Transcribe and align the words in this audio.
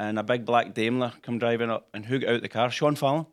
and 0.00 0.18
a 0.18 0.22
big 0.22 0.46
black 0.46 0.72
Daimler 0.72 1.12
come 1.20 1.38
driving 1.38 1.70
up, 1.70 1.86
and 1.92 2.06
who 2.06 2.18
got 2.18 2.30
out 2.30 2.40
the 2.40 2.48
car? 2.48 2.70
Sean 2.70 2.94
Fallon, 2.94 3.26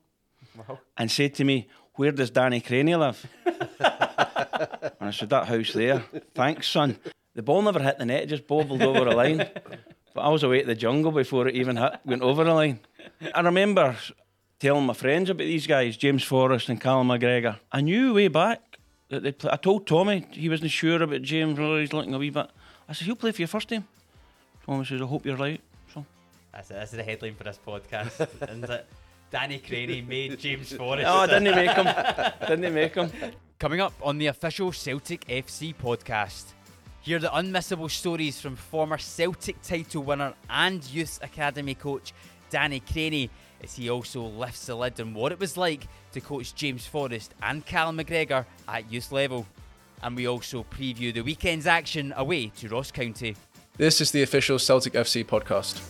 wow. 0.58 0.80
and 0.98 1.10
said 1.10 1.34
to 1.36 1.46
me, 1.46 1.70
"Where 1.96 2.12
does 2.12 2.30
Danny 2.30 2.60
Crainie 2.60 3.00
live?" 3.00 3.26
and 3.46 5.08
I 5.10 5.12
said, 5.12 5.30
"That 5.30 5.48
house 5.48 5.72
there." 5.72 6.04
Thanks, 6.36 6.68
son. 6.68 7.00
The 7.36 7.42
ball 7.42 7.62
never 7.62 7.80
hit 7.80 7.98
the 7.98 8.06
net; 8.06 8.24
it 8.24 8.28
just 8.28 8.48
bobbled 8.48 8.82
over 8.82 9.08
a 9.08 9.16
line. 9.16 9.50
But 10.14 10.22
I 10.22 10.30
was 10.30 10.44
away 10.44 10.60
at 10.60 10.66
the 10.66 10.76
jungle 10.76 11.14
before 11.14 11.48
it 11.48 11.56
even 11.56 11.78
hit, 11.78 11.94
went 12.04 12.22
over 12.22 12.44
the 12.44 12.54
line. 12.54 12.82
I 13.34 13.40
remember 13.40 13.96
telling 14.60 14.88
my 14.88 14.94
friends 14.94 15.30
about 15.30 15.46
these 15.46 15.68
guys, 15.68 15.96
James 15.96 16.24
Forrest 16.24 16.68
and 16.68 16.82
Callum 16.82 17.08
McGregor. 17.08 17.60
I 17.72 17.80
knew 17.80 18.14
way 18.14 18.28
back 18.28 18.80
that 19.08 19.24
they 19.24 19.32
play. 19.32 19.52
I 19.54 19.58
told 19.58 19.88
Tommy 19.88 20.28
he 20.32 20.50
wasn't 20.50 20.72
sure 20.72 21.02
about 21.02 21.22
James. 21.22 21.58
Really, 21.58 21.82
he's 21.82 21.94
looking 21.94 22.14
a 22.14 22.18
wee 22.18 22.30
bit. 22.30 22.50
I 22.90 22.94
said 22.94 23.06
he'll 23.06 23.16
play 23.16 23.32
for 23.32 23.42
your 23.42 23.48
first 23.48 23.70
team. 23.70 23.86
Tommy 24.66 24.84
says, 24.84 25.02
"I 25.02 25.06
hope 25.06 25.26
you're 25.26 25.38
right." 25.38 25.62
So 26.64 26.74
That's, 26.74 26.92
that's 26.92 26.92
the 26.92 27.04
headline 27.04 27.36
for 27.36 27.44
this 27.44 27.60
podcast, 27.66 28.28
isn't 28.50 28.70
it? 28.70 28.88
Danny 29.30 29.60
Crainie 29.60 30.08
made 30.08 30.40
James 30.40 30.74
Forrest. 30.74 31.06
oh, 31.08 31.28
didn't 31.28 31.46
he 31.46 31.52
make 31.54 31.72
him? 31.72 31.86
didn't 32.48 32.64
he 32.64 32.70
make 32.70 32.96
him? 32.96 33.12
Coming 33.60 33.82
up 33.82 33.94
on 34.02 34.18
the 34.18 34.28
official 34.28 34.72
Celtic 34.72 35.28
FC 35.28 35.76
podcast, 35.76 36.46
hear 37.02 37.20
the 37.20 37.28
unmissable 37.28 37.92
stories 37.92 38.40
from 38.40 38.56
former 38.56 38.98
Celtic 38.98 39.62
title 39.62 40.04
winner 40.04 40.34
and 40.50 40.84
youth 40.86 41.20
academy 41.22 41.76
coach 41.76 42.14
Danny 42.50 42.80
Crainie 42.80 43.30
as 43.64 43.76
he 43.76 43.90
also 43.90 44.22
lifts 44.24 44.66
the 44.68 44.76
lid 44.76 45.00
on 45.00 45.14
what 45.14 45.32
it 45.32 45.40
was 45.40 45.58
like 45.58 45.88
to 46.14 46.22
coach 46.22 46.56
James 46.56 46.88
Forrest 46.88 47.34
and 47.44 47.66
Callum 47.66 47.98
McGregor 47.98 48.46
at 48.68 48.92
youth 48.92 49.12
level. 49.12 49.46
And 50.02 50.16
we 50.16 50.28
also 50.28 50.64
preview 50.64 51.14
the 51.14 51.22
weekend's 51.22 51.68
action 51.68 52.14
away 52.16 52.48
to 52.58 52.70
Ross 52.70 52.92
County. 52.92 53.36
This 53.78 54.00
is 54.00 54.12
the 54.12 54.24
official 54.24 54.58
Celtic 54.58 54.94
FC 54.94 55.26
podcast. 55.26 55.82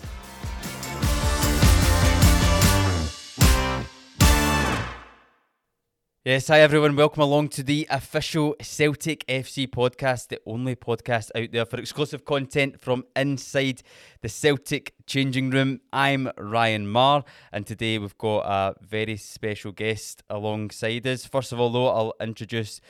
Yes, 6.28 6.50
hi 6.50 6.60
everyone. 6.60 6.98
Welcome 6.98 7.22
along 7.22 7.48
to 7.52 7.64
the 7.64 7.88
official 7.90 8.54
Celtic 8.62 9.26
FC 9.28 9.66
podcast, 9.66 10.28
the 10.28 10.42
only 10.46 10.76
podcast 10.76 11.32
out 11.36 11.54
there 11.54 11.66
for 11.66 11.80
exclusive 11.80 12.26
content 12.26 12.82
from 12.82 13.06
inside 13.16 13.82
the 14.20 14.28
Celtic 14.28 14.94
changing 15.06 15.52
room. 15.52 15.80
I'm 15.94 16.30
Ryan 16.38 16.90
Marr, 16.90 17.24
and 17.54 17.66
today 17.66 17.98
we've 17.98 18.18
got 18.18 18.40
a 18.40 18.76
very 18.82 19.16
special 19.16 19.72
guest 19.72 20.22
alongside 20.30 21.08
us. 21.08 21.26
First 21.26 21.54
of 21.54 21.62
all, 21.62 21.70
though, 21.70 21.88
I'll 21.88 22.14
introduce 22.20 22.82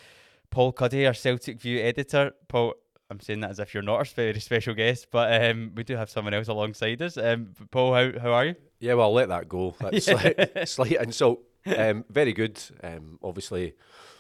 Paul 0.49 0.73
Cuddihy, 0.73 1.05
our 1.05 1.13
Celtic 1.13 1.61
View 1.61 1.79
editor. 1.79 2.31
Paul, 2.47 2.73
I'm 3.11 3.19
saying 3.19 3.41
that 3.41 3.51
as 3.51 3.59
if 3.59 3.71
you're 3.71 3.83
not 3.83 4.01
a 4.01 4.15
very 4.15 4.39
special 4.39 4.73
guest, 4.73 5.09
but 5.11 5.43
um, 5.43 5.73
we 5.75 5.83
do 5.83 5.95
have 5.95 6.09
someone 6.09 6.33
else 6.33 6.47
alongside 6.47 7.03
us. 7.03 7.17
Um, 7.17 7.53
Paul, 7.69 7.93
how, 7.93 8.19
how 8.19 8.31
are 8.31 8.45
you? 8.45 8.55
Yeah, 8.79 8.95
well, 8.95 9.09
I'll 9.09 9.13
let 9.13 9.29
that 9.29 9.47
go. 9.47 9.75
That's 9.79 10.05
slight, 10.05 10.67
slight 10.67 10.93
insult. 10.93 11.41
Um, 11.75 12.05
very 12.09 12.33
good. 12.33 12.61
Um, 12.83 13.19
obviously, 13.23 13.73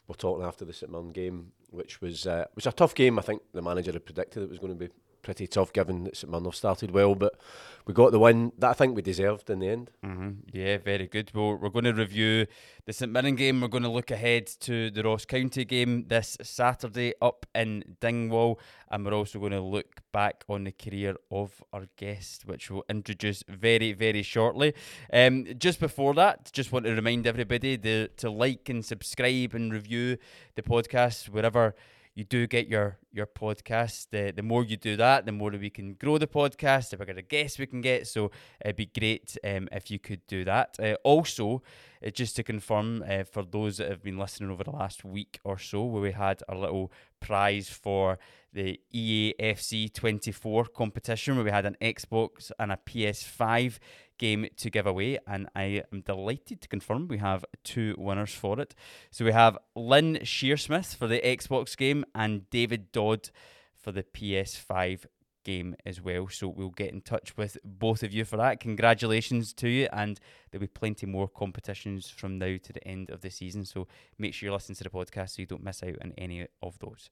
we're 0.07 0.15
talking 0.15 0.45
after 0.45 0.65
the 0.65 0.73
St 0.73 0.91
Mirren 0.91 1.11
game, 1.11 1.51
which 1.69 2.01
was 2.01 2.25
uh, 2.27 2.45
was 2.55 2.65
a 2.65 2.71
tough 2.71 2.95
game. 2.95 3.19
I 3.19 3.21
think 3.21 3.41
the 3.53 3.61
manager 3.61 3.91
had 3.91 4.05
predicted 4.05 4.43
it 4.43 4.49
was 4.49 4.59
going 4.59 4.73
to 4.73 4.79
be 4.87 4.91
pretty 5.21 5.47
tough, 5.47 5.73
given 5.73 6.05
that 6.05 6.17
St 6.17 6.31
Mirren 6.31 6.45
have 6.45 6.55
started 6.55 6.91
well, 6.91 7.15
but 7.15 7.39
we 7.87 7.93
got 7.93 8.11
the 8.11 8.19
win 8.19 8.51
that 8.57 8.71
I 8.71 8.73
think 8.73 8.97
we 8.97 9.01
deserved 9.01 9.49
in 9.49 9.59
the 9.59 9.69
end. 9.69 9.91
Mm-hmm. 10.05 10.31
Yeah, 10.51 10.77
very 10.77 11.07
good. 11.07 11.31
Well, 11.33 11.55
we're 11.55 11.69
going 11.69 11.85
to 11.85 11.93
review 11.93 12.45
the 12.85 12.91
St 12.91 13.09
Mirren 13.09 13.35
game. 13.35 13.61
We're 13.61 13.69
going 13.69 13.83
to 13.83 13.89
look 13.89 14.11
ahead 14.11 14.47
to 14.61 14.91
the 14.91 15.03
Ross 15.03 15.23
County 15.23 15.63
game 15.63 16.05
this 16.09 16.37
Saturday 16.41 17.13
up 17.21 17.45
in 17.55 17.95
Dingwall, 18.01 18.59
and 18.91 19.05
we're 19.05 19.13
also 19.13 19.39
going 19.39 19.53
to 19.53 19.61
look 19.61 20.01
back 20.11 20.43
on 20.49 20.65
the 20.65 20.73
career 20.73 21.15
of 21.31 21.63
our 21.71 21.87
guest, 21.95 22.45
which 22.45 22.69
we'll 22.69 22.83
introduce 22.89 23.41
very, 23.47 23.93
very 23.93 24.21
shortly. 24.21 24.73
Um, 25.13 25.45
just 25.57 25.79
before 25.79 26.13
that, 26.15 26.51
just 26.51 26.73
want 26.73 26.85
to 26.87 26.93
remind 26.93 27.25
everybody 27.25 27.77
to 27.77 28.29
like 28.29 28.67
and 28.67 28.83
subscribe 28.83 29.53
and 29.53 29.71
review 29.71 30.17
the 30.55 30.61
podcast 30.61 31.29
wherever 31.29 31.73
you 32.17 32.23
do 32.23 32.47
get 32.47 32.67
your 32.67 32.97
your 33.11 33.27
podcast. 33.27 34.07
The 34.09 34.41
more 34.41 34.63
you 34.63 34.75
do 34.75 34.95
that, 34.95 35.27
the 35.27 35.31
more 35.31 35.51
we 35.51 35.69
can 35.69 35.93
grow 35.93 36.17
the 36.17 36.25
podcast. 36.25 36.89
The 36.89 36.97
bigger 36.97 37.13
the 37.13 37.21
guests 37.21 37.59
we 37.59 37.67
can 37.67 37.81
get. 37.81 38.07
So 38.07 38.31
it'd 38.59 38.75
be 38.75 38.87
great 38.87 39.37
um, 39.43 39.69
if 39.71 39.91
you 39.91 39.99
could 39.99 40.25
do 40.25 40.43
that. 40.45 40.77
Uh, 40.81 40.95
also, 41.03 41.61
uh, 42.03 42.09
just 42.09 42.35
to 42.37 42.43
confirm 42.43 43.03
uh, 43.07 43.23
for 43.23 43.43
those 43.43 43.77
that 43.77 43.89
have 43.89 44.01
been 44.01 44.17
listening 44.17 44.49
over 44.49 44.63
the 44.63 44.71
last 44.71 45.05
week 45.05 45.39
or 45.43 45.59
so, 45.59 45.83
where 45.83 46.01
we 46.01 46.11
had 46.11 46.41
a 46.49 46.55
little 46.55 46.91
prize 47.19 47.69
for 47.69 48.17
the 48.51 48.79
EAFC 48.95 49.93
24 49.93 50.65
competition, 50.65 51.35
where 51.35 51.45
we 51.45 51.51
had 51.51 51.67
an 51.67 51.77
Xbox 51.79 52.51
and 52.57 52.71
a 52.71 52.77
PS5 52.77 53.77
game 54.17 54.47
to 54.57 54.69
give 54.69 54.87
away, 54.87 55.19
and 55.27 55.47
I 55.55 55.83
am 55.91 56.01
delighted 56.01 56.61
to 56.61 56.67
confirm 56.67 57.07
we 57.07 57.17
have 57.17 57.45
two 57.63 57.95
winners 57.97 58.33
for 58.33 58.59
it. 58.59 58.75
So 59.11 59.25
we 59.25 59.31
have 59.31 59.57
Lynn 59.75 60.19
Shearsmith 60.23 60.95
for 60.95 61.07
the 61.07 61.21
Xbox 61.21 61.75
game 61.77 62.05
and 62.15 62.49
David 62.49 62.91
Dodd 62.91 63.29
for 63.75 63.91
the 63.91 64.03
PS5 64.03 65.05
game 65.43 65.75
as 65.85 66.01
well. 66.01 66.27
So 66.27 66.49
we'll 66.49 66.69
get 66.71 66.91
in 66.91 67.01
touch 67.01 67.37
with 67.37 67.57
both 67.63 68.03
of 68.03 68.13
you 68.13 68.25
for 68.25 68.35
that. 68.35 68.59
Congratulations 68.59 69.53
to 69.53 69.69
you, 69.69 69.87
and 69.93 70.19
there'll 70.51 70.61
be 70.61 70.67
plenty 70.67 71.05
more 71.05 71.29
competitions 71.29 72.09
from 72.09 72.37
now 72.37 72.57
to 72.61 72.73
the 72.73 72.85
end 72.85 73.09
of 73.09 73.21
the 73.21 73.29
season. 73.31 73.63
So 73.63 73.87
make 74.17 74.33
sure 74.33 74.47
you 74.47 74.53
listen 74.53 74.75
to 74.75 74.83
the 74.83 74.89
podcast 74.89 75.31
so 75.31 75.41
you 75.41 75.45
don't 75.45 75.63
miss 75.63 75.81
out 75.83 75.95
on 76.03 76.13
any 76.17 76.47
of 76.61 76.77
those. 76.79 77.09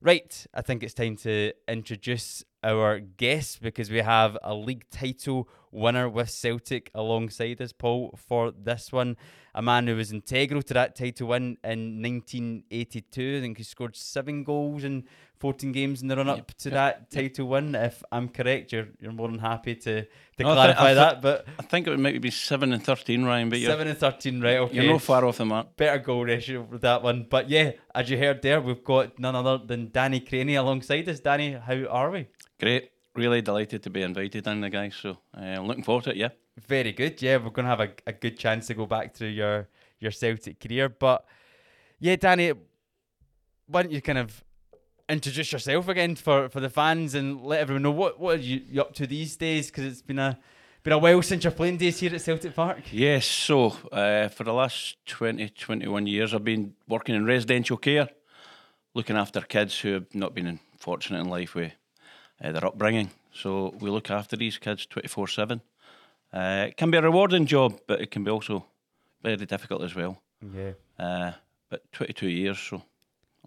Right, 0.00 0.44
I 0.52 0.62
think 0.62 0.82
it's 0.82 0.94
time 0.94 1.14
to 1.18 1.52
introduce 1.68 2.42
our 2.62 3.00
guest 3.00 3.60
because 3.62 3.90
we 3.90 3.98
have 3.98 4.36
a 4.42 4.54
league 4.54 4.84
title 4.90 5.48
winner 5.70 6.08
with 6.08 6.30
Celtic 6.30 6.90
alongside 6.94 7.60
us, 7.60 7.72
Paul, 7.72 8.14
for 8.16 8.50
this 8.52 8.92
one. 8.92 9.16
A 9.54 9.60
man 9.60 9.86
who 9.86 9.96
was 9.96 10.12
integral 10.12 10.62
to 10.62 10.74
that 10.74 10.96
title 10.96 11.28
win 11.28 11.58
in 11.62 12.00
1982. 12.02 13.36
I 13.38 13.40
think 13.40 13.58
he 13.58 13.64
scored 13.64 13.96
seven 13.96 14.44
goals 14.44 14.84
in 14.84 15.04
14 15.40 15.72
games 15.72 16.00
in 16.02 16.08
the 16.08 16.16
run 16.16 16.28
up 16.28 16.54
to 16.58 16.70
that 16.70 17.10
title 17.10 17.48
win. 17.48 17.74
If 17.74 18.02
I'm 18.12 18.28
correct, 18.28 18.72
you're, 18.72 18.88
you're 19.00 19.12
more 19.12 19.28
than 19.28 19.40
happy 19.40 19.74
to, 19.74 20.02
to 20.04 20.08
No, 20.38 20.54
clarify 20.54 20.84
I 20.84 20.88
thi- 20.90 20.94
that. 20.94 21.22
But 21.22 21.46
I 21.58 21.62
think 21.64 21.86
it 21.86 21.90
would 21.90 21.98
maybe 22.00 22.18
be 22.18 22.30
seven 22.30 22.72
and 22.72 22.82
thirteen, 22.82 23.24
Ryan. 23.24 23.50
But 23.50 23.58
you're, 23.58 23.70
7 23.72 23.88
and 23.88 23.98
13, 23.98 24.40
right? 24.40 24.56
Okay. 24.58 24.74
you're 24.74 24.84
no 24.84 24.98
far 24.98 25.24
off 25.24 25.38
the 25.38 25.44
mark. 25.44 25.76
better 25.76 25.98
goal 25.98 26.24
ratio 26.24 26.62
with 26.62 26.80
that 26.82 27.02
one. 27.02 27.26
But 27.28 27.50
yeah, 27.50 27.72
as 27.94 28.08
you 28.08 28.16
heard 28.18 28.40
there, 28.42 28.60
we've 28.60 28.84
got 28.84 29.18
none 29.18 29.34
other 29.36 29.58
than 29.58 29.90
Danny 29.90 30.20
Crainie 30.20 30.58
alongside 30.58 31.08
us. 31.08 31.20
Danny, 31.20 31.52
how 31.52 31.84
are 31.86 32.10
we? 32.10 32.28
Great. 32.62 32.92
Really 33.16 33.42
delighted 33.42 33.82
to 33.82 33.90
be 33.90 34.02
invited 34.02 34.46
in, 34.46 34.60
the 34.60 34.70
guys. 34.70 34.94
So 34.94 35.18
uh, 35.36 35.40
I'm 35.40 35.66
looking 35.66 35.82
forward 35.82 36.04
to 36.04 36.10
it. 36.10 36.16
Yeah. 36.16 36.28
Very 36.68 36.92
good. 36.92 37.20
Yeah, 37.20 37.38
we're 37.38 37.50
going 37.50 37.64
to 37.64 37.70
have 37.70 37.80
a, 37.80 37.90
a 38.06 38.12
good 38.12 38.38
chance 38.38 38.68
to 38.68 38.74
go 38.74 38.86
back 38.86 39.14
through 39.14 39.28
your, 39.28 39.68
your 39.98 40.12
Celtic 40.12 40.60
career. 40.60 40.88
But 40.88 41.24
yeah, 41.98 42.14
Danny, 42.14 42.52
why 43.66 43.82
don't 43.82 43.90
you 43.90 44.00
kind 44.00 44.18
of 44.18 44.44
introduce 45.08 45.50
yourself 45.50 45.88
again 45.88 46.14
for, 46.14 46.48
for 46.50 46.60
the 46.60 46.70
fans 46.70 47.16
and 47.16 47.42
let 47.42 47.60
everyone 47.60 47.82
know 47.82 47.90
what, 47.90 48.20
what 48.20 48.36
are 48.36 48.42
you, 48.42 48.62
you 48.70 48.80
up 48.80 48.94
to 48.94 49.08
these 49.08 49.36
days? 49.36 49.66
Because 49.66 49.84
it's 49.84 50.02
been 50.02 50.20
a 50.20 50.38
been 50.84 50.92
a 50.92 50.98
while 50.98 51.22
since 51.22 51.44
your 51.44 51.52
playing 51.52 51.78
days 51.78 51.98
here 51.98 52.14
at 52.14 52.20
Celtic 52.20 52.54
Park. 52.54 52.92
Yes, 52.92 53.24
so 53.24 53.76
uh, 53.92 54.28
for 54.28 54.42
the 54.42 54.52
last 54.52 54.96
20, 55.06 55.48
21 55.50 56.06
years, 56.08 56.34
I've 56.34 56.42
been 56.42 56.74
working 56.88 57.14
in 57.14 57.24
residential 57.24 57.76
care, 57.76 58.08
looking 58.92 59.16
after 59.16 59.40
kids 59.42 59.78
who 59.78 59.92
have 59.92 60.12
not 60.12 60.34
been 60.34 60.58
fortunate 60.78 61.20
in 61.20 61.28
life 61.28 61.54
with 61.54 61.72
uh, 62.42 62.52
their 62.52 62.66
upbringing. 62.66 63.10
So 63.32 63.74
we 63.80 63.90
look 63.90 64.10
after 64.10 64.36
these 64.36 64.58
kids 64.58 64.86
24 64.86 65.28
7. 65.28 65.60
Uh, 66.32 66.66
it 66.68 66.76
can 66.76 66.90
be 66.90 66.98
a 66.98 67.02
rewarding 67.02 67.46
job, 67.46 67.80
but 67.86 68.00
it 68.00 68.10
can 68.10 68.24
be 68.24 68.30
also 68.30 68.64
very 69.22 69.36
difficult 69.36 69.82
as 69.82 69.94
well. 69.94 70.20
Yeah. 70.54 70.72
Uh, 70.98 71.32
but 71.68 71.90
22 71.92 72.28
years, 72.28 72.58
so 72.58 72.82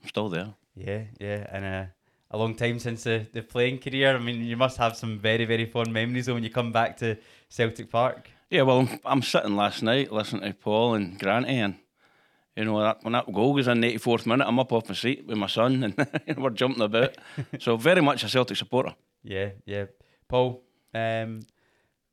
I'm 0.01 0.07
still 0.07 0.29
there. 0.29 0.53
Yeah, 0.75 1.03
yeah, 1.19 1.47
and 1.51 1.65
uh, 1.65 1.85
a 2.31 2.37
long 2.37 2.55
time 2.55 2.79
since 2.79 3.03
the, 3.03 3.25
the 3.33 3.41
playing 3.41 3.79
career. 3.79 4.15
I 4.15 4.19
mean, 4.19 4.43
you 4.43 4.57
must 4.57 4.77
have 4.77 4.95
some 4.95 5.19
very, 5.19 5.45
very 5.45 5.65
fond 5.65 5.91
memories 5.93 6.27
when 6.27 6.43
you 6.43 6.49
come 6.49 6.71
back 6.71 6.97
to 6.97 7.17
Celtic 7.49 7.89
Park. 7.89 8.29
Yeah, 8.49 8.63
well, 8.63 8.79
I'm, 8.79 8.99
I'm 9.05 9.21
sitting 9.21 9.55
last 9.55 9.81
night 9.83 10.11
listening 10.11 10.43
to 10.43 10.53
Paul 10.53 10.95
and 10.95 11.19
Granty, 11.19 11.57
and 11.57 11.75
you 12.55 12.65
know 12.65 12.81
that 12.81 13.03
when 13.03 13.13
that 13.13 13.31
goal 13.31 13.53
was 13.53 13.67
in 13.67 13.81
the 13.81 13.93
84th 13.95 14.25
minute, 14.25 14.47
I'm 14.47 14.59
up 14.59 14.71
off 14.71 14.87
my 14.87 14.95
seat 14.95 15.25
with 15.25 15.37
my 15.37 15.47
son, 15.47 15.83
and 16.27 16.37
we're 16.37 16.49
jumping 16.51 16.83
about. 16.83 17.17
so 17.59 17.77
very 17.77 18.01
much 18.01 18.23
a 18.23 18.29
Celtic 18.29 18.57
supporter. 18.57 18.95
Yeah, 19.23 19.49
yeah. 19.65 19.85
Paul, 20.27 20.63
um, 20.93 21.41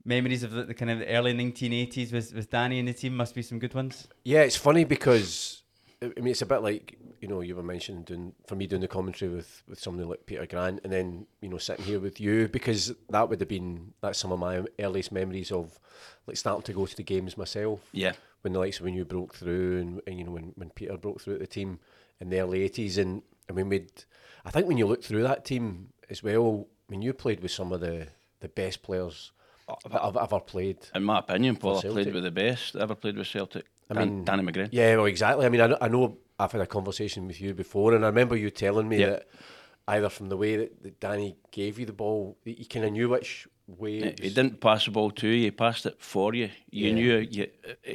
memories 0.05 0.43
of 0.43 0.51
the, 0.51 0.65
the 0.65 0.75
kind 0.75 0.91
of 0.91 0.99
the 0.99 1.09
early 1.09 1.33
1980s 1.35 2.13
with, 2.13 2.35
with 2.35 2.51
Danny 2.51 2.79
and 2.79 2.89
the 2.89 2.93
team 2.93 3.17
must 3.17 3.35
be 3.35 3.43
some 3.43 3.59
good 3.59 3.75
ones. 3.75 4.09
Yeah, 4.25 4.41
it's 4.41 4.57
funny 4.57 4.85
because 4.85 5.63
I 6.03 6.07
I 6.17 6.21
mean 6.21 6.33
it's 6.33 6.43
a 6.43 6.47
bit 6.47 6.63
like 6.63 6.99
you 7.21 7.29
know 7.29 7.41
you 7.41 7.55
were 7.55 7.63
mentioning 7.63 8.03
doing 8.03 8.35
for 8.47 8.57
me 8.57 8.67
doing 8.67 8.83
the 8.83 8.89
commentary 8.89 9.31
with 9.31 9.63
with 9.69 9.81
somebody 9.81 10.09
like 10.09 10.27
Peter 10.27 10.47
Grant, 10.47 10.81
and 10.85 10.93
then 10.93 11.27
you 11.41 11.49
know 11.49 11.59
sitting 11.59 11.85
here 11.85 12.01
with 12.01 12.21
you 12.21 12.49
because 12.49 12.93
that 13.11 13.29
would 13.29 13.41
have 13.41 13.49
been 13.49 13.93
that's 14.01 14.19
some 14.19 14.33
of 14.33 14.39
my 14.39 14.65
earliest 14.81 15.13
memories 15.13 15.53
of 15.53 15.79
like 16.27 16.37
starting 16.37 16.63
to 16.63 16.73
go 16.73 16.87
to 16.87 16.97
the 16.97 17.05
games 17.05 17.37
myself. 17.37 17.81
Yeah, 17.93 18.13
when 18.43 18.53
the 18.53 18.59
likes 18.59 18.79
of 18.79 18.85
when 18.85 18.95
you 18.95 19.05
broke 19.05 19.35
through 19.35 19.81
and, 19.81 20.01
and 20.07 20.19
you 20.19 20.25
know 20.25 20.33
when, 20.33 20.53
when 20.57 20.71
Peter 20.71 20.97
broke 20.97 21.21
through 21.21 21.35
at 21.35 21.41
the 21.41 21.47
team 21.47 21.79
in 22.21 22.29
the 22.31 22.39
early 22.41 22.63
eighties 22.63 22.99
and 22.99 23.23
I 23.49 23.53
mean 23.53 23.69
we'd 23.69 24.05
I 24.45 24.51
think 24.51 24.67
when 24.67 24.77
you 24.79 24.87
look 24.87 25.03
through 25.03 25.23
that 25.23 25.45
team 25.45 25.89
as 26.11 26.23
well, 26.23 26.67
I 26.89 26.93
mean 26.93 27.03
you 27.03 27.13
played 27.13 27.41
with 27.41 27.53
some 27.53 27.73
of 27.73 27.81
the, 27.81 28.09
the 28.41 28.49
best 28.49 28.83
players 28.83 29.33
oh, 29.69 29.77
that 29.91 30.03
I've 30.05 30.17
ever 30.17 30.41
played. 30.41 30.79
In 30.95 31.05
my 31.05 31.21
opinion, 31.21 31.57
Paul, 31.57 31.79
I 31.79 31.83
played 31.83 32.13
with 32.13 32.25
the 32.25 32.31
best 32.31 32.77
ever 32.77 32.95
played 32.97 33.17
with 33.17 33.29
Celtic. 33.29 33.67
I 33.91 33.95
Dan- 33.95 34.09
mean- 34.17 34.25
Danny 34.25 34.43
McGrain. 34.43 34.69
Yeah, 34.73 34.97
well, 34.97 35.07
exactly. 35.07 35.47
I 35.47 35.49
mean, 35.49 35.61
I 35.61 35.67
know, 35.69 35.79
I 35.81 35.89
know 35.89 36.19
I've 36.39 36.51
had 36.53 36.61
a 36.61 36.67
conversation 36.67 37.27
with 37.29 37.41
you 37.41 37.55
before, 37.55 37.95
and 37.95 38.05
I 38.05 38.09
remember 38.09 38.37
you 38.37 38.51
telling 38.51 38.89
me 38.89 38.99
Yeah. 38.99 39.11
that 39.11 39.29
either 39.89 40.09
from 40.09 40.29
the 40.29 40.37
way 40.37 40.57
that, 40.57 40.83
that 40.83 41.01
Danny 41.01 41.37
gave 41.51 41.79
you 41.79 41.87
the 41.87 41.93
ball, 41.93 42.37
you 42.45 42.65
kind 42.67 42.85
of 42.85 42.93
knew 42.93 43.09
which 43.09 43.49
way. 43.67 43.99
He 43.99 44.05
it 44.05 44.21
he 44.21 44.29
didn't 44.31 44.61
pass 44.61 44.85
the 44.85 44.91
ball 44.91 45.11
to 45.11 45.29
you, 45.29 45.45
he 45.45 45.51
passed 45.51 45.87
it 45.87 45.97
for 45.99 46.35
you. 46.35 46.51
You 46.71 46.89
Yeah. 46.89 46.95
knew 46.95 47.19
you, 47.19 47.49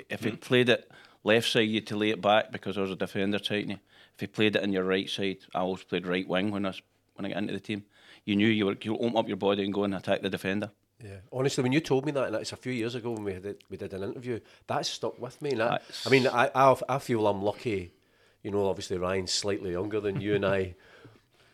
if 0.10 0.24
he 0.24 0.31
hmm. 0.31 0.36
played 0.38 0.69
it 0.69 0.89
left 1.24 1.50
side, 1.50 1.68
you 1.69 1.75
had 1.75 1.88
to 1.88 1.98
lay 1.98 2.10
it 2.10 2.22
back 2.22 2.51
because 2.51 2.75
there 2.75 2.84
was 2.84 2.92
a 2.92 2.95
defender 2.95 3.39
tighting 3.39 3.72
you. 3.72 3.80
If 4.16 4.22
he 4.22 4.28
played 4.28 4.56
it 4.56 4.63
on 4.63 4.72
your 4.72 4.84
right 4.84 5.10
side, 5.10 5.38
I 5.54 5.60
always 5.60 5.84
played 5.84 6.07
right 6.07 6.28
wing 6.28 6.51
when 6.51 6.66
I, 6.66 6.74
when 7.16 7.25
I 7.25 7.30
got 7.30 7.38
into 7.38 7.54
the 7.54 7.60
team. 7.60 7.84
You 8.25 8.36
knew 8.36 8.48
you 8.48 8.66
were 8.66 8.78
you 8.81 8.95
open 8.95 9.18
up 9.18 9.28
your 9.28 9.38
body 9.38 9.63
and 9.63 9.74
go 9.74 9.83
and 9.83 9.95
attack 9.95 10.22
the 10.22 10.30
defender. 10.30 10.72
Yeah, 11.04 11.18
honestly, 11.31 11.62
when 11.62 11.72
you 11.72 11.80
told 11.80 12.06
me 12.06 12.12
that, 12.13 12.28
and 12.28 12.36
it's 12.38 12.51
a 12.51 12.57
few 12.57 12.72
years 12.74 12.95
ago 12.95 13.12
when 13.12 13.24
we 13.24 13.33
it, 13.33 13.63
we 13.69 13.78
did 13.78 13.94
an 13.94 14.04
interview, 14.04 14.40
that 14.66 14.86
stuck 14.86 15.19
with 15.22 15.40
me. 15.42 15.51
And 15.51 15.60
that, 15.60 15.83
I 16.06 16.10
mean, 16.10 16.28
I, 16.28 16.50
I 16.56 16.75
I 16.90 16.98
feel 17.00 17.28
I'm 17.28 17.44
lucky. 17.44 17.94
You 18.42 18.51
know, 18.51 18.68
obviously 18.68 18.98
Ryan's 18.98 19.31
slightly 19.31 19.72
younger 19.72 20.00
than 20.00 20.19
you 20.19 20.36
and 20.36 20.45
I. 20.45 20.75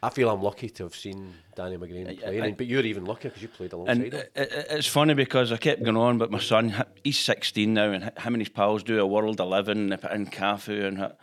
I 0.03 0.09
feel 0.09 0.29
I'm 0.29 0.41
lucky 0.41 0.69
to 0.69 0.83
have 0.83 0.95
seen 0.95 1.33
Danny 1.55 1.77
McGrain 1.77 2.19
playing, 2.19 2.43
I- 2.43 2.51
but 2.51 2.67
you're 2.67 2.81
even 2.85 3.05
luckier 3.05 3.29
because 3.29 3.41
you 3.41 3.47
played 3.47 3.73
alongside 3.73 3.91
And 4.03 4.13
him. 4.13 4.19
it, 4.19 4.31
it, 4.35 4.67
it's 4.71 4.87
funny 4.87 5.13
because 5.13 5.51
I 5.51 5.57
kept 5.57 5.81
going 5.83 5.97
on, 5.97 6.17
but 6.17 6.29
my 6.29 6.39
son, 6.39 6.83
he's 7.03 7.19
16 7.19 7.73
now, 7.73 7.91
and 7.91 8.03
him 8.03 8.33
and 8.35 8.41
his 8.41 8.49
pals 8.49 8.83
do 8.83 8.99
a 8.99 9.07
World 9.07 9.39
11 9.39 9.93
and 9.93 10.31
Cafu, 10.31 10.85
and 10.85 11.13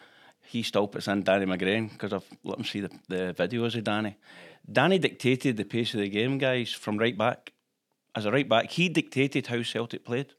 he 0.43 0.63
still 0.63 0.89
puts 0.89 1.09
in 1.09 1.23
Danny 1.23 1.45
McGrain 1.47 1.91
because 1.91 2.13
I've 2.13 2.25
let 2.43 2.59
him 2.59 2.65
see 2.65 2.81
the, 2.81 2.91
the 3.09 3.35
videos 3.37 3.75
of 3.77 3.85
Danny. 3.85 4.17
Danny 4.71 4.99
dictated 4.99 5.57
the 5.59 5.65
pace 5.65 5.93
of 5.95 6.01
the 6.01 6.09
game, 6.09 6.39
guys, 6.39 6.73
from 6.73 6.97
right 6.99 7.17
back. 7.17 7.53
As 8.15 8.25
a 8.25 8.33
right 8.33 8.49
back, 8.49 8.71
he 8.71 8.89
dictated 8.89 9.47
how 9.49 9.63
Celtic 9.63 10.05
played. 10.05 10.33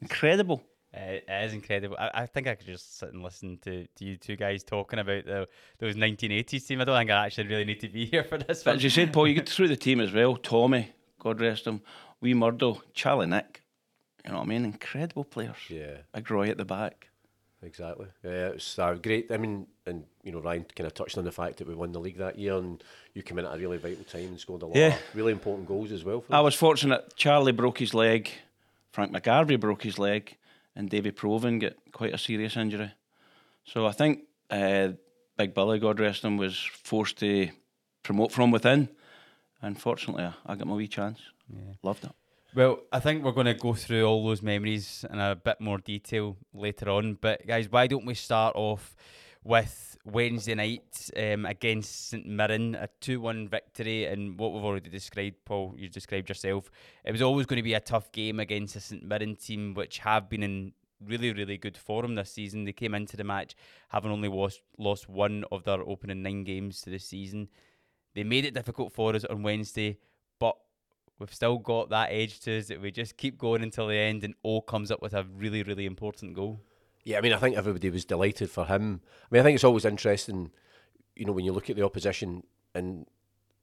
Incredible. 0.00 0.62
Uh, 0.98 1.12
it 1.12 1.24
is 1.28 1.52
incredible. 1.52 1.96
I, 1.98 2.10
I 2.22 2.26
think 2.26 2.48
I 2.48 2.54
could 2.56 2.66
just 2.66 2.98
sit 2.98 3.12
and 3.12 3.22
listen 3.22 3.58
to, 3.62 3.86
to 3.86 4.04
you 4.04 4.16
two 4.16 4.34
guys 4.36 4.64
talking 4.64 4.98
about 4.98 5.26
the, 5.26 5.46
those 5.78 5.94
1980s 5.94 6.66
team. 6.66 6.80
I 6.80 6.84
don't 6.84 6.98
think 6.98 7.10
I 7.10 7.26
actually 7.26 7.46
really 7.46 7.64
need 7.64 7.80
to 7.80 7.88
be 7.88 8.06
here 8.10 8.24
for 8.24 8.38
this 8.38 8.64
But 8.64 8.76
as 8.76 8.84
you 8.84 8.90
said, 8.90 9.12
Paul, 9.12 9.28
you 9.28 9.34
get 9.34 9.48
through 9.48 9.68
the 9.68 9.76
team 9.76 10.00
as 10.00 10.12
well. 10.12 10.36
Tommy, 10.36 10.90
God 11.20 11.40
rest 11.40 11.66
him, 11.66 11.82
Wee 12.20 12.34
Murdo, 12.34 12.82
Charlie 12.94 13.26
Nick. 13.26 13.62
You 14.24 14.32
know 14.32 14.38
what 14.38 14.44
I 14.44 14.48
mean? 14.48 14.64
Incredible 14.64 15.24
players. 15.24 15.56
Yeah. 15.68 15.98
Big 16.12 16.28
Roy 16.30 16.48
at 16.48 16.56
the 16.56 16.64
back. 16.64 17.08
Exactly. 17.62 18.06
Yeah, 18.24 18.48
it 18.48 18.54
was 18.54 18.78
uh, 18.78 18.94
great. 18.94 19.30
I 19.32 19.36
mean, 19.36 19.66
and 19.86 20.04
you 20.22 20.30
know, 20.32 20.40
Ryan 20.40 20.64
kind 20.76 20.86
of 20.86 20.94
touched 20.94 21.18
on 21.18 21.24
the 21.24 21.32
fact 21.32 21.56
that 21.58 21.66
we 21.66 21.74
won 21.74 21.90
the 21.92 21.98
league 21.98 22.18
that 22.18 22.38
year, 22.38 22.56
and 22.56 22.82
you 23.14 23.22
came 23.22 23.38
in 23.38 23.46
at 23.46 23.54
a 23.54 23.58
really 23.58 23.78
vital 23.78 24.04
time 24.04 24.26
and 24.28 24.38
scored 24.40 24.62
a 24.62 24.66
lot 24.66 24.76
Yeah. 24.76 24.94
of 24.94 25.02
really 25.14 25.32
important 25.32 25.66
goals 25.66 25.90
as 25.90 26.04
well. 26.04 26.20
For 26.20 26.32
I 26.34 26.38
us. 26.38 26.44
was 26.44 26.54
fortunate. 26.54 27.14
Charlie 27.16 27.52
broke 27.52 27.78
his 27.78 27.94
leg, 27.94 28.30
Frank 28.92 29.12
McGarvey 29.12 29.58
broke 29.58 29.82
his 29.82 29.98
leg, 29.98 30.36
and 30.78 30.88
Davy 30.88 31.10
Provan 31.10 31.60
got 31.60 31.74
quite 31.92 32.14
a 32.14 32.18
serious 32.18 32.56
injury. 32.56 32.92
So 33.64 33.84
I 33.84 33.92
think 33.92 34.20
uh, 34.48 34.90
Big 35.36 35.52
Billy, 35.52 35.80
God 35.80 36.00
rest 36.00 36.24
him, 36.24 36.36
was 36.36 36.56
forced 36.56 37.18
to 37.18 37.50
promote 38.04 38.32
from 38.32 38.52
within. 38.52 38.88
Unfortunately, 39.60 40.24
I, 40.24 40.32
I 40.46 40.54
got 40.54 40.68
my 40.68 40.74
wee 40.74 40.86
chance. 40.86 41.20
Loved 41.82 42.04
it. 42.04 42.12
Well, 42.54 42.78
I 42.92 43.00
think 43.00 43.24
we're 43.24 43.32
going 43.32 43.46
to 43.46 43.54
go 43.54 43.74
through 43.74 44.04
all 44.04 44.24
those 44.24 44.40
memories 44.40 45.04
in 45.10 45.18
a 45.18 45.34
bit 45.34 45.60
more 45.60 45.78
detail 45.78 46.36
later 46.54 46.88
on. 46.90 47.18
But 47.20 47.46
guys, 47.46 47.70
why 47.70 47.88
don't 47.88 48.06
we 48.06 48.14
start 48.14 48.54
off 48.56 48.94
with 49.48 49.96
Wednesday 50.04 50.54
night 50.54 51.10
um, 51.16 51.46
against 51.46 52.10
St 52.10 52.26
Mirren, 52.26 52.74
a 52.74 52.86
two-one 53.00 53.48
victory, 53.48 54.04
and 54.04 54.38
what 54.38 54.52
we've 54.52 54.62
already 54.62 54.90
described, 54.90 55.36
Paul. 55.46 55.74
You 55.74 55.88
described 55.88 56.28
yourself. 56.28 56.70
It 57.02 57.12
was 57.12 57.22
always 57.22 57.46
going 57.46 57.56
to 57.56 57.62
be 57.62 57.72
a 57.72 57.80
tough 57.80 58.12
game 58.12 58.40
against 58.40 58.76
a 58.76 58.80
St 58.80 59.02
Mirren 59.02 59.36
team, 59.36 59.72
which 59.72 60.00
have 60.00 60.28
been 60.28 60.42
in 60.42 60.72
really, 61.02 61.32
really 61.32 61.56
good 61.56 61.78
form 61.78 62.14
this 62.14 62.30
season. 62.30 62.64
They 62.64 62.72
came 62.72 62.94
into 62.94 63.16
the 63.16 63.24
match 63.24 63.56
having 63.88 64.10
only 64.10 64.28
lost 64.28 64.60
lost 64.76 65.08
one 65.08 65.46
of 65.50 65.64
their 65.64 65.80
opening 65.80 66.22
nine 66.22 66.44
games 66.44 66.82
to 66.82 66.90
the 66.90 66.98
season. 66.98 67.48
They 68.14 68.24
made 68.24 68.44
it 68.44 68.52
difficult 68.52 68.92
for 68.92 69.16
us 69.16 69.24
on 69.24 69.42
Wednesday, 69.42 69.96
but 70.38 70.56
we've 71.18 71.32
still 71.32 71.56
got 71.56 71.88
that 71.88 72.10
edge 72.10 72.40
to 72.40 72.58
us 72.58 72.66
that 72.68 72.82
we 72.82 72.90
just 72.90 73.16
keep 73.16 73.38
going 73.38 73.62
until 73.62 73.86
the 73.86 73.96
end, 73.96 74.24
and 74.24 74.34
O 74.44 74.60
comes 74.60 74.90
up 74.90 75.00
with 75.00 75.14
a 75.14 75.24
really, 75.24 75.62
really 75.62 75.86
important 75.86 76.34
goal. 76.34 76.60
Yeah, 77.04 77.18
I 77.18 77.20
mean, 77.20 77.32
I 77.32 77.38
think 77.38 77.56
everybody 77.56 77.90
was 77.90 78.04
delighted 78.04 78.50
for 78.50 78.66
him. 78.66 79.00
I 79.24 79.26
mean, 79.30 79.40
I 79.40 79.44
think 79.44 79.54
it's 79.54 79.64
always 79.64 79.84
interesting, 79.84 80.50
you 81.16 81.24
know, 81.24 81.32
when 81.32 81.44
you 81.44 81.52
look 81.52 81.70
at 81.70 81.76
the 81.76 81.84
opposition 81.84 82.42
and 82.74 83.06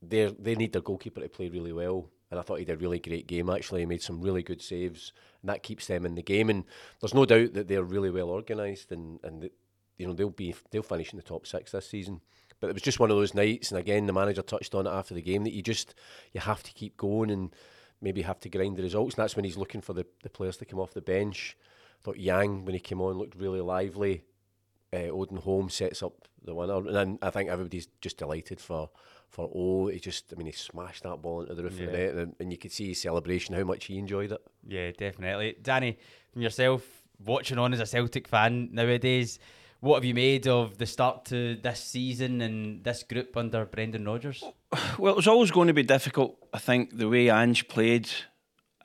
they 0.01 0.33
they 0.39 0.55
need 0.55 0.73
their 0.73 0.81
goalkeeper 0.81 1.21
to 1.21 1.29
play 1.29 1.49
really 1.49 1.73
well. 1.73 2.09
And 2.31 2.39
I 2.39 2.43
thought 2.43 2.59
he 2.59 2.65
did 2.65 2.73
a 2.73 2.77
really 2.77 2.99
great 2.99 3.27
game. 3.27 3.49
Actually, 3.49 3.81
he 3.81 3.85
made 3.85 4.01
some 4.01 4.21
really 4.21 4.41
good 4.41 4.61
saves, 4.61 5.13
and 5.41 5.49
that 5.49 5.63
keeps 5.63 5.87
them 5.87 6.05
in 6.05 6.15
the 6.15 6.23
game. 6.23 6.49
And 6.49 6.63
there's 6.99 7.13
no 7.13 7.25
doubt 7.25 7.53
that 7.53 7.67
they're 7.67 7.83
really 7.83 8.09
well 8.09 8.29
organised, 8.29 8.91
and 8.91 9.19
and 9.23 9.43
that, 9.43 9.53
you 9.97 10.07
know 10.07 10.13
they'll 10.13 10.29
be 10.29 10.55
they'll 10.71 10.83
finish 10.83 11.13
in 11.13 11.17
the 11.17 11.23
top 11.23 11.45
six 11.45 11.71
this 11.71 11.87
season. 11.87 12.21
But 12.59 12.69
it 12.69 12.73
was 12.73 12.81
just 12.81 12.99
one 12.99 13.11
of 13.11 13.17
those 13.17 13.35
nights, 13.35 13.69
and 13.71 13.79
again, 13.79 14.07
the 14.07 14.13
manager 14.13 14.41
touched 14.41 14.73
on 14.73 14.87
it 14.87 14.91
after 14.91 15.13
the 15.13 15.21
game 15.21 15.43
that 15.43 15.53
you 15.53 15.61
just 15.61 15.93
you 16.33 16.41
have 16.41 16.63
to 16.63 16.73
keep 16.73 16.97
going 16.97 17.29
and 17.29 17.53
maybe 18.01 18.23
have 18.23 18.39
to 18.39 18.49
grind 18.49 18.77
the 18.77 18.83
results. 18.83 19.15
And 19.15 19.23
that's 19.23 19.35
when 19.35 19.45
he's 19.45 19.57
looking 19.57 19.81
for 19.81 19.93
the, 19.93 20.05
the 20.23 20.29
players 20.29 20.57
to 20.57 20.65
come 20.65 20.79
off 20.79 20.93
the 20.93 21.01
bench. 21.01 21.55
Thought 22.05 22.17
Yang, 22.17 22.65
when 22.65 22.73
he 22.73 22.79
came 22.79 23.01
on, 23.01 23.17
looked 23.17 23.35
really 23.35 23.61
lively. 23.61 24.23
Uh, 24.93 25.09
Odin 25.09 25.37
Holm 25.37 25.69
sets 25.69 26.03
up 26.03 26.13
the 26.43 26.53
winner, 26.53 26.77
and 26.77 26.95
then 26.95 27.19
I 27.21 27.31
think 27.31 27.49
everybody's 27.49 27.87
just 28.01 28.17
delighted 28.17 28.61
for 28.61 28.89
for 29.29 29.49
O. 29.53 29.87
He 29.87 29.99
just, 29.99 30.31
I 30.31 30.37
mean, 30.37 30.45
he 30.45 30.53
smashed 30.53 31.03
that 31.03 31.21
ball 31.21 31.41
into 31.41 31.55
the 31.55 31.63
roof 31.63 31.73
of 31.73 31.79
the 31.79 31.91
net, 31.91 32.13
and, 32.13 32.35
and 32.39 32.51
you 32.51 32.57
could 32.57 32.71
see 32.71 32.89
his 32.89 33.01
celebration, 33.01 33.55
how 33.55 33.63
much 33.63 33.85
he 33.85 33.97
enjoyed 33.97 34.31
it. 34.31 34.41
Yeah, 34.65 34.91
definitely. 34.91 35.55
Danny, 35.61 35.97
from 36.31 36.43
yourself, 36.43 36.83
watching 37.25 37.57
on 37.57 37.73
as 37.73 37.79
a 37.79 37.85
Celtic 37.85 38.27
fan 38.27 38.69
nowadays, 38.71 39.39
what 39.81 39.95
have 39.95 40.05
you 40.05 40.13
made 40.13 40.47
of 40.47 40.77
the 40.77 40.85
start 40.85 41.25
to 41.25 41.55
this 41.55 41.83
season 41.83 42.41
and 42.41 42.83
this 42.83 43.03
group 43.03 43.35
under 43.35 43.65
Brendan 43.65 44.05
Rodgers? 44.05 44.43
Well, 44.99 45.13
it 45.13 45.17
was 45.17 45.27
always 45.27 45.51
going 45.51 45.67
to 45.67 45.73
be 45.73 45.83
difficult. 45.83 46.37
I 46.53 46.59
think 46.59 46.97
the 46.97 47.09
way 47.09 47.29
Ange 47.29 47.67
played, 47.67 48.09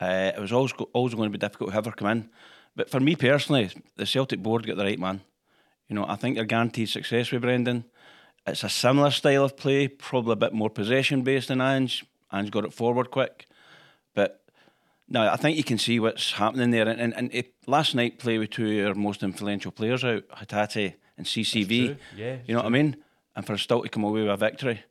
uh, 0.01 0.33
it 0.37 0.41
was 0.41 0.53
always 0.53 0.73
go- 0.73 0.91
always 0.93 1.15
going 1.15 1.31
to 1.31 1.39
be 1.39 1.47
difficult 1.47 1.71
whoever 1.73 1.93
come 1.93 2.09
in. 2.09 2.31
But 2.81 2.89
for 2.89 2.99
me 2.99 3.15
personally, 3.15 3.71
the 3.97 4.07
Celtic 4.07 4.43
board 4.43 4.67
got 4.67 4.79
the 4.79 4.85
right 4.85 4.99
man. 4.99 5.21
You 5.87 5.95
know, 5.95 6.07
I 6.09 6.17
think 6.17 6.35
they're 6.35 6.47
guaranteed 6.47 6.89
success 6.89 7.31
with 7.31 7.43
Brendan. 7.43 7.85
It's 8.47 8.65
a 8.65 8.71
similar 8.71 9.11
style 9.11 9.45
of 9.45 9.55
play, 9.55 9.87
probably 9.87 10.33
a 10.33 10.37
bit 10.37 10.55
more 10.55 10.71
possession 10.71 11.21
based 11.21 11.49
than 11.49 11.61
Ange. 11.61 12.07
Ange 12.33 12.51
got 12.51 12.65
it 12.65 12.73
forward 12.73 13.11
quick, 13.11 13.45
but 14.15 14.43
no, 15.11 15.29
I 15.29 15.37
think 15.37 15.59
you 15.59 15.63
can 15.63 15.77
see 15.77 16.01
what's 16.01 16.33
happening 16.33 16.71
there. 16.71 16.89
And 16.89 16.99
and, 16.99 17.15
and 17.15 17.35
it, 17.35 17.53
last 17.67 17.95
night 17.95 18.19
play 18.19 18.39
with 18.39 18.49
two 18.49 18.81
of 18.81 18.87
our 18.87 18.95
most 18.95 19.23
influential 19.23 19.73
players 19.73 20.03
out, 20.03 20.27
Hatate 20.31 20.95
and 21.19 21.27
CCV. 21.27 21.99
Yeah, 22.17 22.39
you 22.47 22.55
know 22.55 22.61
what 22.61 22.67
I 22.67 22.71
mean. 22.71 22.97
And 23.37 23.47
for 23.47 23.53
us 23.53 23.61
still 23.61 23.83
to 23.83 23.91
come 23.91 24.05
away 24.05 24.23
with 24.23 24.31
a 24.31 24.39
victory, 24.39 24.85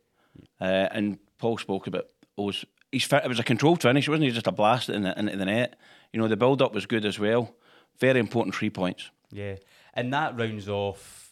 uh, 0.61 0.89
and 0.91 1.17
Paul 1.39 1.57
spoke 1.57 1.87
about 1.87 2.05
O's. 2.37 2.65
He's 2.91 3.05
fit, 3.05 3.25
it 3.25 3.29
was 3.29 3.39
a 3.39 3.43
controlled 3.43 3.81
finish, 3.81 4.07
it 4.07 4.11
wasn't 4.11 4.31
just 4.31 4.45
a 4.45 4.51
blast 4.51 4.89
in 4.89 5.01
the, 5.01 5.17
into 5.17 5.37
the 5.37 5.45
net. 5.45 5.75
You 6.13 6.19
know, 6.19 6.27
the 6.27 6.37
build 6.37 6.61
up 6.61 6.75
was 6.75 6.85
good 6.85 7.05
as 7.05 7.17
well. 7.17 7.55
Very 7.99 8.19
important 8.19 8.55
three 8.55 8.69
points. 8.69 9.09
Yeah, 9.31 9.55
and 9.93 10.13
that 10.13 10.37
rounds 10.37 10.69
off. 10.69 11.25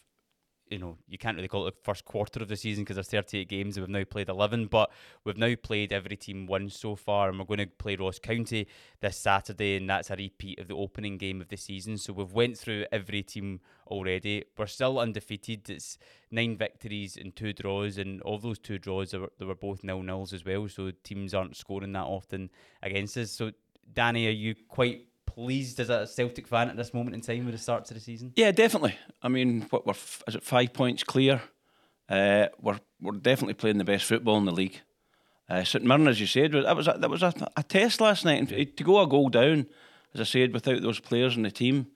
You 0.69 0.79
know, 0.79 0.97
you 1.07 1.17
can't 1.17 1.37
really 1.37 1.47
call 1.47 1.65
it 1.65 1.75
the 1.75 1.81
first 1.81 2.03
quarter 2.03 2.41
of 2.41 2.49
the 2.49 2.57
season 2.57 2.83
because 2.83 2.97
there's 2.97 3.07
38 3.07 3.47
games 3.47 3.77
and 3.77 3.85
we've 3.87 3.99
now 3.99 4.03
played 4.03 4.27
11. 4.27 4.65
But 4.65 4.91
we've 5.23 5.37
now 5.37 5.55
played 5.55 5.93
every 5.93 6.17
team 6.17 6.45
once 6.45 6.77
so 6.77 6.97
far, 6.97 7.29
and 7.29 7.39
we're 7.39 7.45
going 7.45 7.59
to 7.59 7.67
play 7.67 7.95
Ross 7.95 8.19
County 8.19 8.67
this 8.99 9.15
Saturday, 9.15 9.77
and 9.77 9.89
that's 9.89 10.09
a 10.09 10.17
repeat 10.17 10.59
of 10.59 10.67
the 10.67 10.75
opening 10.75 11.17
game 11.17 11.39
of 11.39 11.47
the 11.47 11.55
season. 11.55 11.97
So 11.97 12.11
we've 12.11 12.33
went 12.33 12.57
through 12.57 12.85
every 12.91 13.23
team 13.23 13.61
already. 13.87 14.43
We're 14.57 14.67
still 14.67 14.99
undefeated. 14.99 15.69
It's 15.69 15.97
nine 16.31 16.57
victories 16.57 17.15
and 17.15 17.33
two 17.33 17.53
draws, 17.53 17.97
and 17.97 18.21
of 18.23 18.41
those 18.41 18.59
two 18.59 18.77
draws, 18.77 19.11
they 19.11 19.19
were, 19.19 19.31
they 19.39 19.45
were 19.45 19.55
both 19.55 19.85
nil 19.85 20.03
nils 20.03 20.33
as 20.33 20.43
well. 20.43 20.67
So 20.67 20.91
teams 21.01 21.33
aren't 21.33 21.55
scoring 21.55 21.93
that 21.93 22.03
often 22.03 22.49
against 22.83 23.15
us. 23.15 23.31
So 23.31 23.53
Danny, 23.93 24.27
are 24.27 24.31
you 24.31 24.53
quite 24.67 25.07
pleased 25.37 25.79
as 25.79 25.89
a 25.91 26.07
Celtic 26.07 26.47
fan 26.47 26.67
at 26.67 26.75
this 26.75 26.95
moment 26.95 27.13
in 27.13 27.21
time 27.21 27.45
with 27.45 27.53
the 27.53 27.59
start 27.61 27.85
to 27.85 27.93
the 27.93 27.99
season? 27.99 28.33
Yeah, 28.35 28.51
definitely. 28.51 28.95
I 29.21 29.27
mean, 29.29 29.67
what 29.69 29.85
we're 29.85 29.91
f- 29.91 30.23
is 30.27 30.33
it 30.35 30.43
five 30.43 30.73
points 30.73 31.03
clear? 31.03 31.41
Uh, 32.09 32.47
we're 32.59 32.79
we're 32.99 33.11
definitely 33.11 33.53
playing 33.53 33.77
the 33.77 33.83
best 33.83 34.05
football 34.05 34.37
in 34.37 34.45
the 34.45 34.51
league. 34.51 34.81
Uh, 35.47 35.63
St 35.63 35.85
Mirren, 35.85 36.07
as 36.07 36.19
you 36.19 36.25
said, 36.25 36.53
was- 36.55 36.65
that 36.65 36.75
was 36.75 36.87
a, 36.87 36.95
that 36.99 37.09
was 37.09 37.21
a, 37.23 37.33
a 37.55 37.61
test 37.63 38.01
last 38.01 38.25
night, 38.25 38.39
and 38.51 38.75
to 38.77 38.83
go 38.83 38.99
a 39.01 39.07
goal 39.07 39.29
down, 39.29 39.67
as 40.15 40.21
I 40.21 40.23
said, 40.23 40.53
without 40.53 40.81
those 40.81 40.99
players 40.99 41.37
in 41.37 41.43
the 41.43 41.51
team, 41.51 41.87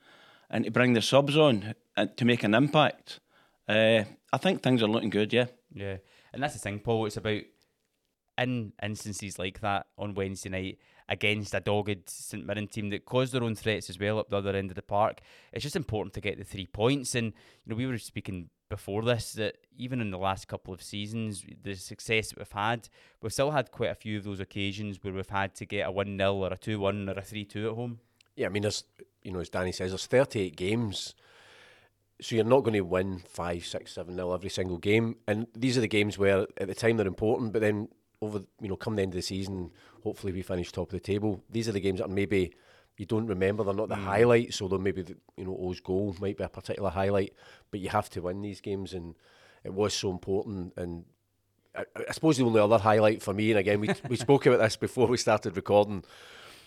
and 0.50 0.64
to 0.66 0.72
bring 0.72 0.94
the 0.94 1.02
subs 1.02 1.36
on 1.36 1.74
and 1.98 2.16
to 2.18 2.26
make 2.26 2.44
an 2.44 2.54
impact. 2.54 3.20
Uh, 3.68 4.04
I 4.32 4.38
think 4.38 4.62
things 4.62 4.84
are 4.84 4.88
looking 4.88 5.10
good. 5.10 5.34
Yeah. 5.34 5.48
Yeah, 5.74 5.98
and 6.34 6.44
that's 6.44 6.54
the 6.54 6.60
thing, 6.60 6.80
Paul. 6.80 7.08
It's 7.08 7.18
about 7.18 7.42
in 8.38 8.74
instances 8.84 9.40
like 9.40 9.60
that 9.62 9.88
on 9.98 10.14
Wednesday 10.14 10.50
night. 10.50 10.78
Against 11.10 11.54
a 11.54 11.60
dogged 11.60 12.10
St 12.10 12.46
Mirren 12.46 12.68
team 12.68 12.90
that 12.90 13.06
caused 13.06 13.34
their 13.34 13.44
own 13.44 13.56
threats 13.56 13.90
as 13.90 14.00
well 14.00 14.20
up 14.20 14.30
the 14.30 14.38
other 14.38 14.56
end 14.56 14.72
of 14.72 14.76
the 14.76 14.82
park. 14.82 15.22
It's 15.52 15.64
just 15.64 15.76
important 15.76 16.14
to 16.16 16.22
get 16.22 16.38
the 16.38 16.44
three 16.44 16.68
points. 16.68 17.16
And 17.16 17.28
you 17.28 17.70
know, 17.70 17.76
we 17.76 17.86
were 17.86 17.98
speaking 17.98 18.50
before 18.70 19.04
this 19.04 19.34
that 19.34 19.58
even 19.78 20.00
in 20.02 20.12
the 20.12 20.18
last 20.18 20.48
couple 20.48 20.74
of 20.74 20.82
seasons, 20.82 21.46
the 21.64 21.76
success 21.76 22.30
that 22.30 22.40
we've 22.40 22.52
had, 22.52 22.88
we've 23.22 23.34
still 23.34 23.52
had 23.52 23.72
quite 23.72 23.92
a 23.92 23.96
few 23.96 24.18
of 24.18 24.24
those 24.24 24.40
occasions 24.40 24.98
where 25.02 25.14
we've 25.14 25.30
had 25.30 25.54
to 25.56 25.66
get 25.66 25.88
a 25.88 25.92
one 25.92 26.18
0 26.18 26.36
or 26.36 26.54
a 26.54 26.58
two 26.58 26.80
one 26.80 27.08
or 27.08 27.14
a 27.14 27.22
three 27.22 27.46
two 27.46 27.70
at 27.70 27.76
home. 27.76 28.00
Yeah, 28.36 28.48
I 28.48 28.50
mean, 28.50 28.64
there's 28.64 28.86
you 29.22 29.32
know, 29.32 29.40
as 29.40 29.50
Danny 29.50 29.72
says, 29.72 29.92
there's 29.92 30.08
38 30.08 30.56
games. 30.56 31.14
So 32.22 32.36
you're 32.36 32.46
not 32.46 32.64
going 32.64 32.74
to 32.74 32.82
win 32.82 33.24
five, 33.28 33.66
six, 33.66 33.94
seven 33.94 34.16
nil 34.16 34.34
every 34.34 34.50
single 34.50 34.78
game, 34.78 35.16
and 35.28 35.48
these 35.56 35.78
are 35.78 35.82
the 35.82 35.88
games 35.88 36.20
where 36.20 36.46
at 36.58 36.68
the 36.68 36.76
time 36.76 36.98
they're 36.98 37.08
important, 37.08 37.52
but 37.52 37.62
then 37.62 37.90
over 38.22 38.42
you 38.62 38.68
know 38.68 38.76
come 38.76 38.96
the 38.96 39.02
end 39.02 39.14
of 39.14 39.18
the 39.18 39.22
season, 39.22 39.72
hopefully 40.04 40.34
we 40.34 40.42
finish 40.42 40.72
top 40.72 40.88
of 40.88 40.94
the 40.94 41.00
table. 41.00 41.44
These 41.50 41.68
are 41.68 41.72
the 41.72 41.80
games 41.80 42.00
that 42.00 42.10
maybe 42.10 42.54
you 42.98 43.06
don't 43.06 43.28
remember; 43.28 43.64
they're 43.64 43.74
not 43.74 43.90
the 43.90 43.96
mm. 43.96 44.04
highlights. 44.04 44.62
Although 44.62 44.78
maybe 44.78 45.02
the, 45.02 45.18
you 45.38 45.46
know 45.46 45.58
O's 45.60 45.80
goal 45.80 46.16
might 46.20 46.38
be 46.38 46.44
a 46.44 46.50
particular 46.50 46.90
highlight, 46.90 47.34
but 47.72 47.80
you 47.80 47.90
have 47.90 48.10
to 48.12 48.22
win 48.22 48.42
these 48.42 48.62
games, 48.62 48.94
and 48.94 49.16
it 49.64 49.74
was 49.74 49.94
so 49.94 50.12
important. 50.12 50.74
And 50.78 51.06
I, 51.76 51.86
I 52.08 52.12
suppose 52.12 52.38
the 52.38 52.46
only 52.46 52.62
other 52.62 52.78
highlight 52.78 53.22
for 53.22 53.34
me, 53.34 53.52
and 53.52 53.60
again 53.60 53.80
we 53.80 53.90
we 54.08 54.16
spoke 54.28 54.46
about 54.46 54.60
this 54.60 54.76
before 54.76 55.08
we 55.08 55.18
started 55.18 55.56
recording. 55.56 56.04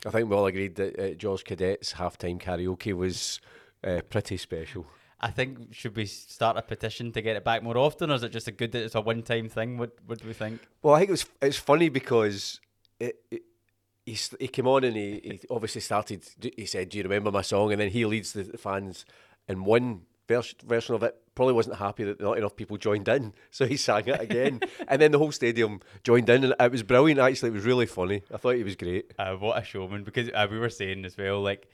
I 0.06 0.10
think 0.10 0.28
we 0.28 0.36
all 0.36 0.46
agreed 0.46 0.74
that 0.74 0.98
uh, 0.98 1.14
George 1.14 1.44
Cadet's 1.44 1.94
halftime 1.94 2.38
karaoke 2.38 2.92
was 2.92 3.40
uh, 3.82 4.00
pretty 4.10 4.36
special. 4.36 4.86
I 5.24 5.30
think 5.30 5.72
should 5.72 5.96
we 5.96 6.04
start 6.04 6.58
a 6.58 6.62
petition 6.62 7.10
to 7.12 7.22
get 7.22 7.34
it 7.34 7.44
back 7.44 7.62
more 7.62 7.78
often, 7.78 8.10
or 8.10 8.14
is 8.14 8.22
it 8.22 8.30
just 8.30 8.46
a 8.46 8.52
good 8.52 8.72
that 8.72 8.82
it's 8.84 8.94
a 8.94 9.00
one-time 9.00 9.48
thing? 9.48 9.78
What 9.78 9.96
What 10.04 10.18
do 10.20 10.28
we 10.28 10.34
think? 10.34 10.60
Well, 10.82 10.94
I 10.94 10.98
think 10.98 11.08
it 11.08 11.12
was. 11.12 11.26
It's 11.40 11.56
funny 11.56 11.88
because 11.88 12.60
it, 13.00 13.16
it 13.30 13.42
he 14.04 14.18
he 14.38 14.48
came 14.48 14.68
on 14.68 14.84
and 14.84 14.94
he, 14.94 15.20
he 15.24 15.40
obviously 15.48 15.80
started. 15.80 16.22
He 16.54 16.66
said, 16.66 16.90
"Do 16.90 16.98
you 16.98 17.04
remember 17.04 17.30
my 17.32 17.40
song?" 17.40 17.72
And 17.72 17.80
then 17.80 17.88
he 17.88 18.04
leads 18.04 18.34
the 18.34 18.44
fans 18.58 19.06
in 19.48 19.64
one 19.64 20.02
vers- 20.28 20.54
version 20.62 20.94
of 20.94 21.02
it. 21.02 21.16
Probably 21.34 21.54
wasn't 21.54 21.76
happy 21.76 22.04
that 22.04 22.20
not 22.20 22.36
enough 22.36 22.54
people 22.54 22.76
joined 22.76 23.08
in, 23.08 23.32
so 23.50 23.64
he 23.64 23.78
sang 23.78 24.06
it 24.06 24.20
again, 24.20 24.60
and 24.88 25.00
then 25.00 25.10
the 25.10 25.18
whole 25.18 25.32
stadium 25.32 25.80
joined 26.02 26.28
in, 26.28 26.44
and 26.44 26.54
it 26.60 26.70
was 26.70 26.82
brilliant. 26.82 27.18
Actually, 27.18 27.48
it 27.48 27.54
was 27.54 27.64
really 27.64 27.86
funny. 27.86 28.22
I 28.30 28.36
thought 28.36 28.56
he 28.56 28.62
was 28.62 28.76
great. 28.76 29.14
Uh, 29.18 29.36
what 29.36 29.56
a 29.56 29.64
showman! 29.64 30.04
Because 30.04 30.28
uh, 30.34 30.46
we 30.50 30.58
were 30.58 30.68
saying 30.68 31.06
as 31.06 31.16
well, 31.16 31.40
like 31.40 31.66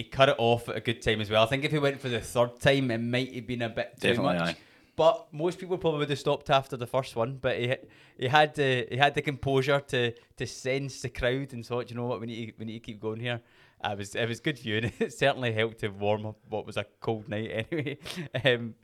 he 0.00 0.04
cut 0.04 0.30
it 0.30 0.36
off 0.38 0.66
at 0.70 0.76
a 0.76 0.80
good 0.80 1.02
time 1.02 1.20
as 1.20 1.28
well. 1.28 1.42
I 1.42 1.46
think 1.46 1.62
if 1.62 1.72
he 1.72 1.78
went 1.78 2.00
for 2.00 2.08
the 2.08 2.22
third 2.22 2.58
time, 2.58 2.90
it 2.90 2.98
might 2.98 3.34
have 3.34 3.46
been 3.46 3.60
a 3.60 3.68
bit 3.68 4.00
too 4.00 4.08
Definitely 4.08 4.38
much. 4.38 4.48
Aye. 4.48 4.56
But 4.96 5.26
most 5.30 5.58
people 5.58 5.76
probably 5.76 5.98
would 5.98 6.08
have 6.10 6.18
stopped 6.18 6.48
after 6.48 6.78
the 6.78 6.86
first 6.86 7.16
one. 7.16 7.36
But 7.36 7.58
he 7.58 7.76
he 8.18 8.28
had 8.28 8.54
the 8.54 8.86
he 8.90 8.96
had 8.96 9.14
the 9.14 9.20
composure 9.20 9.80
to 9.80 10.12
to 10.38 10.46
sense 10.46 11.02
the 11.02 11.10
crowd 11.10 11.52
and 11.52 11.66
thought, 11.66 11.90
you 11.90 11.96
know 11.96 12.06
what, 12.06 12.18
we 12.18 12.28
need 12.28 12.46
to, 12.46 12.52
we 12.58 12.64
need 12.64 12.80
to 12.80 12.80
keep 12.80 12.98
going 12.98 13.20
here. 13.20 13.42
Uh, 13.84 13.90
it 13.90 13.98
was 13.98 14.14
it 14.14 14.26
was 14.26 14.40
good 14.40 14.58
viewing. 14.58 14.90
It 14.98 15.12
certainly 15.12 15.52
helped 15.52 15.80
to 15.80 15.88
warm 15.88 16.24
up 16.24 16.38
what 16.48 16.64
was 16.64 16.78
a 16.78 16.86
cold 17.00 17.28
night 17.28 17.66
anyway. 17.70 17.98
Um, 18.42 18.74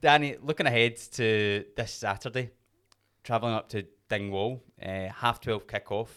Danny, 0.00 0.36
looking 0.42 0.66
ahead 0.66 0.96
to 1.12 1.64
this 1.76 1.92
Saturday, 1.92 2.50
travelling 3.22 3.54
up 3.54 3.68
to 3.68 3.86
Dingwall, 4.08 4.60
uh, 4.84 5.06
half 5.08 5.40
twelve 5.40 5.68
kickoff 5.68 6.08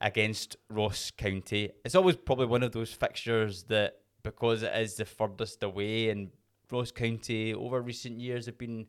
against 0.00 0.56
Ross 0.70 1.10
County. 1.10 1.70
It's 1.84 1.94
always 1.94 2.16
probably 2.16 2.46
one 2.46 2.62
of 2.62 2.72
those 2.72 2.92
fixtures 2.92 3.64
that, 3.64 3.98
because 4.22 4.62
it 4.62 4.72
is 4.76 4.94
the 4.94 5.04
furthest 5.04 5.62
away, 5.62 6.10
and 6.10 6.30
Ross 6.70 6.90
County 6.90 7.54
over 7.54 7.80
recent 7.80 8.18
years 8.20 8.46
have 8.46 8.58
been 8.58 8.86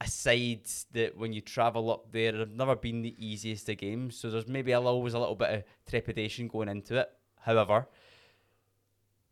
a 0.00 0.08
side 0.08 0.66
that 0.92 1.16
when 1.16 1.32
you 1.32 1.40
travel 1.40 1.90
up 1.90 2.10
there 2.10 2.36
have 2.36 2.50
never 2.50 2.74
been 2.74 3.00
the 3.02 3.14
easiest 3.18 3.68
of 3.68 3.76
games. 3.76 4.16
So 4.16 4.28
there's 4.28 4.48
maybe 4.48 4.74
always 4.74 5.14
a 5.14 5.18
little 5.18 5.36
bit 5.36 5.50
of 5.50 5.62
trepidation 5.88 6.48
going 6.48 6.68
into 6.68 6.98
it. 6.98 7.08
However, 7.40 7.86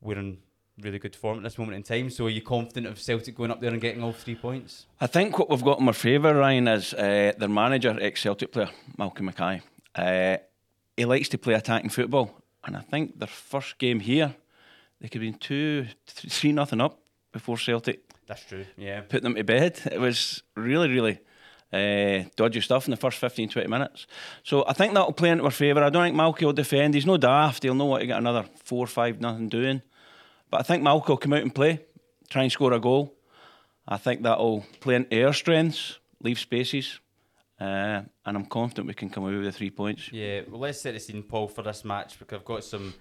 we're 0.00 0.19
in 0.19 0.38
really 0.81 1.00
good 1.00 1.16
form 1.16 1.38
at 1.38 1.42
this 1.42 1.59
moment 1.59 1.76
in 1.76 1.83
time. 1.83 2.11
So 2.11 2.26
are 2.26 2.31
you 2.31 2.42
confident 2.42 2.87
of 2.87 3.00
Celtic 3.00 3.35
going 3.35 3.50
up 3.50 3.61
there 3.61 3.71
and 3.71 3.81
getting 3.81 4.02
all 4.02 4.12
three 4.12 4.37
points? 4.37 4.87
I 5.00 5.09
think 5.09 5.38
what 5.38 5.50
we've 5.50 5.64
got 5.64 5.81
in 5.81 5.88
our 5.88 5.92
favour, 5.92 6.35
Ryan, 6.35 6.69
is 6.69 6.95
uh, 6.95 7.33
their 7.37 7.49
manager, 7.49 7.97
ex-Celtic 8.00 8.52
player 8.52 8.71
Malcolm 8.97 9.26
Mackay. 9.26 9.62
Uh, 9.95 10.37
he 11.02 11.06
likes 11.06 11.28
to 11.30 11.38
play 11.38 11.54
attacking 11.54 11.90
football, 11.90 12.30
and 12.64 12.76
I 12.76 12.80
think 12.80 13.18
their 13.18 13.26
first 13.26 13.76
game 13.78 13.99
here, 13.99 14.37
they 15.00 15.09
could 15.09 15.21
have 15.21 15.32
been 15.32 15.40
two, 15.40 15.88
three 16.06 16.52
nothing 16.52 16.80
up 16.80 17.00
before 17.32 17.59
Celtic. 17.59 18.04
That's 18.28 18.44
true. 18.44 18.64
Yeah, 18.76 19.00
put 19.00 19.25
them 19.25 19.35
to 19.35 19.42
bed. 19.42 19.80
It 19.90 19.99
was 19.99 20.44
really, 20.54 20.88
really 20.88 21.18
uh, 21.73 22.28
dodgy 22.37 22.61
stuff 22.61 22.87
in 22.87 22.92
the 22.92 22.97
first 22.97 23.18
15, 23.18 23.49
20 23.49 23.66
minutes. 23.66 24.06
So 24.44 24.64
I 24.68 24.75
think 24.75 24.94
that'll 24.94 25.12
play 25.12 25.30
into 25.30 25.42
our 25.42 25.50
favour. 25.50 25.82
I 25.82 25.90
don't 25.90 26.04
think 26.04 26.16
Malky 26.16 26.44
will 26.44 26.52
defend. 26.52 26.94
He's 26.94 27.04
no 27.04 27.16
daft. 27.16 27.64
He'll 27.64 27.75
know 27.75 27.87
what 27.87 27.99
to 27.99 28.06
get 28.06 28.18
another 28.18 28.44
four, 28.62 28.87
five, 28.87 29.21
nothing 29.21 29.49
doing. 29.49 29.82
But 30.50 30.61
I 30.61 30.62
think 30.62 30.85
Malky 30.85 31.09
will 31.09 31.16
come 31.16 31.32
out 31.32 31.42
and 31.42 31.52
play, 31.52 31.80
try 32.30 32.44
and 32.44 32.52
score 32.52 32.73
a 32.73 32.78
goal. 32.78 33.12
I 33.88 33.97
think 33.97 34.23
that'll 34.23 34.64
play 34.78 34.94
into 34.94 35.12
air 35.12 35.32
strengths, 35.32 35.99
leave 36.23 36.38
spaces. 36.38 37.00
Uh, 37.62 38.02
and 38.26 38.37
I'm 38.37 38.47
confident 38.47 38.88
we 38.88 38.95
can 38.95 39.09
come 39.09 39.23
away 39.23 39.37
with 39.37 39.45
the 39.45 39.52
three 39.52 39.71
points. 39.71 40.11
Yeah, 40.12 40.40
well, 40.49 40.61
let's 40.61 40.81
set 40.81 40.95
the 40.95 41.00
scene, 41.00 41.23
Paul, 41.23 41.47
for 41.47 41.62
this 41.62 41.85
match 41.85 42.19
because 42.19 42.38
I've 42.38 42.45
got 42.45 42.64
some. 42.64 42.92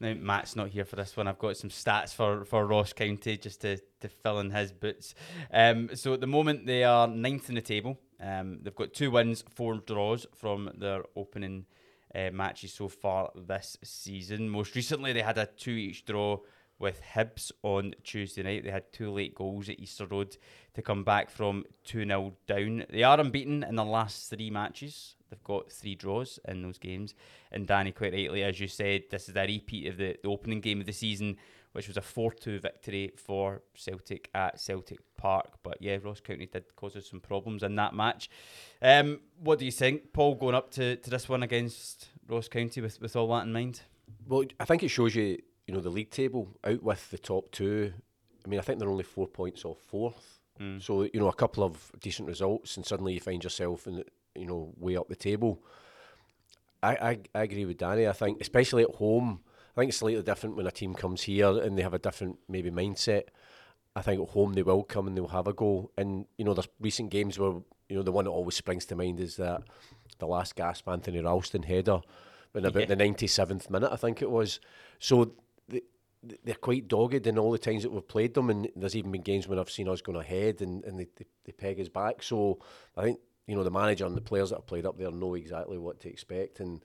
Now 0.00 0.14
Matt's 0.14 0.56
not 0.56 0.68
here 0.68 0.84
for 0.84 0.96
this 0.96 1.16
one. 1.16 1.26
I've 1.26 1.38
got 1.38 1.56
some 1.56 1.70
stats 1.70 2.14
for, 2.14 2.44
for 2.44 2.66
Ross 2.66 2.92
County 2.92 3.36
just 3.36 3.62
to, 3.62 3.78
to 4.00 4.08
fill 4.08 4.40
in 4.40 4.50
his 4.50 4.72
boots. 4.72 5.14
Um, 5.52 5.90
so 5.94 6.14
at 6.14 6.20
the 6.20 6.26
moment 6.26 6.66
they 6.66 6.84
are 6.84 7.06
ninth 7.06 7.48
in 7.48 7.54
the 7.54 7.62
table. 7.62 7.98
Um, 8.20 8.58
they've 8.62 8.74
got 8.74 8.92
two 8.92 9.10
wins, 9.10 9.42
four 9.54 9.78
draws 9.78 10.26
from 10.34 10.70
their 10.76 11.02
opening 11.14 11.64
uh, 12.14 12.30
matches 12.30 12.74
so 12.74 12.88
far 12.88 13.30
this 13.34 13.78
season. 13.84 14.50
Most 14.50 14.74
recently 14.74 15.14
they 15.14 15.22
had 15.22 15.38
a 15.38 15.46
two 15.46 15.72
each 15.72 16.04
draw 16.04 16.40
with 16.78 17.00
Hibs 17.14 17.52
on 17.62 17.94
Tuesday 18.04 18.42
night. 18.42 18.64
They 18.64 18.70
had 18.70 18.92
two 18.92 19.10
late 19.10 19.34
goals 19.34 19.68
at 19.68 19.80
Easter 19.80 20.06
Road 20.06 20.36
to 20.74 20.82
come 20.82 21.04
back 21.04 21.30
from 21.30 21.64
2 21.84 22.04
0 22.04 22.34
down. 22.46 22.84
They 22.90 23.02
are 23.02 23.18
unbeaten 23.18 23.62
in 23.62 23.76
the 23.76 23.84
last 23.84 24.30
three 24.30 24.50
matches. 24.50 25.16
They've 25.30 25.42
got 25.42 25.72
three 25.72 25.94
draws 25.94 26.38
in 26.46 26.62
those 26.62 26.78
games. 26.78 27.14
And 27.50 27.66
Danny, 27.66 27.92
quite 27.92 28.12
rightly, 28.12 28.42
as 28.42 28.60
you 28.60 28.68
said, 28.68 29.04
this 29.10 29.28
is 29.28 29.36
a 29.36 29.46
repeat 29.46 29.88
of 29.88 29.96
the, 29.96 30.16
the 30.22 30.28
opening 30.28 30.60
game 30.60 30.80
of 30.80 30.86
the 30.86 30.92
season, 30.92 31.36
which 31.72 31.88
was 31.88 31.96
a 31.96 32.02
4 32.02 32.32
2 32.32 32.60
victory 32.60 33.12
for 33.16 33.62
Celtic 33.74 34.28
at 34.34 34.60
Celtic 34.60 34.98
Park. 35.16 35.54
But 35.62 35.78
yeah, 35.80 35.98
Ross 36.02 36.20
County 36.20 36.46
did 36.46 36.76
cause 36.76 36.94
us 36.96 37.08
some 37.08 37.20
problems 37.20 37.62
in 37.62 37.74
that 37.76 37.94
match. 37.94 38.28
Um, 38.82 39.20
what 39.40 39.58
do 39.58 39.64
you 39.64 39.72
think, 39.72 40.12
Paul, 40.12 40.34
going 40.34 40.54
up 40.54 40.70
to, 40.72 40.96
to 40.96 41.10
this 41.10 41.28
one 41.28 41.42
against 41.42 42.08
Ross 42.28 42.48
County 42.48 42.80
with, 42.80 43.00
with 43.00 43.16
all 43.16 43.28
that 43.28 43.46
in 43.46 43.52
mind? 43.52 43.80
Well, 44.28 44.44
I 44.60 44.64
think 44.64 44.82
it 44.82 44.88
shows 44.88 45.14
you 45.14 45.38
you 45.66 45.74
know, 45.74 45.80
the 45.80 45.90
league 45.90 46.10
table 46.10 46.48
out 46.64 46.82
with 46.82 47.10
the 47.10 47.18
top 47.18 47.50
two. 47.50 47.92
I 48.44 48.48
mean, 48.48 48.60
I 48.60 48.62
think 48.62 48.78
they're 48.78 48.88
only 48.88 49.04
four 49.04 49.26
points 49.26 49.64
off 49.64 49.78
fourth. 49.80 50.40
Mm. 50.60 50.80
So 50.82 51.02
you 51.02 51.20
know, 51.20 51.28
a 51.28 51.34
couple 51.34 51.64
of 51.64 51.90
decent 52.00 52.28
results, 52.28 52.76
and 52.76 52.86
suddenly 52.86 53.14
you 53.14 53.20
find 53.20 53.42
yourself 53.42 53.86
in 53.86 53.96
the, 53.96 54.04
you 54.34 54.46
know 54.46 54.72
way 54.78 54.96
up 54.96 55.08
the 55.08 55.16
table. 55.16 55.62
I, 56.82 56.92
I 56.94 57.18
I 57.34 57.42
agree 57.42 57.64
with 57.64 57.78
Danny. 57.78 58.06
I 58.06 58.12
think 58.12 58.40
especially 58.40 58.84
at 58.84 58.94
home, 58.94 59.40
I 59.76 59.80
think 59.80 59.90
it's 59.90 59.98
slightly 59.98 60.22
different 60.22 60.56
when 60.56 60.66
a 60.66 60.70
team 60.70 60.94
comes 60.94 61.22
here 61.22 61.58
and 61.58 61.76
they 61.76 61.82
have 61.82 61.94
a 61.94 61.98
different 61.98 62.38
maybe 62.48 62.70
mindset. 62.70 63.24
I 63.94 64.02
think 64.02 64.22
at 64.22 64.28
home 64.28 64.52
they 64.52 64.62
will 64.62 64.84
come 64.84 65.06
and 65.06 65.16
they'll 65.16 65.28
have 65.28 65.46
a 65.46 65.52
go. 65.52 65.90
And 65.96 66.26
you 66.38 66.44
know, 66.44 66.54
there's 66.54 66.68
recent 66.80 67.10
games 67.10 67.38
where 67.38 67.54
you 67.88 67.96
know 67.96 68.02
the 68.02 68.12
one 68.12 68.24
that 68.24 68.30
always 68.30 68.56
springs 68.56 68.86
to 68.86 68.96
mind 68.96 69.20
is 69.20 69.36
that 69.36 69.62
the 70.18 70.26
last 70.26 70.54
gasp 70.54 70.88
Anthony 70.88 71.20
Ralston 71.20 71.64
header 71.64 72.00
in 72.54 72.64
about 72.64 72.88
yeah. 72.88 72.94
the 72.94 72.96
97th 72.96 73.68
minute, 73.68 73.90
I 73.92 73.96
think 73.96 74.22
it 74.22 74.30
was. 74.30 74.60
So 74.98 75.32
they're 76.44 76.54
quite 76.54 76.88
dogged 76.88 77.26
in 77.26 77.38
all 77.38 77.50
the 77.50 77.58
times 77.58 77.82
that 77.82 77.92
we've 77.92 78.06
played 78.06 78.34
them, 78.34 78.50
and 78.50 78.68
there's 78.76 78.96
even 78.96 79.12
been 79.12 79.22
games 79.22 79.48
when 79.48 79.58
I've 79.58 79.70
seen 79.70 79.88
us 79.88 80.00
going 80.00 80.18
ahead 80.18 80.60
and, 80.60 80.84
and 80.84 80.98
they, 80.98 81.06
they, 81.16 81.26
they 81.44 81.52
peg 81.52 81.80
us 81.80 81.88
back. 81.88 82.22
So 82.22 82.58
I 82.96 83.02
think 83.02 83.20
you 83.46 83.54
know 83.54 83.64
the 83.64 83.70
manager 83.70 84.06
and 84.06 84.16
the 84.16 84.20
players 84.20 84.50
that 84.50 84.56
have 84.56 84.66
played 84.66 84.86
up 84.86 84.98
there 84.98 85.10
know 85.10 85.34
exactly 85.34 85.78
what 85.78 86.00
to 86.00 86.08
expect, 86.08 86.60
and 86.60 86.82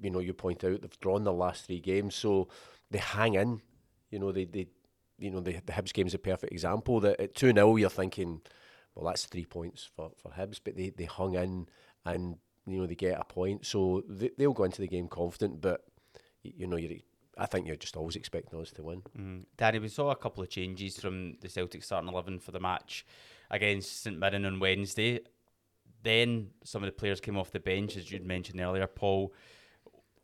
you 0.00 0.10
know 0.10 0.20
you 0.20 0.32
point 0.32 0.64
out 0.64 0.80
they've 0.80 1.00
drawn 1.00 1.24
their 1.24 1.34
last 1.34 1.66
three 1.66 1.80
games, 1.80 2.14
so 2.14 2.48
they 2.90 2.98
hang 2.98 3.34
in. 3.34 3.60
You 4.10 4.18
know 4.18 4.32
they 4.32 4.44
they 4.44 4.68
you 5.18 5.30
know 5.30 5.40
the 5.40 5.60
the 5.64 5.72
Hibs 5.72 5.92
game 5.92 6.06
is 6.06 6.14
a 6.14 6.18
perfect 6.18 6.52
example. 6.52 7.00
That 7.00 7.20
at 7.20 7.34
two 7.34 7.52
0 7.52 7.76
you're 7.76 7.90
thinking, 7.90 8.40
well 8.94 9.06
that's 9.06 9.26
three 9.26 9.46
points 9.46 9.88
for 9.96 10.10
for 10.16 10.30
Hibs, 10.30 10.60
but 10.62 10.76
they 10.76 10.90
they 10.90 11.04
hung 11.04 11.34
in 11.34 11.68
and 12.04 12.36
you 12.66 12.78
know 12.78 12.86
they 12.86 12.94
get 12.94 13.20
a 13.20 13.24
point, 13.24 13.66
so 13.66 14.02
they, 14.08 14.30
they'll 14.36 14.52
go 14.52 14.64
into 14.64 14.80
the 14.80 14.88
game 14.88 15.08
confident, 15.08 15.60
but 15.60 15.84
you 16.42 16.66
know 16.66 16.76
you're 16.76 17.00
I 17.36 17.46
think 17.46 17.66
you're 17.66 17.76
just 17.76 17.96
always 17.96 18.16
expecting 18.16 18.60
us 18.60 18.70
to 18.72 18.82
win. 18.82 19.02
Mm. 19.18 19.44
Danny, 19.56 19.78
we 19.78 19.88
saw 19.88 20.10
a 20.10 20.16
couple 20.16 20.42
of 20.42 20.48
changes 20.48 20.98
from 20.98 21.36
the 21.40 21.48
Celtic 21.48 21.82
starting 21.82 22.08
11 22.08 22.38
for 22.38 22.52
the 22.52 22.60
match 22.60 23.04
against 23.50 24.02
St 24.02 24.18
Mirren 24.18 24.46
on 24.46 24.58
Wednesday. 24.58 25.20
Then 26.02 26.48
some 26.64 26.82
of 26.82 26.86
the 26.86 26.92
players 26.92 27.20
came 27.20 27.36
off 27.36 27.50
the 27.50 27.60
bench, 27.60 27.96
as 27.96 28.10
you'd 28.10 28.24
mentioned 28.24 28.60
earlier. 28.60 28.86
Paul, 28.86 29.34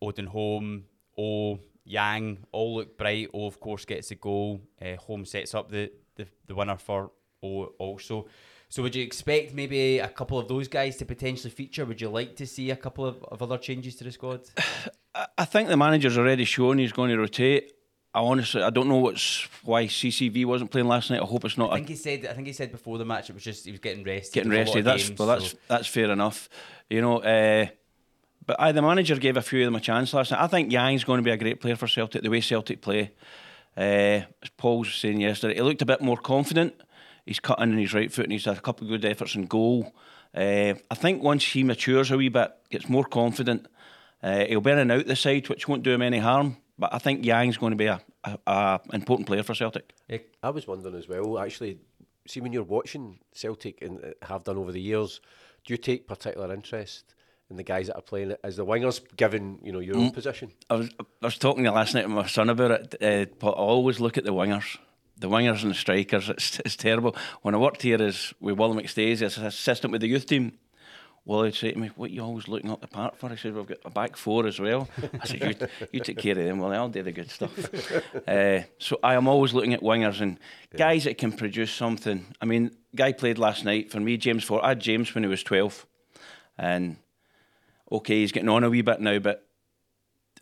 Odin 0.01 0.27
Holm, 0.27 0.85
O, 1.19 1.59
Yang, 1.85 2.39
all 2.53 2.77
look 2.77 2.97
bright. 2.97 3.29
O, 3.35 3.47
of 3.47 3.61
course, 3.61 3.85
gets 3.85 4.09
the 4.09 4.15
goal. 4.15 4.61
Uh, 4.81 4.97
Holm 4.97 5.25
sets 5.25 5.55
up 5.55 5.71
the, 5.71 5.91
the, 6.17 6.27
the 6.47 6.55
winner 6.55 6.77
for 6.77 7.11
O 7.43 7.65
also. 7.79 8.27
So 8.73 8.83
would 8.83 8.97
you 8.97 9.03
expect 9.03 9.53
maybe 9.53 9.99
a 9.99 10.09
couple 10.09 10.39
of 10.39 10.49
those 10.49 10.67
guys 10.67 10.97
to 10.97 11.05
potentially 11.05 11.51
feature? 11.51 11.85
Would 11.85 12.01
you 12.01 12.09
like 12.09 12.37
to 12.37 12.47
see 12.47 12.71
a 12.71 12.77
couple 12.77 13.05
of, 13.05 13.23
of 13.25 13.43
other 13.43 13.59
changes 13.59 13.97
to 13.97 14.05
the 14.05 14.11
squad? 14.11 14.49
I, 15.37 15.45
think 15.45 15.69
the 15.69 15.77
manager's 15.77 16.17
already 16.17 16.47
shown 16.47 16.79
he's 16.79 16.91
going 16.91 17.11
to 17.11 17.19
rotate. 17.19 17.71
I 18.15 18.21
honestly, 18.21 18.63
I 18.63 18.71
don't 18.71 18.89
know 18.89 18.97
what's 18.97 19.47
why 19.63 19.85
CCV 19.85 20.47
wasn't 20.47 20.71
playing 20.71 20.89
last 20.89 21.11
night. 21.11 21.21
I 21.21 21.27
hope 21.27 21.45
it's 21.45 21.59
not. 21.59 21.71
I 21.71 21.75
think 21.77 21.91
he 21.91 21.97
said. 21.97 22.25
I 22.25 22.33
think 22.33 22.47
he 22.47 22.55
said 22.55 22.73
before 22.73 22.97
the 22.97 23.05
match 23.05 23.29
it 23.29 23.35
was 23.35 23.43
just 23.43 23.67
he 23.67 23.73
was 23.73 23.81
getting 23.81 24.05
rested. 24.05 24.33
getting 24.33 24.49
with 24.49 24.57
a 24.57 24.61
lot 24.61 24.67
rested. 24.69 24.85
That's 24.87 25.09
games, 25.09 25.19
well, 25.19 25.29
that's 25.29 25.51
so- 25.51 25.59
that's 25.69 25.89
fair 25.89 26.11
enough. 26.11 26.49
You 26.89 27.03
know, 27.03 27.19
uh, 27.19 27.67
but 28.47 28.59
I, 28.59 28.73
the 28.73 28.81
manager 28.81 29.17
gave 29.17 29.37
a 29.37 29.43
few 29.43 29.61
of 29.61 29.67
them 29.67 29.77
a 29.77 29.81
chance 29.81 30.15
last 30.15 30.31
night. 30.31 30.41
I 30.41 30.47
think 30.47 30.73
Yang's 30.73 31.05
going 31.05 31.19
to 31.19 31.23
be 31.23 31.31
a 31.31 31.37
great 31.37 31.61
player 31.61 31.77
for 31.77 31.89
Celtic. 31.89 32.23
The 32.23 32.31
way 32.31 32.41
Celtic 32.41 32.81
play, 32.81 33.13
uh, 33.77 33.81
as 33.81 34.49
Paul 34.57 34.79
was 34.79 34.95
saying 34.95 35.21
yesterday, 35.21 35.57
he 35.57 35.61
looked 35.61 35.83
a 35.83 35.87
bit 35.87 36.01
more 36.01 36.17
confident. 36.17 36.75
He's 37.27 37.41
cutting 37.41 37.73
in 37.73 37.79
his 37.79 37.95
right 37.95 38.13
foot 38.13 38.25
and 38.25 38.33
he's 38.33 38.45
had 38.45 38.59
a 38.59 38.63
couple 38.63 38.85
of 38.85 38.91
good 38.91 39.05
efforts 39.05 39.35
in 39.35 39.47
goal. 39.47 39.93
Uh, 40.35 40.75
I 40.91 40.95
think 40.95 41.23
once 41.23 41.45
he 41.45 41.63
matures 41.63 42.11
a 42.11 42.17
wee 42.17 42.29
bit, 42.29 42.53
gets 42.71 42.89
more 42.89 43.05
confident, 43.05 43.67
uh, 44.23 44.45
he'll 44.47 44.61
be 44.61 44.71
in 44.71 44.79
and 44.79 44.93
out 44.93 45.07
the 45.07 45.17
side, 45.17 45.49
which 45.49 45.69
won't 45.69 45.83
do 45.83 45.93
him 45.93 46.03
any 46.03 46.19
harm. 46.19 46.57
But 46.79 46.95
I 46.95 46.99
think 46.99 47.25
Yang's 47.25 47.59
going 47.59 47.73
to 47.73 47.77
be 47.77 47.87
a, 47.87 48.01
a, 48.25 48.39
a 48.47 48.81
important 48.93 49.29
player 49.29 49.43
for 49.43 49.55
Celtic. 49.55 49.93
I 50.43 50.51
was 50.51 50.67
wondering 50.67 50.97
as 50.97 51.09
well, 51.09 51.39
actually, 51.39 51.79
see 52.27 52.41
when 52.41 52.53
you're 52.53 52.63
watching 52.63 53.19
Celtic 53.33 53.83
and 53.83 54.15
have 54.23 54.45
done 54.45 54.57
over 54.57 54.73
the 54.73 54.81
years, 54.81 55.21
do 55.65 55.75
you 55.75 55.79
take 55.79 56.09
particular 56.09 56.53
interest 56.53 57.15
in 57.51 57.57
the 57.57 57.63
guys 57.63 57.89
that 57.89 57.97
are 57.97 58.03
playing 58.03 58.35
as 58.43 58.57
the 58.57 58.65
wingers, 58.65 59.01
given 59.17 59.59
you 59.63 59.73
know 59.73 59.81
your 59.81 59.97
own 59.97 60.11
position? 60.11 60.51
I 60.71 60.75
was 60.75 60.91
I 60.99 61.05
was 61.27 61.39
talking 61.39 61.65
last 61.65 61.95
night 61.95 62.07
with 62.07 62.17
my 62.17 62.27
son 62.27 62.49
about 62.49 62.71
it. 62.71 62.95
Uh, 63.01 63.33
but 63.39 63.51
I 63.51 63.55
always 63.61 64.01
look 64.01 64.17
at 64.19 64.25
the 64.25 64.33
wingers, 64.33 64.79
the 65.17 65.29
wingers 65.29 65.63
and 65.63 65.71
the 65.71 65.77
strikers. 65.77 66.29
It's, 66.29 66.59
it's 66.61 66.77
terrible. 66.77 67.17
When 67.43 67.55
I 67.55 67.59
worked 67.59 67.83
here 67.83 68.03
as 68.03 68.35
with 68.41 68.59
William 68.59 68.79
McStay 68.79 69.21
as 69.23 69.39
an 69.39 69.47
assistant 69.47 69.93
with 69.93 70.01
the 70.01 70.09
youth 70.09 70.27
team, 70.27 70.59
Willie 71.25 71.49
would 71.49 71.55
say 71.55 71.71
to 71.71 71.79
me, 71.79 71.91
"What 71.95 72.11
are 72.11 72.13
you 72.13 72.23
always 72.23 72.49
looking 72.49 72.71
up 72.71 72.81
the 72.81 72.89
park 72.89 73.17
for?" 73.17 73.31
I 73.31 73.37
said, 73.37 73.55
"We've 73.55 73.67
got 73.67 73.79
a 73.85 73.91
back 73.91 74.17
four 74.17 74.47
as 74.47 74.59
well." 74.59 74.89
I 75.21 75.27
said, 75.27 75.43
"You, 75.61 75.69
you 75.93 76.01
take 76.01 76.19
care 76.19 76.37
of 76.37 76.45
them, 76.45 76.59
Willie. 76.59 76.77
I'll 76.77 76.89
do 76.89 77.03
the 77.03 77.13
good 77.13 77.31
stuff." 77.31 77.53
uh, 78.29 78.63
so 78.79 78.99
I 79.05 79.15
am 79.15 79.29
always 79.29 79.55
looking 79.55 79.73
at 79.73 79.83
wingers 79.83 80.21
and 80.21 80.39
guys 80.77 81.05
that 81.05 81.19
can 81.19 81.33
produce 81.33 81.73
something. 81.73 82.27
I 82.41 82.45
mean, 82.45 82.77
guy 82.97 83.13
played 83.13 83.39
last 83.39 83.65
night 83.65 83.93
for 83.93 84.01
me, 84.01 84.17
James 84.17 84.43
Forrest. 84.43 84.65
I 84.65 84.69
had 84.71 84.81
James 84.81 85.15
when 85.15 85.23
he 85.23 85.31
was 85.31 85.45
twelve, 85.45 85.87
and 86.59 86.97
okay, 87.93 88.21
he's 88.21 88.33
getting 88.33 88.49
on 88.49 88.65
a 88.65 88.71
wee 88.71 88.83
bit 88.83 89.01
now, 89.01 89.21
but 89.21 89.47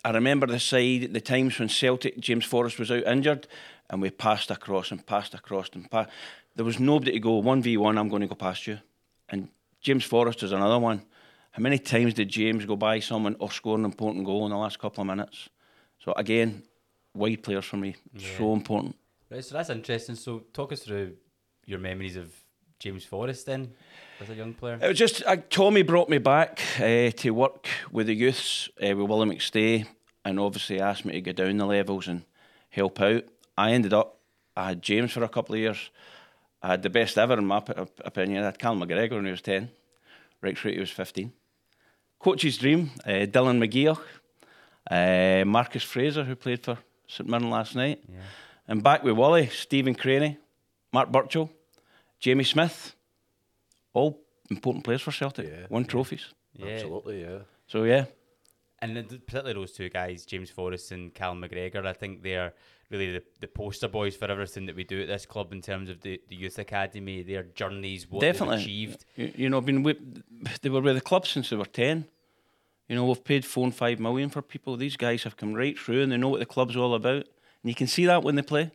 I 0.05 0.13
remember 0.13 0.47
the 0.47 0.61
side, 0.61 1.13
the 1.13 1.21
times 1.21 1.59
when 1.59 1.69
Celtic, 1.69 2.19
James 2.19 2.47
Forrest 2.47 2.79
was 2.79 2.91
out 2.91 3.07
injured, 3.07 3.47
and 3.91 4.01
we 4.01 4.11
passed 4.11 4.51
across 4.51 4.91
and 4.91 5.05
passed 5.05 5.35
across 5.35 5.69
and 5.75 5.89
There 6.57 6.65
was 6.65 6.79
nobody 6.79 7.13
to 7.13 7.21
go, 7.21 7.43
1v1, 7.43 7.99
I'm 7.99 8.09
going 8.09 8.23
to 8.23 8.29
go 8.29 8.35
past 8.37 8.67
you. 8.67 8.79
And 9.29 9.49
James 9.81 10.05
Forrest 10.05 10.43
is 10.43 10.53
another 10.53 10.79
one. 10.79 11.03
How 11.51 11.61
many 11.61 11.79
times 11.79 12.15
did 12.15 12.29
James 12.29 12.65
go 12.65 12.77
by 12.77 13.01
someone 13.01 13.37
or 13.41 13.51
score 13.51 13.77
an 13.77 13.85
important 13.85 14.25
goal 14.25 14.45
in 14.47 14.51
the 14.51 14.57
last 14.57 14.79
couple 14.79 15.01
of 15.03 15.09
minutes? 15.09 15.49
So 15.99 16.13
again, 16.13 16.63
wide 17.13 17.43
players 17.43 17.65
for 17.65 17.77
me, 17.77 17.97
so 18.17 18.53
important. 18.53 18.97
Right, 19.29 19.45
so 19.45 19.57
that's 19.57 19.71
interesting. 19.71 20.15
So 20.15 20.45
talk 20.53 20.73
us 20.73 20.81
through 20.81 21.17
your 21.67 21.81
memories 21.81 22.17
of 22.17 22.33
James 22.79 23.05
Forrest 23.05 23.47
then, 23.47 23.73
as 24.21 24.31
a 24.31 24.35
young 24.35 24.55
player. 24.55 24.79
It 24.81 24.87
was 24.89 24.99
just 24.99 25.23
uh, 25.27 25.37
Tommy 25.51 25.83
brought 25.83 26.09
me 26.09 26.19
back 26.19 26.63
uh, 26.79 27.11
to 27.11 27.31
work 27.31 27.67
with 27.91 28.07
the 28.07 28.15
youths 28.15 28.69
uh, 28.83 28.97
with 28.97 29.09
William 29.09 29.31
McStay, 29.31 29.87
and 30.25 30.39
obviously 30.39 30.81
asked 30.81 31.05
me 31.05 31.13
to 31.13 31.21
go 31.21 31.33
down 31.33 31.59
the 31.59 31.67
levels 31.67 32.07
and 32.07 32.25
help 32.71 33.01
out. 33.01 33.25
I 33.65 33.73
ended 33.77 33.93
up. 33.93 34.09
I 34.57 34.69
had 34.71 34.83
James 34.89 35.13
for 35.13 35.25
a 35.25 35.29
couple 35.29 35.55
of 35.55 35.61
years. 35.61 35.91
I 36.63 36.69
had 36.73 36.83
the 36.83 36.91
best 36.91 37.17
ever 37.19 37.39
in 37.39 37.47
my 37.47 37.57
op- 37.57 37.79
op- 37.79 38.01
opinion. 38.05 38.43
I 38.43 38.47
had 38.47 38.59
Cal 38.59 38.77
McGregor 38.77 39.15
when 39.17 39.25
he 39.25 39.31
was 39.31 39.43
ten. 39.43 39.71
Rick 40.43 40.59
Fruity 40.59 40.81
was 40.81 40.91
fifteen. 40.91 41.33
Coach's 42.19 42.59
dream: 42.59 42.91
uh, 43.07 43.27
Dylan 43.35 43.59
McGeoch, 43.63 44.01
uh, 44.91 45.45
Marcus 45.45 45.83
Fraser, 45.85 46.25
who 46.25 46.35
played 46.37 46.65
for 46.65 46.77
St 47.07 47.29
Mirren 47.29 47.51
last 47.51 47.75
night, 47.75 47.99
Yeah. 48.09 48.23
and 48.69 48.83
back 48.83 49.03
with 49.05 49.17
Wally, 49.17 49.47
Stephen 49.49 49.95
Crainey, 49.95 50.37
Mark 50.93 51.11
Burchill, 51.11 51.49
Jamie 52.21 52.45
Smith, 52.45 52.95
all 53.93 54.19
important 54.51 54.85
players 54.85 55.03
for 55.03 55.13
Celtic. 55.13 55.47
Yeah. 55.49 55.67
Won 55.71 55.85
trophies. 55.85 56.35
Yeah. 56.55 56.67
Absolutely, 56.75 57.23
yeah. 57.23 57.39
So 57.67 57.85
yeah, 57.85 58.05
And 58.83 58.95
th- 58.95 59.27
particularly 59.27 59.55
those 59.55 59.73
two 59.73 59.89
guys, 59.91 60.25
James 60.25 60.51
Forrest 60.51 60.91
and 60.93 61.13
Cal 61.13 61.35
McGregor, 61.35 61.85
I 61.85 61.93
think 61.93 62.23
they're 62.23 62.55
really 62.91 63.13
the, 63.13 63.23
the 63.41 63.47
poster 63.47 63.89
boys 63.89 64.17
for 64.17 64.31
everything 64.31 64.67
that 64.67 64.75
we 64.75 64.85
do 64.85 65.03
at 65.03 65.09
this 65.09 65.27
club 65.27 65.53
in 65.53 65.61
terms 65.61 65.91
of 65.91 66.01
the, 66.01 66.21
the 66.29 66.35
youth 66.37 66.59
academy, 66.59 67.23
their 67.23 67.43
journeys, 67.43 68.11
what 68.11 68.21
definitely 68.23 68.57
they've 68.57 68.65
achieved. 68.65 69.05
You, 69.17 69.33
you 69.37 69.49
know, 69.51 69.61
been 69.61 69.83
with, 69.83 69.99
they 70.63 70.71
were 70.71 70.81
with 70.81 70.97
the 70.97 71.01
club 71.01 71.27
since 71.27 71.51
they 71.51 71.57
were 71.57 71.67
ten. 71.67 72.07
You 72.89 72.97
know, 72.97 73.05
we've 73.05 73.23
paid 73.23 73.45
four 73.45 73.65
and 73.65 73.75
five 73.75 74.01
million 74.01 74.31
for 74.31 74.43
people. 74.43 74.77
These 74.77 74.97
guys 74.97 75.23
have 75.23 75.37
come 75.37 75.55
right 75.55 75.79
through 75.79 76.03
and 76.03 76.11
they 76.11 76.17
know 76.17 76.29
what 76.29 76.41
the 76.41 76.47
club's 76.47 76.77
all 76.77 76.95
about. 76.95 77.27
And 77.63 77.69
you 77.69 77.75
can 77.75 77.87
see 77.87 78.07
that 78.07 78.25
when 78.25 78.35
they 78.35 78.43
play. 78.43 78.73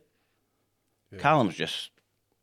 Callum's 1.18 1.56
just, 1.56 1.90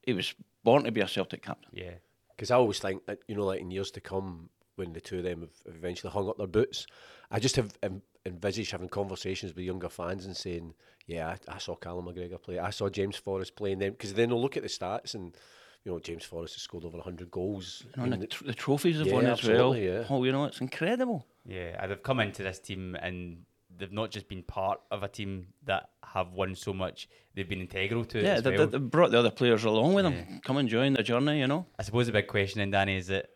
he 0.01 0.13
was 0.13 0.35
born 0.63 0.83
to 0.83 0.91
be 0.91 1.01
a 1.01 1.07
Celtic 1.07 1.41
captain. 1.41 1.71
Yeah. 1.73 1.93
Because 2.29 2.51
I 2.51 2.55
always 2.55 2.79
think 2.79 3.05
that, 3.05 3.19
you 3.27 3.35
know, 3.35 3.45
like 3.45 3.61
in 3.61 3.71
years 3.71 3.91
to 3.91 4.01
come, 4.01 4.49
when 4.75 4.93
the 4.93 5.01
two 5.01 5.17
of 5.19 5.23
them 5.23 5.41
have 5.41 5.75
eventually 5.75 6.11
hung 6.11 6.27
up 6.29 6.37
their 6.37 6.47
boots, 6.47 6.85
I 7.31 7.39
just 7.39 7.55
have 7.55 7.73
en- 7.83 8.01
envisaged 8.25 8.71
having 8.71 8.89
conversations 8.89 9.53
with 9.55 9.65
younger 9.65 9.89
fans 9.89 10.25
and 10.25 10.35
saying, 10.35 10.73
yeah, 11.07 11.35
I, 11.49 11.55
I 11.55 11.57
saw 11.57 11.75
Callum 11.75 12.05
McGregor 12.05 12.41
play. 12.41 12.59
I 12.59 12.69
saw 12.69 12.89
James 12.89 13.15
Forrest 13.15 13.55
playing 13.55 13.79
them. 13.79 13.91
Because 13.91 14.13
then 14.13 14.29
they'll 14.29 14.41
look 14.41 14.57
at 14.57 14.63
the 14.63 14.69
stats 14.69 15.13
and, 15.15 15.35
you 15.83 15.91
know, 15.91 15.99
James 15.99 16.23
Forrest 16.23 16.55
has 16.55 16.63
scored 16.63 16.85
over 16.85 16.97
100 16.97 17.29
goals. 17.29 17.83
And 17.95 18.05
in 18.05 18.11
the, 18.11 18.17
the- 18.17 18.27
tr- 18.27 18.43
the 18.45 18.53
trophies 18.53 18.97
they've 18.97 19.07
Yeah, 19.07 19.13
won 19.13 19.25
as 19.27 19.43
well. 19.43 19.75
yeah. 19.75 20.05
Oh, 20.09 20.23
you 20.23 20.31
know, 20.31 20.45
it's 20.45 20.61
incredible. 20.61 21.25
Yeah, 21.45 21.85
they've 21.85 22.01
come 22.01 22.19
into 22.21 22.41
this 22.41 22.59
team 22.59 22.95
and 23.01 23.39
they've 23.77 23.91
not 23.91 24.11
just 24.11 24.27
been 24.29 24.43
part 24.43 24.79
of 24.91 25.03
a 25.03 25.07
team 25.09 25.47
that 25.65 25.89
have 26.05 26.31
won 26.31 26.55
so 26.55 26.71
much, 26.73 27.09
they've 27.35 27.49
been 27.49 27.59
integral 27.59 28.05
to 28.05 28.19
it 28.19 28.23
Yeah, 28.23 28.33
as 28.35 28.43
they, 28.43 28.55
well. 28.55 28.67
they, 28.67 28.77
they 28.77 28.83
brought 28.83 29.11
the 29.11 29.19
other 29.19 29.31
players 29.31 29.63
along 29.65 29.93
with 29.95 30.05
Yeah. 30.05 30.11
them. 30.11 30.41
Come 30.45 30.57
and 30.57 30.69
join 30.69 30.93
the 30.93 31.03
journey, 31.03 31.39
you 31.39 31.47
know. 31.47 31.65
I 31.77 31.83
suppose 31.83 32.05
the 32.05 32.11
big 32.13 32.27
question 32.27 32.59
then, 32.59 32.71
Danny, 32.71 32.95
is 32.95 33.07
that 33.07 33.31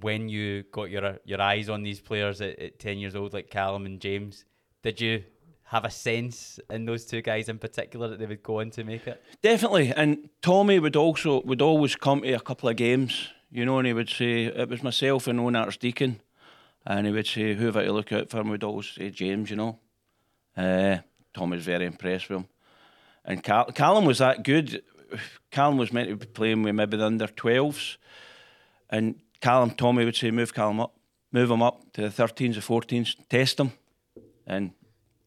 when 0.00 0.28
you 0.28 0.64
got 0.72 0.90
your 0.90 1.18
your 1.24 1.40
eyes 1.40 1.68
on 1.68 1.82
these 1.82 2.00
players 2.00 2.40
at, 2.40 2.58
at 2.58 2.78
10 2.78 2.98
years 2.98 3.14
old, 3.14 3.32
like 3.32 3.50
Callum 3.50 3.86
and 3.86 4.00
James, 4.00 4.44
did 4.82 5.00
you 5.00 5.24
have 5.64 5.84
a 5.84 5.90
sense 5.90 6.60
in 6.70 6.84
those 6.84 7.04
two 7.04 7.22
guys 7.22 7.48
in 7.48 7.58
particular 7.58 8.08
that 8.08 8.18
they 8.18 8.26
would 8.26 8.42
go 8.42 8.60
on 8.60 8.70
to 8.70 8.84
make 8.84 9.06
it? 9.06 9.22
Definitely, 9.42 9.92
and 9.94 10.28
Tommy 10.42 10.78
would 10.78 10.96
also 10.96 11.42
would 11.42 11.62
always 11.62 11.96
come 11.96 12.22
to 12.22 12.32
a 12.32 12.40
couple 12.40 12.68
of 12.68 12.76
games, 12.76 13.28
you 13.50 13.64
know, 13.64 13.78
and 13.78 13.86
he 13.86 13.92
would 13.92 14.10
say 14.10 14.44
it 14.44 14.68
was 14.68 14.82
myself 14.82 15.26
and 15.26 15.40
Owen 15.40 15.56
Archdeacon, 15.56 16.20
and 16.84 17.06
he 17.06 17.12
would 17.12 17.26
say 17.26 17.54
who 17.54 17.66
have 17.66 17.76
I 17.76 17.86
look 17.86 18.12
out 18.12 18.30
for, 18.30 18.40
and 18.40 18.50
we'd 18.50 18.64
always 18.64 18.90
say 18.90 19.10
James, 19.10 19.50
you 19.50 19.56
know. 19.56 19.78
Uh, 20.56 20.98
Tommy's 21.32 21.64
very 21.64 21.86
impressed 21.86 22.28
with 22.28 22.40
him, 22.40 22.48
and 23.24 23.42
Cal- 23.42 23.72
Callum 23.72 24.04
was 24.04 24.18
that 24.18 24.42
good. 24.42 24.82
Callum 25.50 25.78
was 25.78 25.92
meant 25.92 26.08
to 26.08 26.16
be 26.16 26.26
playing 26.26 26.62
with 26.62 26.74
maybe 26.74 26.96
the 26.96 27.06
under 27.06 27.26
12s, 27.26 27.96
and 28.90 29.16
Callum 29.44 29.70
Tommy 29.72 30.04
would 30.06 30.16
say 30.16 30.30
move 30.30 30.54
Callum 30.54 30.80
up, 30.80 30.92
move 31.30 31.50
him 31.50 31.62
up 31.62 31.76
to 31.92 32.00
the 32.00 32.08
13s 32.08 32.56
or 32.56 32.80
14s, 32.80 33.14
test 33.28 33.60
him, 33.60 33.72
and 34.46 34.70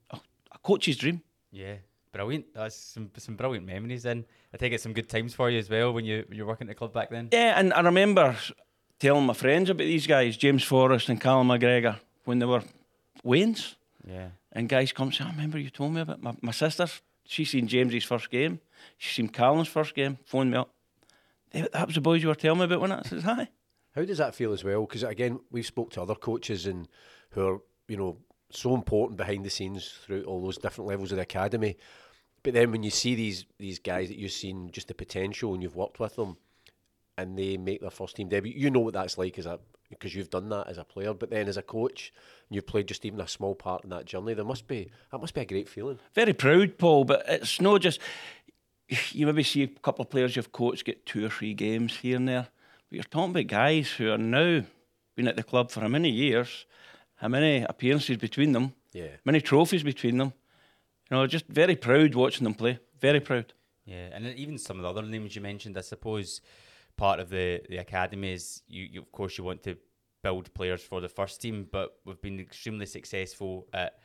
a, 0.09 0.17
coach's 0.63 0.97
dream. 0.97 1.21
Yeah, 1.51 1.75
brilliant. 2.11 2.45
That's 2.55 2.75
some 2.75 3.11
some 3.17 3.35
brilliant 3.35 3.65
memories. 3.67 4.05
And 4.05 4.25
I 4.51 4.57
take 4.57 4.73
it 4.73 4.81
some 4.81 4.93
good 4.93 5.07
times 5.07 5.35
for 5.35 5.51
you 5.51 5.59
as 5.59 5.69
well 5.69 5.93
when 5.93 6.03
you 6.03 6.25
when 6.27 6.35
you 6.35 6.45
were 6.45 6.49
working 6.53 6.67
at 6.67 6.71
the 6.71 6.79
club 6.79 6.93
back 6.93 7.09
then. 7.11 7.29
Yeah, 7.31 7.59
and 7.59 7.71
I 7.73 7.81
remember 7.81 8.35
telling 8.99 9.27
my 9.27 9.33
friends 9.33 9.69
about 9.69 9.85
these 9.85 10.07
guys, 10.07 10.35
James 10.35 10.63
Forrest 10.63 11.09
and 11.09 11.21
Callum 11.21 11.47
McGregor, 11.49 11.99
when 12.25 12.39
they 12.39 12.47
were 12.47 12.63
Waynes. 13.23 13.75
Yeah, 14.07 14.29
And 14.53 14.69
guys 14.69 14.91
come 14.93 15.09
and 15.09 15.15
say, 15.15 15.25
I 15.25 15.29
remember 15.31 15.59
you 15.59 15.69
told 15.69 15.93
me 15.93 16.01
about 16.01 16.23
my, 16.23 16.33
my 16.41 16.53
sister. 16.53 16.87
She 17.25 17.45
seen 17.45 17.67
James's 17.67 18.05
first 18.05 18.31
game. 18.31 18.61
She 18.97 19.13
seen 19.13 19.29
Callum's 19.29 19.67
first 19.67 19.93
game. 19.93 20.17
Phoned 20.25 20.49
me 20.51 20.57
up. 20.57 20.69
"David, 21.51 21.71
That 21.73 21.85
was 21.87 21.95
the 21.95 22.01
boys 22.01 22.21
you 22.23 22.29
were 22.29 22.35
telling 22.35 22.59
me 22.59 22.65
about 22.65 22.81
when 22.81 22.91
I 22.93 23.01
says, 23.03 23.23
hi. 23.23 23.49
How 23.97 24.05
does 24.05 24.19
that 24.19 24.35
feel 24.35 24.53
as 24.53 24.63
well? 24.63 24.81
Because 24.81 25.01
again, 25.01 25.39
we've 25.49 25.65
spoke 25.65 25.89
to 25.93 26.03
other 26.03 26.13
coaches 26.13 26.67
and 26.67 26.87
who 27.31 27.47
are 27.47 27.61
you 27.87 27.97
know 27.97 28.17
so 28.51 28.75
important 28.75 29.17
behind 29.17 29.43
the 29.43 29.49
scenes 29.49 29.91
throughout 30.05 30.25
all 30.25 30.39
those 30.39 30.59
different 30.59 30.87
levels 30.87 31.11
of 31.11 31.15
the 31.15 31.23
academy. 31.23 31.77
But 32.43 32.53
then 32.53 32.71
when 32.71 32.83
you 32.83 32.91
see 32.91 33.15
these 33.15 33.47
these 33.57 33.79
guys 33.79 34.09
that 34.09 34.19
you've 34.19 34.31
seen 34.31 34.69
just 34.69 34.87
the 34.87 34.93
potential 34.93 35.55
and 35.55 35.63
you've 35.63 35.75
worked 35.75 35.99
with 35.99 36.15
them, 36.15 36.37
and 37.17 37.35
they 37.35 37.57
make 37.57 37.81
their 37.81 37.89
first 37.89 38.15
team 38.15 38.29
debut, 38.29 38.53
you 38.55 38.69
know 38.69 38.81
what 38.81 38.93
that's 38.93 39.17
like 39.17 39.39
as 39.39 39.47
a 39.47 39.59
because 39.89 40.13
you've 40.13 40.29
done 40.29 40.49
that 40.49 40.67
as 40.67 40.77
a 40.77 40.83
player. 40.83 41.15
But 41.15 41.31
then 41.31 41.47
as 41.47 41.57
a 41.57 41.63
coach, 41.63 42.13
and 42.47 42.55
you've 42.55 42.67
played 42.67 42.87
just 42.87 43.03
even 43.03 43.19
a 43.19 43.27
small 43.27 43.55
part 43.55 43.83
in 43.83 43.89
that 43.89 44.05
journey. 44.05 44.35
There 44.35 44.45
must 44.45 44.67
be 44.67 44.91
that 45.11 45.17
must 45.19 45.33
be 45.33 45.41
a 45.41 45.45
great 45.45 45.67
feeling. 45.67 45.97
Very 46.13 46.33
proud, 46.33 46.77
Paul, 46.77 47.03
but 47.05 47.23
it's 47.27 47.59
not 47.59 47.81
just. 47.81 47.99
You 49.11 49.25
maybe 49.25 49.43
see 49.43 49.63
a 49.63 49.67
couple 49.67 50.03
of 50.03 50.11
players 50.11 50.35
you've 50.35 50.53
coached 50.53 50.85
get 50.85 51.05
two 51.05 51.25
or 51.25 51.29
three 51.29 51.53
games 51.55 51.97
here 51.97 52.15
and 52.15 52.27
there. 52.27 52.47
But 52.89 52.95
you're 52.95 53.03
talking 53.03 53.31
about 53.31 53.47
guys 53.47 53.91
who 53.91 54.11
are 54.11 54.17
now 54.17 54.63
been 55.15 55.27
at 55.27 55.35
the 55.35 55.43
club 55.43 55.71
for 55.71 55.81
how 55.81 55.87
many 55.87 56.09
years, 56.09 56.65
how 57.15 57.27
many 57.27 57.63
appearances 57.63 58.17
between 58.17 58.51
them, 58.53 58.73
Yeah. 58.93 59.17
many 59.25 59.41
trophies 59.41 59.83
between 59.83 60.17
them. 60.17 60.33
You 61.09 61.17
know, 61.17 61.27
just 61.27 61.47
very 61.47 61.75
proud 61.75 62.15
watching 62.15 62.43
them 62.43 62.53
play. 62.53 62.79
Very 62.99 63.19
proud. 63.19 63.53
yeah, 63.85 64.09
and 64.13 64.25
even 64.37 64.57
some 64.57 64.77
of 64.77 64.83
the 64.83 64.89
other 64.89 65.01
names 65.07 65.35
you 65.35 65.41
mentioned, 65.41 65.77
I 65.77 65.81
suppose. 65.81 66.41
part 66.97 67.19
of 67.19 67.29
the 67.29 67.61
the 67.69 67.77
academy 67.77 68.33
is 68.33 68.63
you, 68.67 68.83
you 68.93 69.01
of 69.01 69.11
course 69.11 69.37
you 69.37 69.43
want 69.45 69.61
to 69.63 69.75
build 70.23 70.51
players 70.55 70.81
for 70.81 70.99
the 70.99 71.07
first 71.09 71.39
team, 71.41 71.67
but 71.71 71.89
we've 72.05 72.21
been 72.21 72.39
extremely 72.39 72.85
successful 72.87 73.67
at 73.71 73.99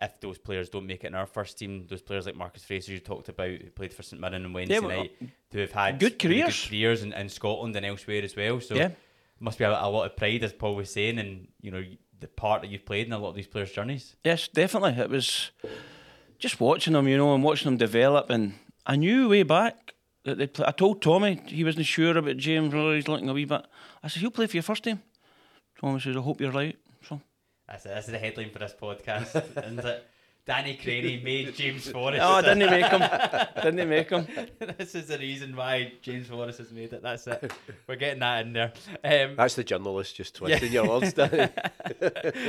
if 0.00 0.20
those 0.20 0.38
players 0.38 0.68
don't 0.68 0.86
make 0.86 1.04
it 1.04 1.08
in 1.08 1.14
our 1.14 1.26
first 1.26 1.58
team, 1.58 1.86
those 1.88 2.02
players 2.02 2.26
like 2.26 2.36
Marcus 2.36 2.64
Fraser 2.64 2.92
you 2.92 2.98
talked 3.00 3.28
about, 3.28 3.48
who 3.50 3.70
played 3.70 3.94
for 3.94 4.02
St 4.02 4.20
Mirren 4.20 4.44
on 4.44 4.52
Wednesday 4.52 4.74
Yeah, 4.74 4.80
well, 4.80 4.98
night, 4.98 5.12
uh, 5.22 5.26
who 5.52 5.58
have 5.60 5.72
had 5.72 5.98
good 5.98 6.22
really 6.22 6.40
careers. 6.42 6.60
good 6.62 6.68
careers 6.70 7.02
in, 7.02 7.12
in 7.14 7.28
Scotland 7.28 7.74
and 7.76 7.86
elsewhere 7.86 8.22
as 8.22 8.36
well. 8.36 8.60
So 8.60 8.74
Yeah. 8.74 8.90
must 9.40 9.58
be 9.58 9.64
a, 9.64 9.70
a 9.70 9.88
lot 9.88 10.04
of 10.04 10.16
pride, 10.16 10.44
as 10.44 10.52
Paul 10.52 10.74
was 10.76 10.90
saying, 10.92 11.18
and 11.18 11.48
you 11.60 11.70
know 11.70 11.82
the 12.18 12.28
part 12.28 12.62
that 12.62 12.68
you've 12.70 12.84
played 12.86 13.06
in 13.06 13.12
a 13.12 13.18
lot 13.18 13.30
of 13.30 13.34
these 13.36 13.46
players' 13.46 13.72
journeys. 13.72 14.16
Yes, 14.24 14.48
definitely. 14.48 14.92
It 15.02 15.10
was 15.10 15.50
just 16.38 16.60
watching 16.60 16.92
them, 16.94 17.08
you 17.08 17.16
know, 17.16 17.34
and 17.34 17.42
watching 17.44 17.66
them 17.66 17.76
develop. 17.76 18.30
And 18.30 18.54
I 18.86 18.96
knew 18.96 19.28
way 19.28 19.42
back 19.42 19.92
that 20.24 20.38
they'd 20.38 20.52
play. 20.52 20.66
I 20.66 20.72
told 20.72 21.02
Tommy 21.02 21.42
he 21.46 21.62
wasn't 21.64 21.86
sure 21.86 22.16
about 22.16 22.36
James. 22.38 22.72
He's 22.72 23.08
looking 23.08 23.28
a 23.28 23.34
wee 23.34 23.44
bit. 23.44 23.66
I 24.02 24.08
said, 24.08 24.20
he'll 24.20 24.30
play 24.30 24.46
for 24.46 24.56
your 24.56 24.62
first 24.62 24.84
team. 24.84 25.00
Tommy 25.80 26.00
says, 26.00 26.16
I 26.16 26.20
hope 26.20 26.40
you're 26.40 26.50
right. 26.50 26.76
So 27.66 27.72
That's 27.72 27.86
it. 27.86 27.88
That's 27.88 28.06
the 28.06 28.18
headline 28.18 28.50
for 28.50 28.58
this 28.60 28.74
podcast, 28.80 29.64
isn't 29.64 29.78
it? 29.84 30.06
Danny 30.46 30.78
Crainie 30.80 31.20
made 31.24 31.52
James 31.56 31.90
Forrest. 31.92 32.22
Oh, 32.24 32.40
didn't 32.40 32.60
he 32.60 32.70
make 32.70 32.86
him? 32.86 33.00
didn't 33.56 33.78
he 33.78 33.84
make 33.84 34.10
him? 34.10 34.26
this 34.78 34.94
is 34.94 35.08
the 35.08 35.18
reason 35.18 35.56
why 35.56 35.94
James 36.00 36.28
Forrest 36.28 36.58
has 36.58 36.70
made 36.70 36.92
it. 36.92 37.02
That's 37.02 37.26
it. 37.26 37.52
We're 37.88 37.96
getting 37.96 38.20
that 38.20 38.46
in 38.46 38.52
there. 38.52 38.72
Um, 39.02 39.34
That's 39.34 39.56
the 39.56 39.64
journalist 39.64 40.14
just 40.14 40.36
twisting 40.36 40.70
your 40.70 40.88
words, 40.88 41.12
Danny. 41.14 41.48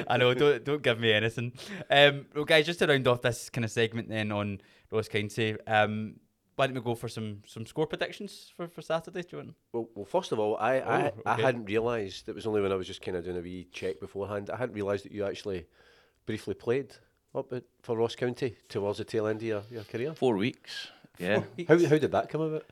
I 0.08 0.18
know. 0.18 0.36
Don't 0.36 0.64
don't 0.64 0.84
give 0.84 1.00
me 1.00 1.12
anything. 1.12 1.54
Um, 1.90 2.28
well, 2.36 2.46
guys, 2.46 2.68
just 2.68 2.78
to 2.80 2.88
round 2.88 3.08
off 3.08 3.24
this 3.24 3.50
kind 3.50 3.66
of 3.66 3.72
segment 3.72 4.10
then 4.10 4.32
on 4.32 4.62
Ross 4.92 5.08
County, 5.08 5.56
um, 5.66 6.18
why 6.58 6.68
don't 6.68 6.76
we 6.76 6.82
go 6.82 6.96
for 6.96 7.08
some 7.08 7.42
some 7.48 7.66
score 7.66 7.88
predictions 7.88 8.52
for, 8.58 8.68
for 8.68 8.82
Saturday, 8.82 9.22
do 9.22 9.28
you 9.32 9.38
want? 9.38 9.56
Well, 9.72 9.88
well, 9.96 10.06
first 10.06 10.32
of 10.34 10.40
all, 10.40 10.58
I 10.58 10.74
I, 10.80 11.02
Oh, 11.08 11.22
I 11.26 11.34
okay. 11.34 11.42
hadn't 11.44 11.66
realised 11.66 12.28
it 12.28 12.36
was 12.36 12.46
only 12.46 12.62
when 12.62 12.72
I 12.74 12.76
was 12.76 12.88
just 12.88 13.02
kind 13.02 13.16
of 13.16 13.24
doing 13.24 13.38
a 13.38 13.42
wee 13.42 13.68
check 13.72 14.00
beforehand. 14.02 14.50
I 14.50 14.58
hadn't 14.58 14.76
realised 14.76 15.06
that 15.06 15.14
you 15.14 15.24
actually 15.24 15.66
briefly 16.26 16.54
played 16.56 16.94
up 17.34 17.54
at, 17.54 17.64
for 17.84 17.96
Ross 17.98 18.16
County 18.16 18.58
towards 18.68 18.98
the 18.98 19.06
tail 19.06 19.28
end 19.28 19.40
of 19.42 19.48
your, 19.48 19.62
your 19.72 19.84
career. 19.86 20.14
Four 20.14 20.36
weeks. 20.36 20.88
Yeah. 21.20 21.44
How, 21.68 21.80
how 21.80 21.98
did 21.98 22.12
that 22.12 22.30
come 22.30 22.42
about? 22.42 22.66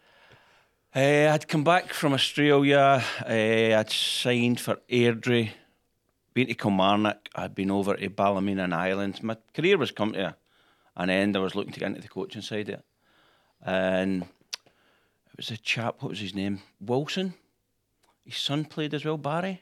Uh, 0.95 1.30
I'd 1.34 1.48
come 1.48 1.63
back 1.63 1.93
from 1.93 2.13
Australia. 2.13 3.04
Uh, 3.28 3.78
I'd 3.80 3.89
signed 3.91 4.60
for 4.60 4.78
Airdrie, 4.89 5.52
been 6.34 6.48
to 6.48 6.54
Kilmarnock. 6.54 7.28
I'd 7.36 7.54
been 7.56 7.71
over 7.71 7.95
to 7.95 8.10
Ballymena 8.10 8.63
and 8.63 8.74
Islands. 8.74 9.21
My 9.21 9.36
career 9.54 9.78
was 9.78 9.91
coming 9.91 10.13
to 10.15 10.28
a- 10.28 10.36
an 10.98 11.10
end. 11.10 11.36
I 11.36 11.39
was 11.41 11.56
looking 11.56 11.74
to 11.74 11.80
get 11.80 11.88
into 11.88 12.02
the 12.02 12.08
coaching 12.08 12.41
side 12.41 12.69
of 12.69 12.76
it. 12.80 12.86
And 13.62 14.24
it 14.24 15.38
was 15.38 15.52
a 15.52 15.58
chap, 15.58 15.96
what 16.02 16.10
was 16.10 16.20
his 16.20 16.34
name? 16.36 16.62
Wilson. 16.80 17.34
His 18.26 18.38
son 18.38 18.65
played 18.65 18.94
as 18.94 19.06
well, 19.06 19.18
Barry. 19.18 19.62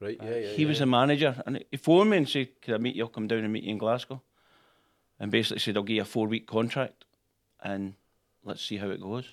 Right, 0.00 0.18
yeah, 0.22 0.36
yeah. 0.36 0.48
He 0.52 0.64
was 0.66 0.78
the 0.78 0.86
manager. 0.86 1.42
And 1.46 1.64
he 1.70 1.76
phoned 1.76 2.10
me 2.10 2.18
and 2.18 2.28
said, 2.28 2.48
Could 2.62 2.74
I 2.74 2.78
meet 2.78 2.94
you? 2.96 3.04
I'll 3.04 3.08
come 3.08 3.26
down 3.26 3.40
and 3.44 3.52
meet 3.52 3.64
you 3.64 3.72
in 3.72 3.78
Glasgow. 3.78 4.22
And 5.18 5.30
basically 5.32 5.58
said, 5.60 5.76
I'll 5.76 5.82
give 5.82 5.96
you 5.96 6.02
a 6.02 6.06
four 6.06 6.28
week 6.28 6.46
contract 6.46 7.04
and 7.62 7.94
let's 8.44 8.64
see 8.64 8.76
how 8.76 8.88
it 8.90 9.00
goes. 9.00 9.24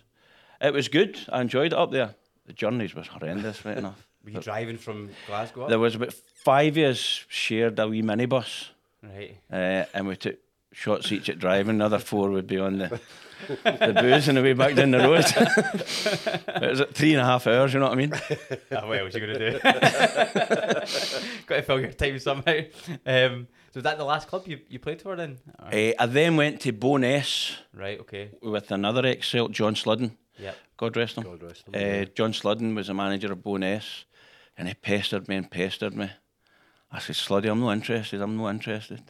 It 0.59 0.73
was 0.73 0.87
good. 0.87 1.19
I 1.31 1.41
enjoyed 1.41 1.73
it 1.73 1.77
up 1.77 1.91
there. 1.91 2.15
The 2.47 2.53
journeys 2.53 2.95
was 2.95 3.07
horrendous, 3.07 3.63
right 3.65 3.77
enough. 3.77 4.07
Were 4.23 4.31
you 4.31 4.39
driving 4.39 4.77
from 4.77 5.09
Glasgow? 5.27 5.63
Up? 5.63 5.69
There 5.69 5.77
was 5.79 5.93
about 5.95 6.13
five 6.13 6.75
years 6.77 7.25
shared 7.27 7.77
a 7.77 7.87
wee 7.87 8.01
minibus, 8.01 8.69
Right. 9.03 9.37
uh, 9.51 9.85
and 9.93 10.07
we 10.07 10.15
took 10.15 10.37
shots 10.75 11.11
each 11.11 11.29
at 11.29 11.39
driving. 11.39 11.75
Another 11.75 11.99
four 11.99 12.29
would 12.31 12.47
be 12.47 12.59
on 12.59 12.77
the 12.79 12.99
the 13.63 13.97
booze 14.01 14.27
on 14.29 14.35
the 14.35 14.41
way 14.41 14.53
back 14.53 14.75
down 14.75 14.91
the 14.91 14.97
road. 14.99 15.25
it 16.63 16.69
was 16.69 16.81
at 16.81 16.93
three 16.93 17.13
and 17.13 17.21
a 17.21 17.25
half 17.25 17.47
hours. 17.47 17.73
You 17.73 17.79
know 17.79 17.87
what 17.89 17.97
I 17.97 18.01
mean? 18.01 18.13
oh, 18.71 18.87
what 18.87 18.99
else 18.99 19.13
you 19.13 19.19
gonna 19.21 19.39
do? 19.39 19.59
Got 21.47 21.55
to 21.57 21.61
fill 21.63 21.79
your 21.79 21.91
time 21.91 22.19
somehow. 22.19 22.59
Um, 23.05 23.47
so 23.71 23.75
was 23.79 23.83
that 23.83 23.97
the 23.97 24.05
last 24.05 24.27
club 24.27 24.43
you, 24.47 24.59
you 24.69 24.79
played 24.79 25.01
for 25.01 25.15
then? 25.15 25.37
Or- 25.59 25.67
Uh, 25.67 25.91
I 25.99 26.05
then 26.07 26.37
went 26.37 26.61
to 26.61 26.73
Bo'ness 26.73 27.55
Right. 27.73 27.99
Okay. 27.99 28.31
with 28.41 28.71
another 28.71 29.05
ex 29.05 29.29
Celt, 29.29 29.51
John 29.51 29.75
Sludden. 29.75 30.17
Yep. 30.39 30.55
God 30.77 30.97
rest 30.97 31.17
him. 31.17 31.23
God 31.23 31.43
rest 31.43 31.67
him, 31.67 31.73
Uh, 31.75 32.05
John 32.15 32.33
Sludden 32.33 32.73
was 32.75 32.87
the 32.87 32.93
manager 32.93 33.31
of 33.31 33.39
Bo'ness, 33.39 34.05
and 34.57 34.67
he 34.67 34.73
pestered 34.73 35.27
me 35.27 35.35
and 35.37 35.49
pestered 35.51 35.93
me. 35.95 36.09
I 36.91 36.99
said, 36.99 37.15
Sluddy, 37.15 37.49
I'm 37.51 37.59
not 37.59 37.71
interested. 37.73 38.21
I'm 38.21 38.37
not 38.37 38.49
interested. 38.49 39.01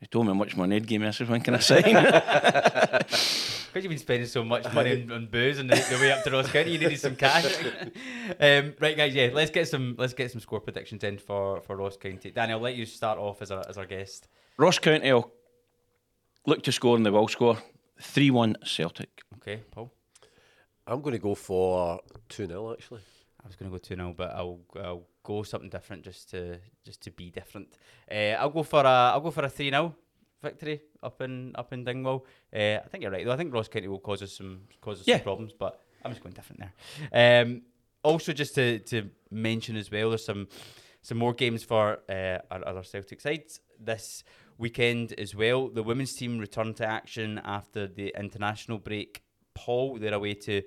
He 0.00 0.06
told 0.06 0.26
me 0.26 0.32
how 0.32 0.38
much 0.38 0.56
money 0.56 0.76
he'd 0.76 0.86
give 0.86 1.00
me. 1.00 1.08
I 1.08 1.10
said, 1.10 1.28
when 1.28 1.40
can 1.40 1.54
I 1.54 1.58
sign? 1.58 1.84
Because 3.68 3.84
you've 3.84 3.90
been 3.90 3.98
spending 3.98 4.26
so 4.26 4.42
much 4.42 4.72
money 4.72 5.02
on, 5.02 5.12
on 5.12 5.26
booze 5.26 5.60
on 5.60 5.66
the, 5.66 5.76
the 5.76 5.98
way 6.00 6.10
up 6.10 6.24
to 6.24 6.30
Ross 6.30 6.50
County, 6.50 6.70
you 6.72 6.78
needed 6.78 6.98
some 6.98 7.14
cash. 7.14 7.44
um, 8.40 8.74
right, 8.80 8.96
guys, 8.96 9.14
yeah, 9.14 9.28
let's 9.32 9.50
get 9.50 9.68
some 9.68 9.94
let's 9.98 10.14
get 10.14 10.30
some 10.30 10.40
score 10.40 10.58
predictions 10.58 11.04
in 11.04 11.18
for, 11.18 11.60
for 11.60 11.76
Ross 11.76 11.98
County. 11.98 12.30
Danny, 12.30 12.54
I'll 12.54 12.60
let 12.60 12.76
you 12.76 12.86
start 12.86 13.18
off 13.18 13.42
as 13.42 13.50
our 13.50 13.62
as 13.68 13.76
our 13.76 13.84
guest. 13.84 14.26
Ross 14.56 14.78
County 14.78 15.12
will 15.12 15.30
look 16.46 16.62
to 16.62 16.72
score 16.72 16.96
and 16.96 17.04
they 17.04 17.10
will 17.10 17.28
score. 17.28 17.58
3 18.00 18.30
1 18.30 18.56
Celtic. 18.64 19.22
Okay, 19.36 19.60
Paul. 19.70 19.92
I'm 20.86 21.02
going 21.02 21.12
to 21.12 21.18
go 21.18 21.34
for 21.34 22.00
2 22.30 22.46
0, 22.46 22.72
actually. 22.72 23.02
I 23.44 23.46
was 23.46 23.56
going 23.56 23.70
to 23.70 23.74
go 23.74 23.78
two 23.78 23.96
0 23.96 24.14
but 24.16 24.30
I'll 24.30 24.60
I'll 24.76 25.06
go 25.32 25.42
something 25.44 25.70
different 25.76 26.00
just 26.10 26.30
to 26.32 26.40
just 26.88 27.00
to 27.04 27.10
be 27.10 27.26
different. 27.40 27.68
Uh, 28.10 28.34
I'll 28.40 28.50
go 28.58 28.62
for 28.62 28.80
a 28.80 28.96
I'll 29.12 29.20
go 29.26 29.30
for 29.30 29.44
a 29.44 29.48
three 29.50 29.70
0 29.70 29.94
victory 30.42 30.80
up 31.02 31.20
in 31.26 31.52
up 31.60 31.72
in 31.72 31.84
Dingwall. 31.84 32.20
Uh, 32.52 32.78
I 32.84 32.88
think 32.90 33.02
you're 33.02 33.12
right 33.16 33.24
though. 33.26 33.32
I 33.36 33.36
think 33.36 33.52
Ross 33.54 33.68
County 33.68 33.88
will 33.88 34.00
cause 34.08 34.22
us 34.22 34.32
some 34.32 34.52
cause 34.80 35.00
us 35.00 35.06
Yeah. 35.08 35.16
some 35.18 35.24
problems, 35.30 35.52
but 35.64 35.72
I'm 36.04 36.12
just 36.12 36.22
going 36.22 36.34
different 36.34 36.60
there. 36.62 36.72
Um, 37.42 37.62
also, 38.02 38.32
just 38.32 38.54
to 38.54 38.78
to 38.92 38.98
mention 39.30 39.76
as 39.76 39.90
well, 39.90 40.08
there's 40.10 40.24
some 40.24 40.46
some 41.02 41.18
more 41.18 41.34
games 41.34 41.62
for 41.64 41.84
uh, 42.08 42.38
our 42.50 42.62
other 42.70 42.82
Celtic 42.82 43.20
sides 43.20 43.60
this 43.80 44.24
weekend 44.58 45.12
as 45.24 45.34
well. 45.34 45.68
The 45.68 45.82
women's 45.82 46.14
team 46.14 46.38
return 46.38 46.74
to 46.74 46.84
action 46.86 47.40
after 47.44 47.86
the 47.86 48.14
international 48.18 48.78
break. 48.78 49.22
Paul, 49.54 49.98
they're 50.00 50.14
away 50.14 50.34
to 50.48 50.62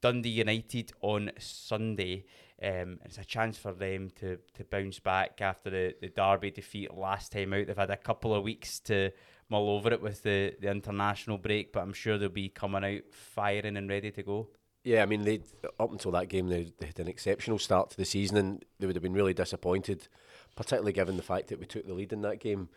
Dundee 0.00 0.28
United 0.30 0.92
on 1.00 1.30
Sunday. 1.38 2.24
Um, 2.62 3.00
it's 3.04 3.18
a 3.18 3.24
chance 3.24 3.58
for 3.58 3.72
them 3.72 4.10
to, 4.16 4.38
to 4.54 4.64
bounce 4.64 4.98
back 4.98 5.40
after 5.40 5.68
the, 5.70 5.94
the 6.00 6.08
Derby 6.08 6.50
defeat 6.50 6.94
last 6.94 7.32
time 7.32 7.52
out. 7.52 7.66
They've 7.66 7.76
had 7.76 7.90
a 7.90 7.96
couple 7.96 8.34
of 8.34 8.44
weeks 8.44 8.78
to 8.80 9.10
mull 9.48 9.68
over 9.70 9.92
it 9.92 10.02
with 10.02 10.22
the, 10.22 10.54
the 10.60 10.70
international 10.70 11.38
break, 11.38 11.72
but 11.72 11.80
I'm 11.82 11.92
sure 11.92 12.16
they'll 12.18 12.28
be 12.30 12.48
coming 12.48 12.84
out 12.84 13.02
firing 13.12 13.76
and 13.76 13.88
ready 13.88 14.10
to 14.10 14.22
go. 14.22 14.48
Yeah, 14.84 15.02
I 15.02 15.06
mean, 15.06 15.24
they 15.24 15.40
up 15.80 15.90
until 15.92 16.12
that 16.12 16.28
game, 16.28 16.48
they, 16.48 16.72
they 16.78 16.86
had 16.86 17.00
an 17.00 17.08
exceptional 17.08 17.58
start 17.58 17.90
to 17.90 17.96
the 17.96 18.04
season, 18.04 18.36
and 18.36 18.64
they 18.78 18.86
would 18.86 18.94
have 18.96 19.02
been 19.02 19.12
really 19.12 19.34
disappointed, 19.34 20.06
particularly 20.54 20.92
given 20.92 21.16
the 21.16 21.22
fact 21.24 21.48
that 21.48 21.58
we 21.58 21.66
took 21.66 21.86
the 21.86 21.92
lead 21.94 22.12
in 22.12 22.22
that 22.22 22.38
game. 22.40 22.68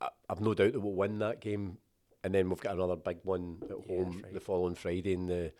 I, 0.00 0.08
I've 0.30 0.40
no 0.40 0.54
doubt 0.54 0.72
that 0.72 0.80
we'll 0.80 0.92
win 0.94 1.18
that 1.18 1.40
game, 1.40 1.78
and 2.22 2.32
then 2.32 2.48
we've 2.48 2.60
got 2.60 2.74
another 2.74 2.96
big 2.96 3.18
one 3.24 3.58
at 3.64 3.70
Yeah, 3.70 3.96
home 3.96 4.12
Friday. 4.20 4.34
the 4.34 4.40
following 4.40 4.74
Friday 4.76 5.12
in 5.12 5.26
the 5.26 5.52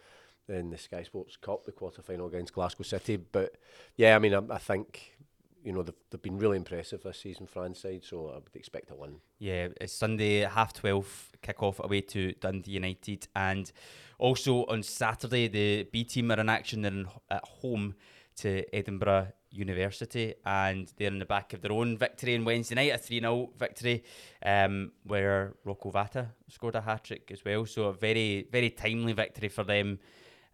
in 0.49 0.71
the 0.71 0.79
Sky 0.79 1.03
Sports 1.03 1.37
Cup, 1.37 1.65
the 1.65 1.73
quarter 1.73 2.03
final 2.03 2.27
against 2.27 2.53
Glasgow 2.53 2.85
City. 2.85 3.17
But 3.17 3.57
yeah, 3.97 4.17
I 4.17 4.19
mean, 4.19 4.35
I, 4.35 4.43
I 4.51 4.59
think 4.59 5.17
you 5.65 5.73
know 5.73 5.83
they've, 5.83 5.95
they've 6.11 6.23
been 6.23 6.39
really 6.39 6.57
impressive 6.57 7.03
this 7.03 7.19
season, 7.19 7.47
France 7.47 7.81
side. 7.81 8.05
So 8.05 8.29
I 8.29 8.35
would 8.35 8.55
expect 8.55 8.91
a 8.91 8.95
win. 8.95 9.17
Yeah, 9.39 9.69
it's 9.81 9.93
Sunday 9.93 10.41
half 10.41 10.73
twelve 10.73 11.33
kick-off 11.43 11.81
away 11.83 12.03
to 12.03 12.33
Dundee 12.35 12.73
United, 12.73 13.29
and 13.35 13.71
also 14.19 14.67
on 14.67 14.83
Saturday 14.83 15.49
the 15.49 15.89
B 15.91 16.05
team 16.05 16.31
are 16.31 16.41
in 16.41 16.49
action. 16.49 16.83
They're 16.83 16.93
in, 16.93 17.09
at 17.31 17.45
home 17.45 17.95
to 18.37 18.65
Edinburgh 18.75 19.29
University, 19.51 20.35
and 20.45 20.93
they're 20.97 21.09
in 21.09 21.19
the 21.19 21.25
back 21.25 21.53
of 21.53 21.63
their 21.63 21.73
own 21.73 21.97
victory 21.97 22.37
on 22.37 22.45
Wednesday 22.45 22.75
night, 22.75 22.93
a 22.93 22.99
three 22.99 23.21
0 23.21 23.51
victory, 23.57 24.05
um, 24.45 24.93
where 25.05 25.55
Rocco 25.65 25.91
Vata 25.91 26.27
scored 26.49 26.75
a 26.75 26.81
hat 26.81 27.05
trick 27.05 27.31
as 27.33 27.45
well. 27.45 27.65
So 27.65 27.85
a 27.85 27.93
very 27.93 28.47
very 28.51 28.71
timely 28.71 29.13
victory 29.13 29.49
for 29.49 29.65
them. 29.65 29.99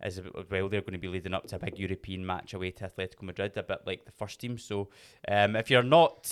As 0.03 0.21
well, 0.51 0.69
they're 0.69 0.81
going 0.81 0.93
to 0.93 0.99
be 0.99 1.09
leading 1.09 1.35
up 1.35 1.47
to 1.49 1.57
a 1.57 1.59
big 1.59 1.79
European 1.79 2.25
match 2.25 2.55
away 2.55 2.71
to 2.73 2.89
Atletico 2.89 3.23
Madrid, 3.23 3.57
a 3.57 3.63
bit 3.63 3.81
like 3.87 4.05
the 4.07 4.13
first 4.13 4.41
team. 4.41 4.57
So, 4.57 4.89
um, 5.29 5.57
if 5.57 5.71
you're 5.71 5.83
not 5.83 6.31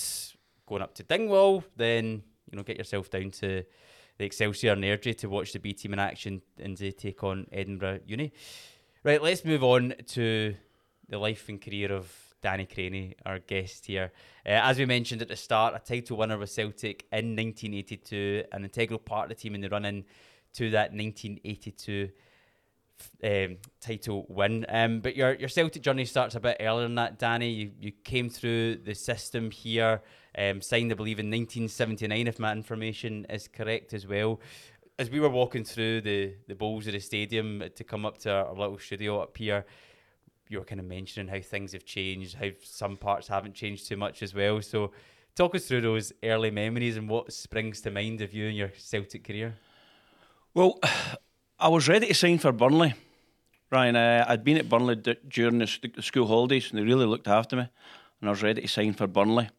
going 0.66 0.82
up 0.82 0.94
to 0.94 1.02
Dingwall, 1.02 1.64
then 1.76 2.22
you 2.50 2.56
know 2.56 2.62
get 2.62 2.78
yourself 2.78 3.10
down 3.10 3.30
to 3.30 3.64
the 4.18 4.24
Excelsior 4.24 4.72
and 4.72 4.82
Airdrie 4.82 5.16
to 5.18 5.28
watch 5.28 5.52
the 5.52 5.58
B 5.58 5.72
team 5.72 5.92
in 5.92 5.98
action 5.98 6.42
and 6.58 6.76
they 6.76 6.90
take 6.90 7.22
on 7.22 7.46
Edinburgh 7.52 8.00
Uni. 8.06 8.32
Right, 9.04 9.22
let's 9.22 9.44
move 9.44 9.62
on 9.62 9.94
to 10.08 10.54
the 11.08 11.18
life 11.18 11.48
and 11.48 11.60
career 11.60 11.92
of 11.92 12.12
Danny 12.42 12.66
Crainie, 12.66 13.14
our 13.24 13.38
guest 13.38 13.86
here. 13.86 14.12
Uh, 14.44 14.50
as 14.50 14.78
we 14.78 14.86
mentioned 14.86 15.22
at 15.22 15.28
the 15.28 15.36
start, 15.36 15.74
a 15.74 15.78
title 15.78 16.16
winner 16.16 16.36
with 16.36 16.50
Celtic 16.50 17.06
in 17.12 17.36
1982, 17.36 18.44
an 18.52 18.64
integral 18.64 18.98
part 18.98 19.30
of 19.30 19.36
the 19.36 19.40
team 19.40 19.54
in 19.54 19.60
the 19.60 19.68
run 19.68 19.84
in 19.84 20.04
to 20.54 20.70
that 20.70 20.92
1982 20.92 22.10
um, 23.22 23.56
title 23.80 24.26
win. 24.28 24.64
Um, 24.68 25.00
but 25.00 25.16
your 25.16 25.34
your 25.34 25.48
Celtic 25.48 25.82
journey 25.82 26.04
starts 26.04 26.34
a 26.34 26.40
bit 26.40 26.56
earlier 26.60 26.84
than 26.84 26.94
that, 26.96 27.18
Danny. 27.18 27.50
You 27.50 27.70
you 27.80 27.92
came 28.04 28.28
through 28.28 28.76
the 28.76 28.94
system 28.94 29.50
here, 29.50 30.02
um, 30.36 30.60
signed, 30.60 30.92
I 30.92 30.94
believe, 30.94 31.18
in 31.18 31.26
1979, 31.26 32.26
if 32.26 32.38
my 32.38 32.52
information 32.52 33.26
is 33.28 33.48
correct 33.48 33.92
as 33.92 34.06
well. 34.06 34.40
As 34.98 35.10
we 35.10 35.20
were 35.20 35.28
walking 35.28 35.64
through 35.64 36.02
the 36.02 36.34
the 36.46 36.54
bowls 36.54 36.86
of 36.86 36.92
the 36.92 37.00
stadium 37.00 37.62
to 37.74 37.84
come 37.84 38.04
up 38.04 38.18
to 38.18 38.32
our, 38.32 38.54
little 38.54 38.78
studio 38.78 39.20
up 39.20 39.36
here, 39.36 39.64
you 40.48 40.58
were 40.58 40.64
kind 40.64 40.80
of 40.80 40.86
mentioning 40.86 41.28
how 41.28 41.40
things 41.40 41.72
have 41.72 41.84
changed, 41.84 42.34
how 42.34 42.50
some 42.62 42.96
parts 42.96 43.28
haven't 43.28 43.54
changed 43.54 43.88
too 43.88 43.96
much 43.96 44.22
as 44.22 44.34
well. 44.34 44.60
So, 44.62 44.92
talk 45.34 45.54
us 45.54 45.66
through 45.66 45.82
those 45.82 46.12
early 46.22 46.50
memories 46.50 46.96
and 46.96 47.08
what 47.08 47.32
springs 47.32 47.80
to 47.82 47.90
mind 47.90 48.20
of 48.20 48.32
you 48.32 48.46
in 48.46 48.56
your 48.56 48.72
Celtic 48.76 49.24
career. 49.24 49.56
Well, 50.54 50.80
I 51.60 51.66
was 51.66 51.88
ready 51.88 52.06
to 52.06 52.14
sign 52.14 52.38
for 52.38 52.52
Burnley. 52.52 52.94
Ryan, 53.70 53.96
uh, 53.96 54.24
I'd 54.28 54.44
been 54.44 54.58
at 54.58 54.68
Burnley 54.68 54.94
d- 54.94 55.16
during 55.26 55.58
the, 55.58 55.66
st- 55.66 55.96
the 55.96 56.02
school 56.02 56.28
holidays 56.28 56.70
and 56.70 56.78
they 56.78 56.84
really 56.84 57.04
looked 57.04 57.26
after 57.26 57.56
me. 57.56 57.68
And 58.20 58.28
I 58.28 58.30
was 58.30 58.44
ready 58.44 58.62
to 58.62 58.68
sign 58.68 58.92
for 58.92 59.08
Burnley. 59.08 59.50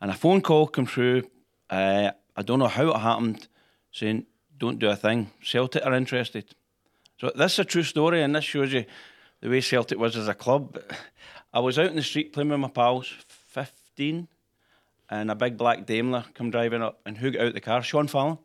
And 0.00 0.10
a 0.10 0.14
phone 0.14 0.40
call 0.40 0.66
came 0.66 0.86
through. 0.86 1.22
Uh, 1.70 2.10
I 2.36 2.42
don't 2.42 2.58
know 2.58 2.66
how 2.66 2.88
it 2.88 2.98
happened, 2.98 3.46
saying, 3.92 4.26
don't 4.58 4.80
do 4.80 4.90
a 4.90 4.96
thing. 4.96 5.30
Celtic 5.40 5.86
are 5.86 5.94
interested. 5.94 6.52
So 7.20 7.30
this 7.36 7.52
is 7.52 7.58
a 7.60 7.64
true 7.64 7.84
story, 7.84 8.22
and 8.22 8.34
this 8.34 8.44
shows 8.44 8.72
you 8.72 8.84
the 9.40 9.48
way 9.48 9.60
Celtic 9.60 9.98
was 9.98 10.16
as 10.16 10.26
a 10.26 10.34
club. 10.34 10.78
I 11.54 11.60
was 11.60 11.78
out 11.78 11.90
in 11.90 11.96
the 11.96 12.02
street 12.02 12.32
playing 12.32 12.50
with 12.50 12.58
my 12.58 12.68
pals, 12.68 13.14
15, 13.28 14.26
and 15.10 15.30
a 15.30 15.34
big 15.36 15.56
black 15.56 15.86
Daimler 15.86 16.24
come 16.34 16.50
driving 16.50 16.82
up 16.82 17.00
and 17.06 17.16
who 17.16 17.30
got 17.30 17.42
out 17.42 17.54
the 17.54 17.60
car? 17.60 17.82
Sean 17.82 18.08
Fallon. 18.08 18.38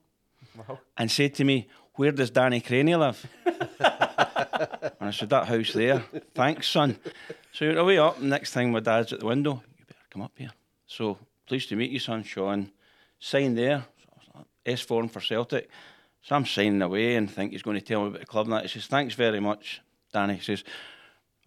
And 0.97 1.09
said 1.09 1.33
to 1.35 1.43
me, 1.43 1.67
Where 1.95 2.11
does 2.11 2.29
Danny 2.31 2.61
Crainie 2.61 2.97
live? 2.97 3.25
and 3.45 5.09
I 5.09 5.11
said, 5.11 5.29
That 5.29 5.47
house 5.47 5.73
there. 5.73 6.03
Thanks, 6.33 6.67
son. 6.67 6.97
So 7.53 7.65
you're 7.65 7.77
away 7.77 7.97
up, 7.97 8.19
next 8.21 8.53
thing 8.53 8.71
my 8.71 8.79
dad's 8.79 9.13
at 9.13 9.19
the 9.19 9.25
window. 9.25 9.61
You 9.77 9.85
better 9.85 9.99
come 10.09 10.21
up 10.21 10.31
here. 10.35 10.51
So 10.87 11.17
pleased 11.47 11.69
to 11.69 11.75
meet 11.75 11.91
you, 11.91 11.99
son, 11.99 12.23
Sean. 12.23 12.71
Sign 13.19 13.55
there. 13.55 13.85
S 14.65 14.81
form 14.81 15.09
for 15.09 15.19
Celtic. 15.19 15.69
So 16.21 16.35
I'm 16.35 16.45
signing 16.45 16.81
away 16.81 17.15
and 17.15 17.29
think 17.29 17.51
he's 17.51 17.63
going 17.63 17.79
to 17.79 17.85
tell 17.85 18.01
me 18.01 18.09
about 18.09 18.19
the 18.19 18.25
club 18.25 18.45
and 18.45 18.53
that. 18.53 18.63
He 18.63 18.67
says, 18.67 18.87
Thanks 18.87 19.15
very 19.15 19.39
much, 19.39 19.81
Danny. 20.13 20.35
He 20.35 20.41
says, 20.41 20.63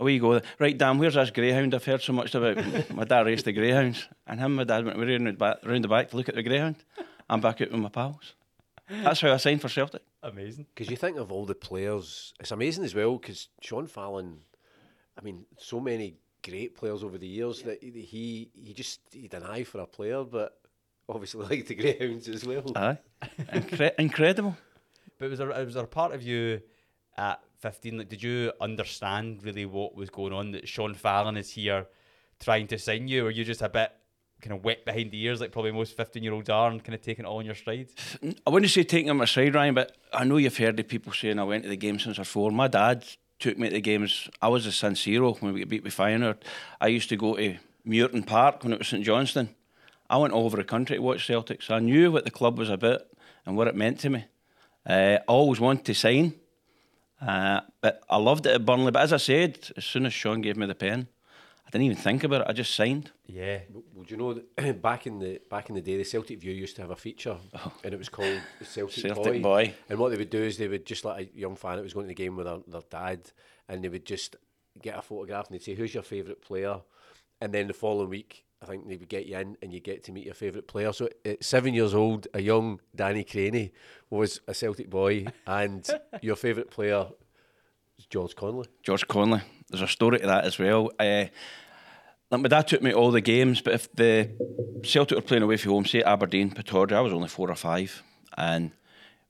Away 0.00 0.14
you 0.14 0.20
go. 0.20 0.40
Right, 0.58 0.76
Dan, 0.76 0.98
where's 0.98 1.14
this 1.14 1.30
greyhound 1.30 1.74
I've 1.74 1.84
heard 1.84 2.02
so 2.02 2.12
much 2.12 2.34
about? 2.34 2.56
my 2.94 3.04
dad 3.04 3.26
raced 3.26 3.44
the 3.44 3.52
greyhounds. 3.52 4.08
And 4.26 4.40
him 4.40 4.46
and 4.46 4.56
my 4.56 4.64
dad 4.64 4.84
went 4.84 4.98
round 4.98 5.26
the, 5.26 5.32
back, 5.32 5.60
the 5.62 5.88
back 5.88 6.10
to 6.10 6.16
look 6.16 6.28
at 6.28 6.34
the 6.34 6.42
greyhound. 6.42 6.76
I'm 7.30 7.40
back 7.40 7.60
out 7.60 7.70
with 7.70 7.80
my 7.80 7.88
pals. 7.88 8.34
That's 8.88 9.20
how 9.20 9.32
I 9.32 9.36
signed 9.38 9.60
for 9.62 9.68
Celtic. 9.68 10.02
Amazing. 10.22 10.66
Because 10.74 10.90
you 10.90 10.96
think 10.96 11.16
of 11.16 11.32
all 11.32 11.46
the 11.46 11.54
players, 11.54 12.34
it's 12.40 12.50
amazing 12.50 12.84
as 12.84 12.94
well. 12.94 13.16
Because 13.16 13.48
Sean 13.60 13.86
Fallon, 13.86 14.38
I 15.18 15.22
mean, 15.22 15.46
so 15.58 15.80
many 15.80 16.16
great 16.42 16.74
players 16.74 17.02
over 17.02 17.16
the 17.16 17.26
years 17.26 17.62
that 17.62 17.82
he 17.82 18.50
he 18.54 18.74
just 18.74 19.00
he 19.10 19.22
had 19.22 19.34
an 19.34 19.44
eye 19.44 19.64
for 19.64 19.80
a 19.80 19.86
player, 19.86 20.22
but 20.24 20.58
obviously 21.08 21.46
like 21.48 21.66
the 21.66 21.74
Greyhounds 21.74 22.28
as 22.28 22.44
well. 22.44 22.64
Aye, 22.76 22.98
Incre- 23.52 23.94
incredible. 23.98 24.56
But 25.18 25.30
was 25.30 25.38
there 25.38 25.48
was 25.48 25.74
there 25.74 25.84
a 25.84 25.86
part 25.86 26.12
of 26.12 26.22
you 26.22 26.60
at 27.16 27.40
fifteen? 27.58 27.98
Like, 27.98 28.08
did 28.08 28.22
you 28.22 28.52
understand 28.60 29.42
really 29.42 29.64
what 29.66 29.94
was 29.94 30.10
going 30.10 30.32
on? 30.32 30.52
That 30.52 30.68
Sean 30.68 30.94
Fallon 30.94 31.36
is 31.36 31.50
here 31.50 31.86
trying 32.40 32.66
to 32.68 32.78
sign 32.78 33.08
you, 33.08 33.26
or 33.26 33.30
you 33.30 33.44
just 33.44 33.62
a 33.62 33.68
bit 33.68 33.92
kind 34.44 34.56
of 34.56 34.62
wet 34.62 34.84
behind 34.84 35.10
the 35.10 35.20
ears, 35.24 35.40
like 35.40 35.52
probably 35.52 35.72
most 35.72 35.96
fifteen-year-olds 35.96 36.50
are, 36.50 36.70
and 36.70 36.84
kind 36.84 36.94
of 36.94 37.00
taking 37.00 37.24
it 37.24 37.28
all 37.28 37.40
in 37.40 37.46
your 37.46 37.54
stride? 37.54 37.88
I 38.46 38.50
wouldn't 38.50 38.70
say 38.70 38.84
taking 38.84 39.08
it 39.08 39.10
on 39.10 39.16
my 39.16 39.24
stride, 39.24 39.54
Ryan, 39.54 39.74
but 39.74 39.96
I 40.12 40.24
know 40.24 40.36
you've 40.36 40.56
heard 40.56 40.76
the 40.76 40.84
people 40.84 41.12
saying 41.12 41.38
I 41.38 41.44
went 41.44 41.62
to 41.64 41.68
the 41.70 41.76
game 41.76 41.98
since 41.98 42.18
I 42.18 42.20
was 42.20 42.28
four. 42.28 42.50
My 42.50 42.68
dad 42.68 43.04
took 43.38 43.58
me 43.58 43.68
to 43.68 43.74
the 43.74 43.80
games. 43.80 44.28
I 44.40 44.48
was 44.48 44.66
a 44.66 44.72
San 44.72 44.94
Siro 44.94 45.40
when 45.40 45.54
we 45.54 45.64
beat 45.64 45.82
with 45.82 45.96
Feyenoord. 45.96 46.36
I 46.80 46.88
used 46.88 47.08
to 47.08 47.16
go 47.16 47.36
to 47.36 47.56
Muirton 47.86 48.26
Park 48.26 48.62
when 48.62 48.72
it 48.72 48.78
was 48.78 48.88
St 48.88 49.04
Johnstone. 49.04 49.48
I 50.08 50.18
went 50.18 50.34
all 50.34 50.44
over 50.44 50.58
the 50.58 50.64
country 50.64 50.96
to 50.96 51.02
watch 51.02 51.26
Celtic, 51.26 51.62
so 51.62 51.74
I 51.74 51.80
knew 51.80 52.12
what 52.12 52.24
the 52.24 52.30
club 52.30 52.58
was 52.58 52.70
about 52.70 53.02
and 53.46 53.56
what 53.56 53.68
it 53.68 53.74
meant 53.74 54.00
to 54.00 54.10
me. 54.10 54.26
Uh, 54.86 55.18
I 55.20 55.24
always 55.26 55.60
wanted 55.60 55.86
to 55.86 55.94
sign, 55.94 56.34
uh, 57.20 57.62
but 57.80 58.02
I 58.08 58.18
loved 58.18 58.44
it 58.46 58.54
at 58.54 58.66
Burnley. 58.66 58.92
But 58.92 59.02
as 59.02 59.12
I 59.14 59.16
said, 59.16 59.70
as 59.76 59.84
soon 59.84 60.04
as 60.04 60.12
Sean 60.12 60.42
gave 60.42 60.56
me 60.58 60.66
the 60.66 60.74
pen, 60.74 61.08
didn't 61.78 61.90
even 61.90 62.02
think 62.02 62.22
about 62.22 62.42
it. 62.42 62.46
I 62.48 62.52
just 62.52 62.74
signed. 62.74 63.10
Yeah. 63.26 63.58
Well, 63.72 64.04
do 64.04 64.14
you 64.14 64.16
know 64.16 64.72
back 64.74 65.08
in 65.08 65.18
the 65.18 65.40
back 65.50 65.68
in 65.68 65.74
the 65.74 65.80
day, 65.80 65.96
the 65.96 66.04
Celtic 66.04 66.38
View 66.38 66.52
used 66.52 66.76
to 66.76 66.82
have 66.82 66.92
a 66.92 66.96
feature, 66.96 67.36
and 67.82 67.92
it 67.92 67.96
was 67.96 68.08
called 68.08 68.40
Celtic, 68.62 69.02
Celtic 69.02 69.42
Boy. 69.42 69.42
Boy. 69.42 69.74
And 69.88 69.98
what 69.98 70.10
they 70.10 70.16
would 70.16 70.30
do 70.30 70.42
is 70.42 70.56
they 70.56 70.68
would 70.68 70.86
just 70.86 71.04
let 71.04 71.18
a 71.18 71.28
young 71.34 71.56
fan 71.56 71.76
that 71.76 71.82
was 71.82 71.92
going 71.92 72.04
to 72.04 72.08
the 72.08 72.14
game 72.14 72.36
with 72.36 72.46
their, 72.46 72.58
their 72.68 72.82
dad, 72.88 73.32
and 73.68 73.82
they 73.82 73.88
would 73.88 74.06
just 74.06 74.36
get 74.82 74.96
a 74.96 75.02
photograph 75.02 75.48
and 75.48 75.54
they'd 75.54 75.64
say, 75.64 75.74
"Who's 75.74 75.94
your 75.94 76.04
favourite 76.04 76.42
player?" 76.42 76.80
And 77.40 77.52
then 77.52 77.66
the 77.66 77.74
following 77.74 78.08
week, 78.08 78.44
I 78.62 78.66
think 78.66 78.86
they 78.86 78.96
would 78.96 79.08
get 79.08 79.26
you 79.26 79.36
in 79.36 79.56
and 79.60 79.72
you 79.72 79.80
get 79.80 80.04
to 80.04 80.12
meet 80.12 80.26
your 80.26 80.34
favourite 80.34 80.68
player. 80.68 80.92
So 80.92 81.08
at 81.24 81.42
seven 81.42 81.74
years 81.74 81.92
old, 81.92 82.28
a 82.34 82.40
young 82.40 82.80
Danny 82.94 83.24
Crainie 83.24 83.72
was 84.10 84.40
a 84.46 84.54
Celtic 84.54 84.88
boy, 84.88 85.26
and 85.44 85.88
your 86.22 86.36
favourite 86.36 86.70
player 86.70 87.06
was 87.96 88.06
George 88.08 88.36
Connelly. 88.36 88.68
George 88.84 89.08
Connelly. 89.08 89.42
There's 89.68 89.82
a 89.82 89.88
story 89.88 90.20
to 90.20 90.26
that 90.26 90.44
as 90.44 90.58
well. 90.58 90.90
Uh, 90.98 91.26
like 92.34 92.50
my 92.50 92.56
dad 92.56 92.66
took 92.66 92.82
me 92.82 92.90
to 92.90 92.96
all 92.96 93.10
the 93.10 93.20
games, 93.20 93.60
but 93.60 93.74
if 93.74 93.92
the 93.94 94.28
Celtic 94.82 95.16
were 95.16 95.22
playing 95.22 95.44
away 95.44 95.56
from 95.56 95.72
home, 95.72 95.84
say 95.84 96.02
Aberdeen, 96.02 96.50
Pittodrie, 96.50 96.92
I 96.92 97.00
was 97.00 97.12
only 97.12 97.28
four 97.28 97.50
or 97.50 97.54
five, 97.54 98.02
and 98.36 98.72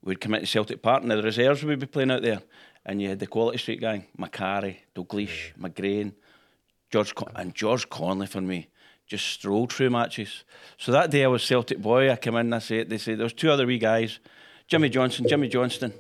we'd 0.03 0.21
come 0.21 0.35
into 0.35 0.47
Celtic 0.47 0.81
Park 0.81 1.03
and 1.03 1.11
the 1.11 1.23
reserves 1.23 1.63
would 1.63 1.79
be 1.79 1.87
playing 1.87 2.11
out 2.11 2.23
there, 2.23 2.41
and 2.87 3.03
you 3.03 3.11
had 3.11 3.19
the 3.19 3.27
Quality 3.27 3.59
Street 3.59 3.81
gang, 3.81 4.07
Macari, 4.19 4.77
Dalglish, 4.95 5.53
McGrain, 5.61 6.15
George 6.91 7.15
Con- 7.15 7.33
and 7.35 7.55
George 7.55 7.89
Connelly 7.91 8.27
for 8.27 8.41
me 8.41 8.69
just 9.07 9.27
strolled 9.27 9.71
through 9.71 9.91
matches. 9.91 10.45
So 10.79 10.91
that 10.93 11.11
day 11.11 11.25
I 11.25 11.27
was 11.27 11.43
Celtic 11.43 11.79
boy. 11.79 12.11
I 12.11 12.17
come 12.17 12.37
in 12.37 12.47
and 12.47 12.55
I 12.55 12.59
said, 12.59 12.89
they 12.89 12.97
say, 12.97 13.15
there's 13.15 13.35
two 13.35 13.51
other 13.51 13.67
wee 13.67 13.79
guys, 13.79 14.19
Jimmy 14.67 14.89
Johnstone, 14.89 15.29
Jimmy 15.29 15.49
Johnstone. 15.49 15.93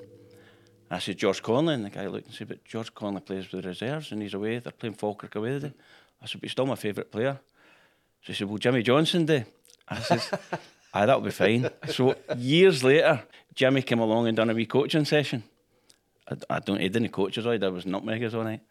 I 0.90 0.98
said 1.00 1.18
George 1.18 1.42
Connelly, 1.42 1.74
and 1.74 1.84
the 1.84 1.90
guy 1.90 2.06
looked 2.06 2.26
and 2.26 2.34
said, 2.34 2.48
"But 2.48 2.64
George 2.64 2.94
Connelly 2.94 3.22
plays 3.22 3.50
with 3.50 3.62
the 3.62 3.68
reserves, 3.68 4.12
and 4.12 4.22
he's 4.22 4.34
away. 4.34 4.58
They're 4.58 4.70
playing 4.70 4.94
Falkirk 4.94 5.34
away 5.34 5.50
today." 5.50 5.72
I 6.24 6.26
said, 6.26 6.40
"But 6.40 6.46
he's 6.46 6.52
still 6.52 6.66
my 6.66 6.74
favourite 6.74 7.12
player." 7.12 7.38
So 8.22 8.26
he 8.28 8.32
said, 8.34 8.48
"Well, 8.48 8.58
Jimmy 8.58 8.82
Johnstone 8.82 9.26
do." 9.26 9.44
I 9.88 10.00
says, 10.00 10.30
"Aye, 10.94 11.06
that'll 11.06 11.20
be 11.20 11.30
fine." 11.30 11.68
So 11.90 12.16
years 12.36 12.82
later, 12.82 13.22
Jimmy 13.54 13.82
came 13.82 14.00
along 14.00 14.26
and 14.28 14.36
done 14.36 14.50
a 14.50 14.54
wee 14.54 14.66
coaching 14.66 15.04
session. 15.04 15.44
I, 16.28 16.36
I 16.56 16.58
don't, 16.60 16.80
he 16.80 16.88
didn't 16.88 17.10
coach 17.12 17.36
us 17.38 17.44
all. 17.46 17.58
There 17.58 17.70
was 17.70 17.84
nutmeggers 17.84 18.32
all 18.34 18.42
night, 18.44 18.62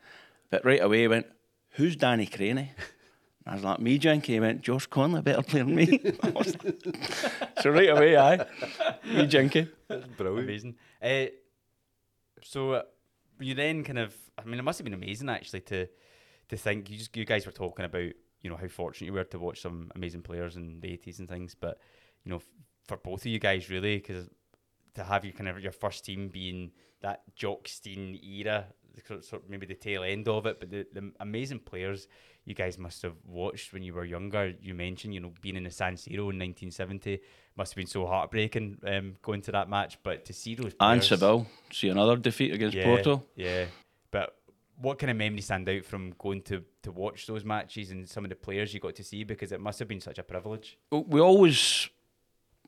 but 0.50 0.66
right 0.66 0.82
away 0.82 1.02
he 1.02 1.08
went, 1.08 1.28
"Who's 1.72 1.96
Danny 1.96 2.26
Crainie?" 2.26 2.70
I 3.46 3.54
was 3.56 3.64
like, 3.64 3.80
"Me, 3.80 3.98
Jinky." 4.00 4.34
He 4.34 4.40
went, 4.40 4.62
"George 4.64 4.90
Connelly, 4.90 5.22
better 5.22 5.44
player 5.44 5.64
than 5.66 5.76
me." 5.76 6.00
I 6.24 6.30
was 6.32 6.58
like- 6.64 6.96
so 7.62 7.70
right 7.70 7.90
away, 7.90 8.18
aye, 8.18 8.46
me, 9.06 9.28
Jinky. 9.28 9.68
That's 9.88 10.06
Brilliant. 10.18 10.50
Amazing. 10.50 10.76
Uh, 11.02 11.26
so 12.42 12.84
you 13.40 13.54
then 13.54 13.84
kind 13.84 14.00
of, 14.00 14.14
I 14.38 14.44
mean, 14.46 14.60
it 14.60 14.64
must 14.64 14.80
have 14.80 14.84
been 14.86 14.94
amazing 14.94 15.30
actually 15.30 15.62
to 15.62 15.88
to 16.54 16.62
think. 16.62 16.90
You 16.90 16.98
just 16.98 17.16
you 17.16 17.26
guys 17.26 17.46
were 17.46 17.52
talking 17.52 17.86
about 17.86 18.12
you 18.42 18.50
know 18.50 18.58
how 18.58 18.68
fortunate 18.68 19.08
you 19.08 19.14
were 19.14 19.24
to 19.24 19.40
watch 19.40 19.62
some 19.62 19.92
amazing 19.96 20.22
players 20.22 20.56
in 20.56 20.80
the 20.80 20.92
eighties 20.92 21.20
and 21.20 21.28
things, 21.28 21.56
but 21.56 21.80
you 22.24 22.32
know 22.32 22.38
f- 22.38 22.50
for 22.88 22.98
both 22.98 23.22
of 23.22 23.28
you 23.28 23.40
guys 23.40 23.70
really 23.70 23.98
because 23.98 24.30
to 24.96 25.04
have 25.04 25.26
your 25.26 25.34
kind 25.34 25.50
of 25.50 25.60
your 25.60 25.72
first 25.72 26.06
team 26.06 26.30
being 26.30 26.72
that 27.02 27.24
Jock 27.36 27.68
Stein 27.68 28.20
era, 28.24 28.66
sort 29.06 29.26
sort 29.26 29.44
of 29.44 29.50
maybe 29.50 29.66
the 29.66 29.76
tail 29.76 30.04
end 30.04 30.28
of 30.28 30.46
it, 30.46 30.60
but 30.60 30.70
the, 30.70 30.86
the 30.94 31.12
amazing 31.20 31.60
players 31.60 32.08
you 32.46 32.54
guys 32.54 32.78
must 32.78 33.02
have 33.02 33.16
watched 33.26 33.74
when 33.74 33.84
you 33.84 33.94
were 33.94 34.06
younger. 34.06 34.54
You 34.62 34.74
mentioned, 34.74 35.14
you 35.14 35.20
know, 35.20 35.32
being 35.42 35.56
in 35.56 35.64
the 35.64 35.72
San 35.72 35.96
Siro 35.96 36.32
in 36.32 36.40
1970 36.40 37.20
must 37.56 37.74
have 37.74 37.78
been 37.78 37.88
so 37.88 38.06
heartbreaking 38.06 38.78
um, 38.86 39.16
going 39.22 39.42
to 39.42 39.52
that 39.52 39.70
match, 39.70 39.98
but 40.04 40.26
to 40.26 40.34
see 40.34 40.56
those 40.56 40.74
And 40.80 41.02
players, 41.02 41.08
Seville, 41.08 41.48
see 41.72 41.90
another 41.90 42.18
defeat 42.18 42.54
against 42.54 42.76
yeah, 42.76 42.84
Porto. 42.84 43.24
Yeah, 43.36 43.66
but 44.12 44.36
what 44.82 45.00
kind 45.00 45.12
of 45.12 45.18
memories 45.18 45.46
stand 45.46 45.68
out 45.70 45.86
from 45.86 46.14
going 46.18 46.42
to 46.44 46.64
to 46.84 46.92
watch 46.92 47.28
those 47.28 47.44
matches 47.46 47.92
and 47.92 48.08
some 48.10 48.26
of 48.26 48.30
the 48.30 48.36
players 48.36 48.74
you 48.74 48.80
got 48.80 48.96
to 48.96 49.04
see 49.04 49.24
because 49.24 49.52
it 49.52 49.62
must 49.62 49.80
have 49.80 49.88
been 49.88 50.02
such 50.02 50.18
a 50.20 50.24
privilege. 50.24 50.78
Well, 50.92 51.06
we 51.08 51.22
always, 51.22 51.88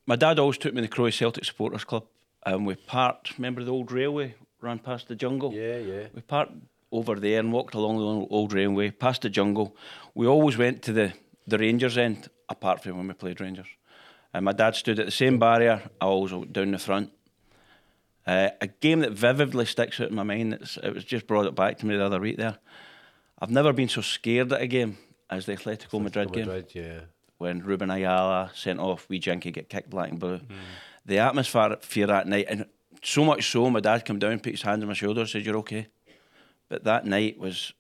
my 0.06 0.16
dad 0.16 0.40
always 0.40 0.58
took 0.58 0.74
me 0.74 0.82
to 0.82 0.88
the 0.88 0.94
Croy 0.94 1.10
Celtic 1.10 1.44
Supporters 1.46 1.84
Club, 1.84 2.06
and 2.46 2.66
we 2.66 2.76
parked. 2.76 3.38
Remember 3.38 3.64
the 3.64 3.72
old 3.72 3.92
railway 3.92 4.36
ran 4.62 4.80
past 4.80 5.08
the 5.08 5.16
jungle? 5.16 5.54
Yeah, 5.54 5.78
yeah. 5.78 6.08
We 6.14 6.22
parked 6.22 6.54
over 6.92 7.16
there 7.20 7.40
and 7.40 7.52
walked 7.52 7.74
along 7.74 7.98
the 7.98 8.04
old- 8.04 8.28
old 8.32 8.54
railway 8.54 8.92
past 8.92 9.24
the 9.24 9.30
jungle. 9.30 9.76
We 10.14 10.28
always 10.28 10.58
went 10.58 10.82
to 10.84 10.94
the 10.94 11.14
the 11.48 11.58
Rangers 11.60 11.96
end, 11.98 12.28
apart 12.50 12.82
from 12.82 12.98
when 12.98 13.08
we 13.08 13.14
played 13.14 13.40
Rangers. 13.40 13.68
And 14.34 14.46
my 14.46 14.52
dad 14.52 14.76
stood 14.76 15.00
at 15.00 15.06
the 15.06 15.12
same 15.12 15.38
barrier. 15.38 15.82
I 16.02 16.06
always 16.06 16.34
went 16.34 16.54
down 16.54 16.72
the 16.72 16.80
front. 16.80 17.12
Uh, 18.28 18.50
a 18.60 18.68
game 18.68 19.02
that 19.02 19.12
vividly 19.12 19.66
sticks 19.66 20.02
out 20.02 20.10
in 20.10 20.16
my 20.16 20.24
mind. 20.24 20.54
It's, 20.54 20.78
it 20.78 20.94
was 20.94 21.06
just 21.06 21.28
brought 21.28 21.46
it 21.46 21.56
back 21.56 21.78
to 21.80 21.86
me 21.86 21.96
the 21.96 22.06
other 22.06 22.20
week. 22.20 22.38
There, 22.38 22.58
I've 23.40 23.52
never 23.52 23.72
been 23.72 23.90
so 23.90 24.02
scared 24.02 24.52
at 24.52 24.62
a 24.62 24.68
game 24.68 24.98
as 25.30 25.46
the 25.46 25.56
Atletico 25.56 26.02
Madrid 26.02 26.32
game 26.32 26.48
Madrid, 26.48 26.72
yeah. 26.74 27.00
when 27.38 27.60
Ruben 27.64 27.92
Ayala 27.92 28.52
sent 28.56 28.80
off, 28.80 29.08
we 29.10 29.20
Jinky 29.20 29.52
get 29.52 29.70
kicked 29.70 29.90
black 29.90 30.10
and 30.10 30.20
blue. 30.20 30.40
The 31.06 31.20
atmosphere 31.20 31.78
fear 31.82 32.08
that 32.08 32.28
night, 32.28 32.48
and 32.50 32.66
so 33.04 33.24
much 33.24 33.52
so, 33.52 33.70
my 33.70 33.80
dad 33.80 34.06
came 34.06 34.18
down, 34.18 34.40
put 34.40 34.54
his 34.54 34.64
hand 34.64 34.82
on 34.82 34.88
my 34.88 34.96
shoulder, 34.96 35.26
said, 35.28 35.46
"You're 35.46 35.58
okay." 35.58 35.88
But 36.68 36.84
that 36.86 37.06
night 37.06 37.38
was, 37.38 37.74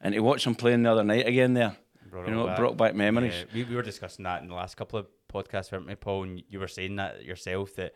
and 0.00 0.14
to 0.14 0.20
watch 0.20 0.46
him 0.46 0.54
playing 0.54 0.84
the 0.84 0.92
other 0.92 1.02
night 1.02 1.26
again 1.26 1.54
there, 1.54 1.76
Brought 2.08 2.28
you 2.28 2.32
it 2.32 2.36
know, 2.36 2.46
back. 2.46 2.56
brought 2.56 2.76
back 2.76 2.94
memories. 2.94 3.34
Yeah, 3.36 3.44
we, 3.52 3.64
we 3.64 3.74
were 3.74 3.82
discussing 3.82 4.22
that 4.24 4.42
in 4.42 4.48
the 4.48 4.54
last 4.54 4.76
couple 4.76 5.00
of 5.00 5.06
podcasts, 5.32 5.72
weren't 5.72 5.88
we, 5.88 5.96
Paul? 5.96 6.22
And 6.22 6.44
you 6.48 6.60
were 6.60 6.68
saying 6.68 6.94
that 6.96 7.24
yourself 7.24 7.74
that 7.74 7.94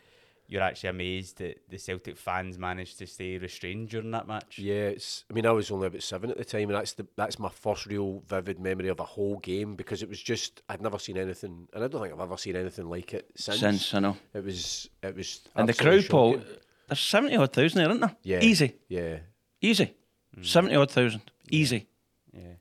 you're 0.50 0.62
actually 0.62 0.88
amazed 0.88 1.38
that 1.38 1.60
the 1.68 1.78
Celtic 1.78 2.16
fans 2.16 2.58
managed 2.58 2.98
to 2.98 3.06
stay 3.06 3.36
restrained 3.36 3.90
during 3.90 4.10
that 4.12 4.26
match. 4.26 4.58
Yeah, 4.58 4.88
it's. 4.88 5.24
I 5.30 5.34
mean, 5.34 5.44
I 5.46 5.52
was 5.52 5.70
only 5.70 5.88
about 5.88 6.02
seven 6.02 6.30
at 6.30 6.38
the 6.38 6.44
time, 6.44 6.70
and 6.70 6.74
that's 6.74 6.94
the 6.94 7.06
that's 7.16 7.38
my 7.38 7.50
first 7.50 7.84
real 7.86 8.22
vivid 8.26 8.58
memory 8.58 8.88
of 8.88 8.98
a 8.98 9.04
whole 9.04 9.38
game 9.38 9.76
because 9.76 10.02
it 10.02 10.08
was 10.08 10.22
just 10.22 10.62
I'd 10.68 10.80
never 10.80 10.98
seen 10.98 11.18
anything, 11.18 11.68
and 11.72 11.84
I 11.84 11.88
don't 11.88 12.00
think 12.00 12.14
I've 12.14 12.20
ever 12.20 12.38
seen 12.38 12.56
anything 12.56 12.88
like 12.88 13.12
it 13.12 13.30
since. 13.36 13.60
Since 13.60 13.94
I 13.94 13.98
know, 14.00 14.16
it 14.32 14.42
was 14.42 14.88
it 15.02 15.14
was 15.14 15.42
and 15.54 15.68
the 15.68 15.74
crowd, 15.74 16.08
Paul, 16.08 16.40
there's 16.88 17.00
seventy 17.00 17.36
odd 17.36 17.52
thousand 17.52 17.78
there, 17.82 17.90
isn't 17.90 18.00
there? 18.00 18.16
Yeah, 18.22 18.40
easy, 18.40 18.74
Yeah, 18.88 19.18
easy, 19.60 19.94
seventy 20.40 20.76
odd 20.76 20.90
thousand, 20.90 21.30
easy. 21.50 21.86
Yeah. 22.32 22.54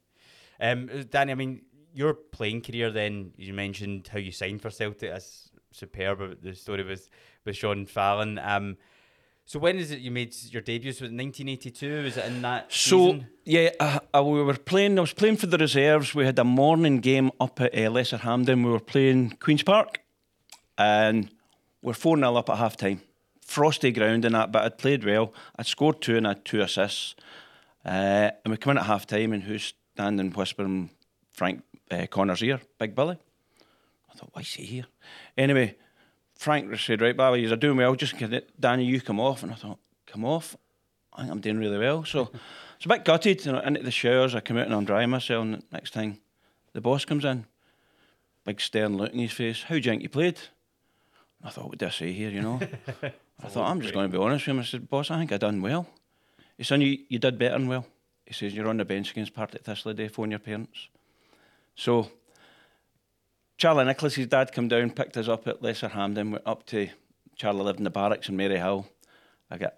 Um, 0.60 0.89
Danny, 1.10 1.32
I 1.32 1.36
mean, 1.36 1.62
your 1.93 2.13
playing 2.13 2.62
career 2.62 2.91
then, 2.91 3.32
you 3.38 3.54
mentioned 3.54 4.08
how 4.12 4.19
you 4.19 4.32
signed 4.32 4.62
for 4.62 4.69
Celtic. 4.71 5.10
That's 5.12 5.47
superb. 5.78 6.42
The 6.42 6.56
story 6.56 6.84
with, 6.84 7.10
with 7.46 7.56
Sean 7.56 7.86
Fallon. 7.86 8.40
Um, 8.40 8.78
so 9.46 9.60
when 9.60 9.78
is 9.78 9.92
it 9.92 10.00
you 10.00 10.12
made 10.12 10.36
your 10.52 10.62
debut? 10.62 10.90
Was 10.90 10.98
it 10.98 11.06
1982? 11.06 11.88
Is 11.88 12.18
it 12.18 12.26
in 12.26 12.42
that 12.42 12.72
So 12.72 12.98
season? 13.13 13.28
yeah, 13.46 13.70
uh, 13.80 14.00
uh, 14.13 14.24
we 14.24 14.44
were 14.44 14.56
playing. 14.56 14.98
I 14.98 15.02
was 15.02 15.13
playing 15.13 15.38
for 15.38 15.48
the 15.48 15.58
reserves. 15.58 16.13
We 16.13 16.26
had 16.26 16.38
a 16.40 16.44
morning 16.44 16.98
game 17.00 17.32
up 17.40 17.62
at 17.62 17.78
uh, 17.78 17.90
Lesser 17.90 18.18
Hampden. 18.18 18.63
We 18.63 18.72
were 18.72 18.80
playing 18.82 19.38
Queens 19.40 19.63
Park, 19.63 20.02
and 20.78 21.30
we're 21.82 21.94
four 21.94 22.18
0 22.18 22.36
up 22.36 22.50
at 22.50 22.58
half 22.58 22.76
time. 22.76 23.02
Frosty 23.42 23.92
ground 23.94 24.26
and 24.26 24.36
that, 24.36 24.52
but 24.52 24.66
I'd 24.66 24.78
played 24.78 25.06
well. 25.06 25.34
I'd 25.56 25.66
scored 25.66 26.02
two 26.02 26.18
and 26.18 26.28
I 26.28 26.32
had 26.32 26.44
two 26.44 26.60
assists. 26.60 27.16
Uh, 27.86 28.32
and 28.44 28.52
we 28.52 28.58
come 28.58 28.72
in 28.72 28.78
at 28.80 28.86
half 28.86 29.08
time, 29.08 29.32
and 29.32 29.44
who's 29.44 29.74
standing 29.94 30.32
whispering 30.32 30.90
Frank 31.32 31.63
uh, 31.90 32.06
Connor's 32.10 32.44
ear? 32.44 32.60
Big 32.78 32.94
Billy. 32.94 33.18
I 34.12 34.13
thought, 34.18 34.32
why 34.34 34.42
is 34.42 34.54
he 34.54 34.66
here? 34.66 34.86
Anyway, 35.38 35.76
Frank 36.36 36.76
said, 36.80 37.02
right, 37.02 37.15
Bobby, 37.15 37.41
you're 37.41 37.56
doing 37.56 37.78
well. 37.78 37.95
Just 37.95 38.17
can 38.17 38.34
it- 38.34 38.60
Danny, 38.60 38.86
you 38.86 39.02
come 39.02 39.19
off. 39.19 39.43
And 39.43 39.52
I 39.52 39.56
thought, 39.56 39.80
come 40.06 40.26
off? 40.26 40.56
I 41.13 41.21
think 41.21 41.32
I'm 41.32 41.41
doing 41.41 41.60
really 41.60 41.78
well. 41.78 42.04
So 42.06 42.32
it's 42.76 42.86
a 42.86 42.89
bit 42.89 43.06
gutted. 43.06 43.45
You 43.45 43.54
know, 43.54 43.60
into 43.60 43.84
the 43.84 43.91
showers, 43.91 44.36
I 44.36 44.39
come 44.39 44.58
out 44.58 44.65
and 44.65 44.76
I'm 44.76 44.86
drying 44.86 45.10
myself. 45.10 45.43
And 45.43 45.63
next 45.71 45.93
thing, 45.93 46.19
the 46.73 46.82
boss 46.82 47.06
comes 47.06 47.26
in. 47.26 47.45
Big 48.45 48.62
stern 48.62 48.97
look 48.97 49.13
in 49.13 49.19
his 49.19 49.32
face. 49.32 49.63
How 49.63 49.76
do 49.76 49.78
you 49.78 49.82
think 49.84 50.04
you 50.04 50.10
played? 50.10 50.39
I 51.43 51.50
thought, 51.50 51.69
what 51.69 51.78
do 51.78 51.86
I 51.86 51.89
say 51.89 52.12
here, 52.12 52.30
you 52.30 52.41
know? 52.41 52.60
I 53.43 53.47
thought, 53.47 53.69
I'm 53.69 53.82
just 53.82 53.93
going 53.93 54.10
to 54.10 54.17
be 54.17 54.23
honest 54.23 54.47
with 54.47 54.56
him. 54.56 54.60
I 54.60 54.63
said, 54.63 54.89
boss, 54.89 55.12
I 55.12 55.19
think 55.19 55.32
I 55.32 55.38
done 55.38 55.62
well. 55.62 55.88
He 56.58 56.63
said, 56.63 56.82
you, 56.82 56.97
you 57.10 57.19
did 57.19 57.38
better 57.38 57.58
than 57.58 57.67
well. 57.67 57.86
He 58.26 58.34
says, 58.34 58.54
you're 58.54 58.67
on 58.67 58.78
the 58.78 58.86
bench 58.86 59.12
against 59.12 59.34
Partick 59.34 59.63
Thistle 59.63 59.91
today, 59.91 60.08
phone 60.08 60.32
your 60.32 60.39
parents. 60.39 60.88
So 61.76 62.10
Charlie 63.58 63.86
Nicholas, 63.86 64.13
his 64.13 64.28
dad, 64.28 64.54
come 64.54 64.67
down, 64.67 64.91
picked 64.91 65.17
us 65.17 65.28
up 65.28 65.48
at 65.48 65.63
Lesser 65.63 65.88
Hampden, 65.88 66.32
went 66.32 66.46
up 66.46 66.65
to 66.67 66.89
Charlie 67.36 67.63
lived 67.63 67.80
in 67.80 67.86
the 67.86 67.89
barracks 67.89 68.30
in 68.30 68.38
Maryhill. 68.38 68.86
I 69.50 69.58
got 69.58 69.76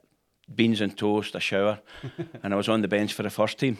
beans 0.53 0.81
and 0.81 0.97
toast, 0.97 1.33
a 1.35 1.39
shower, 1.39 1.79
and 2.43 2.53
I 2.53 2.57
was 2.57 2.67
on 2.67 2.81
the 2.81 2.89
bench 2.89 3.13
for 3.13 3.23
the 3.23 3.29
first 3.29 3.57
team. 3.57 3.77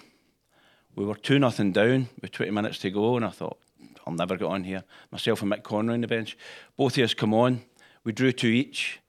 We 0.96 1.06
were 1.06 1.16
2 1.16 1.38
nothing 1.40 1.74
down 1.74 2.08
with 2.22 2.32
20 2.32 2.52
minutes 2.52 2.80
to 2.80 2.92
go, 2.92 3.18
and 3.18 3.26
I 3.26 3.30
thought, 3.30 3.60
I'll 4.08 4.14
never 4.14 4.38
get 4.38 4.48
on 4.48 4.64
here. 4.64 4.84
Myself 5.12 5.42
and 5.42 5.52
Mick 5.52 5.64
Conroy 5.64 5.96
on 5.96 6.02
the 6.02 6.08
bench. 6.08 6.38
Both 6.78 6.98
of 6.98 7.04
us 7.04 7.14
come 7.14 7.34
on. 7.34 7.62
We 8.06 8.14
drew 8.14 8.32
two 8.32 8.48
each, 8.48 9.00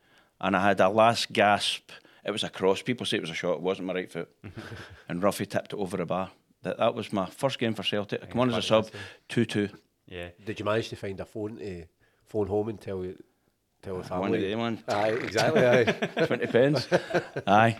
and 0.40 0.56
I 0.56 0.68
had 0.68 0.80
a 0.80 0.88
last 0.88 1.32
gasp. 1.32 1.90
It 2.24 2.32
was 2.32 2.44
a 2.44 2.50
cross. 2.50 2.82
People 2.82 3.06
say 3.06 3.16
it 3.16 3.22
was 3.22 3.30
a 3.30 3.34
shot. 3.34 3.54
It 3.54 3.62
wasn't 3.62 3.86
my 3.86 3.94
right 3.94 4.10
foot. 4.10 4.28
and 5.08 5.22
Roughie 5.22 5.46
tipped 5.46 5.72
it 5.72 5.78
over 5.78 5.96
the 5.96 6.04
bar. 6.04 6.30
That, 6.62 6.78
that 6.78 6.94
was 6.94 7.12
my 7.12 7.26
first 7.26 7.58
game 7.58 7.74
for 7.74 7.82
Celtic. 7.82 8.22
I 8.22 8.26
come 8.26 8.40
on 8.40 8.50
as 8.50 8.56
a 8.56 8.62
sub, 8.62 8.90
2 9.28 9.44
2. 9.44 9.68
Yeah. 10.10 10.28
Did 10.44 10.58
you 10.58 10.64
manage 10.66 10.90
to 10.90 10.96
find 10.96 11.18
a 11.20 11.24
phone 11.24 11.56
to 11.58 11.84
phone 12.26 12.48
home 12.48 12.68
and 12.68 12.80
tell 12.80 13.02
you 13.04 13.16
tell 13.82 13.96
the 13.98 14.04
family? 14.04 14.30
One 14.30 14.34
of 14.34 14.40
them, 14.42 14.58
one. 14.58 14.84
Aye, 14.88 15.08
exactly. 15.12 15.64
Aye. 15.66 15.84
20 16.26 16.46
pence. 16.48 16.88
Aye. 17.46 17.78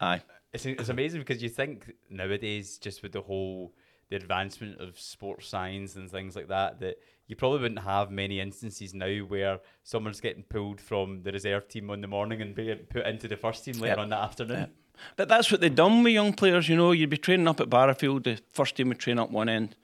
Aye. 0.00 0.22
It's, 0.52 0.66
it's 0.66 0.88
amazing 0.90 1.20
because 1.20 1.42
you 1.42 1.48
think 1.48 1.92
nowadays, 2.10 2.78
just 2.78 3.02
with 3.02 3.12
the 3.12 3.22
whole 3.22 3.72
the 4.10 4.16
advancement 4.16 4.78
of 4.80 4.98
sports 5.00 5.48
science 5.48 5.96
and 5.96 6.10
things 6.10 6.36
like 6.36 6.48
that, 6.48 6.78
that 6.80 6.96
you 7.26 7.34
probably 7.36 7.60
wouldn't 7.60 7.80
have 7.80 8.10
many 8.10 8.38
instances 8.40 8.92
now 8.92 9.18
where 9.20 9.58
someone's 9.84 10.20
getting 10.20 10.42
pulled 10.42 10.78
from 10.78 11.22
the 11.22 11.32
reserve 11.32 11.66
team 11.68 11.88
on 11.88 12.02
the 12.02 12.06
morning 12.06 12.42
and 12.42 12.54
being 12.54 12.76
put 12.90 13.06
into 13.06 13.26
the 13.26 13.36
first 13.38 13.64
team 13.64 13.74
later 13.76 13.92
Yep. 13.94 13.98
on 13.98 14.08
that 14.10 14.18
afternoon. 14.22 14.70
But 15.16 15.28
that's 15.28 15.50
what 15.50 15.60
they've 15.60 15.74
done 15.74 16.02
with 16.02 16.12
young 16.12 16.32
players, 16.32 16.68
you 16.68 16.76
know. 16.76 16.92
You'd 16.92 17.10
be 17.10 17.16
training 17.16 17.48
up 17.48 17.60
at 17.60 17.68
Barrowfield, 17.70 18.24
the 18.24 18.40
first 18.52 18.76
team 18.76 18.88
would 18.88 18.98
train 18.98 19.18
up 19.18 19.30
one 19.30 19.48
end, 19.48 19.74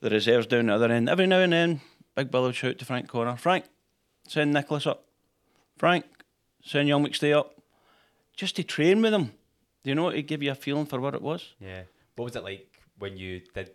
the 0.00 0.10
reserves 0.10 0.46
down 0.46 0.66
the 0.66 0.74
other 0.74 0.90
end. 0.92 1.08
Every 1.08 1.26
now 1.26 1.40
and 1.40 1.52
then, 1.52 1.80
Big 2.14 2.30
Bill 2.30 2.42
would 2.42 2.54
shout 2.54 2.78
to 2.78 2.84
Frank 2.84 3.08
Connor, 3.08 3.36
Frank, 3.36 3.64
send 4.28 4.52
Nicholas 4.52 4.86
up. 4.86 5.04
Frank, 5.76 6.04
send 6.64 6.88
young 6.88 7.04
McStay 7.06 7.36
up. 7.36 7.60
Just 8.36 8.56
to 8.56 8.62
train 8.62 9.02
with 9.02 9.12
them. 9.12 9.32
Do 9.84 9.90
you 9.90 9.94
know, 9.94 10.10
to 10.10 10.22
give 10.22 10.42
you 10.42 10.50
a 10.52 10.54
feeling 10.54 10.86
for 10.86 11.00
what 11.00 11.14
it 11.14 11.22
was. 11.22 11.54
Yeah. 11.60 11.82
What 12.16 12.26
was 12.26 12.36
it 12.36 12.42
like 12.44 12.80
when 12.98 13.16
you 13.16 13.40
did 13.54 13.70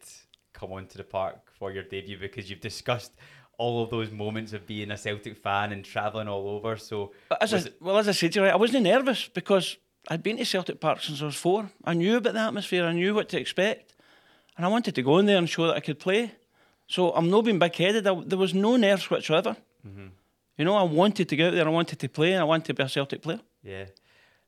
come 0.53 0.71
onto 0.73 0.97
the 0.97 1.03
park 1.03 1.51
for 1.57 1.71
your 1.71 1.83
debut? 1.83 2.17
Because 2.17 2.49
you've 2.49 2.61
discussed 2.61 3.11
all 3.57 3.83
of 3.83 3.89
those 3.89 4.11
moments 4.11 4.51
of 4.53 4.65
being 4.67 4.91
a 4.91 4.97
Celtic 4.97 5.37
fan 5.37 5.71
and 5.71 5.83
travelling 5.85 6.27
all 6.27 6.49
over. 6.49 6.75
So 6.77 7.11
As 7.41 7.53
I, 7.53 7.57
it- 7.57 7.75
well, 7.81 7.97
as 7.97 8.07
I 8.07 8.11
said 8.13 8.31
to 8.33 8.41
you, 8.41 8.45
I 8.47 8.55
wasn't 8.55 8.83
nervous 8.83 9.27
because 9.27 9.77
I'd 10.09 10.23
been 10.23 10.37
to 10.37 10.45
Celtic 10.45 10.79
Park 10.79 11.01
since 11.01 11.21
I 11.21 11.25
was 11.25 11.35
four. 11.35 11.69
I 11.83 11.93
knew 11.93 12.17
about 12.17 12.33
the 12.33 12.39
atmosphere, 12.39 12.85
I 12.85 12.93
knew 12.93 13.13
what 13.13 13.29
to 13.29 13.39
expect. 13.39 13.95
And 14.57 14.65
I 14.65 14.69
wanted 14.69 14.95
to 14.95 15.01
go 15.01 15.17
in 15.17 15.25
there 15.25 15.37
and 15.37 15.49
show 15.49 15.67
that 15.67 15.75
I 15.75 15.79
could 15.79 15.99
play. 15.99 16.31
So 16.87 17.11
I'm 17.11 17.29
not 17.29 17.45
being 17.45 17.59
big 17.59 17.75
headed. 17.75 18.03
There 18.03 18.37
was 18.37 18.53
no 18.53 18.75
nerves 18.75 19.09
whatsoever. 19.09 19.55
You 20.57 20.65
know, 20.65 20.75
I 20.75 20.83
wanted 20.83 21.27
to 21.29 21.35
go 21.35 21.47
out 21.47 21.53
there, 21.55 21.65
I 21.65 21.71
wanted 21.71 21.99
to 21.99 22.09
play, 22.09 22.33
and 22.33 22.41
I 22.41 22.43
wanted 22.43 22.65
to 22.65 22.73
be 22.75 22.83
a 22.83 22.89
Celtic 22.89 23.21
player. 23.23 23.39
Yeah. 23.63 23.85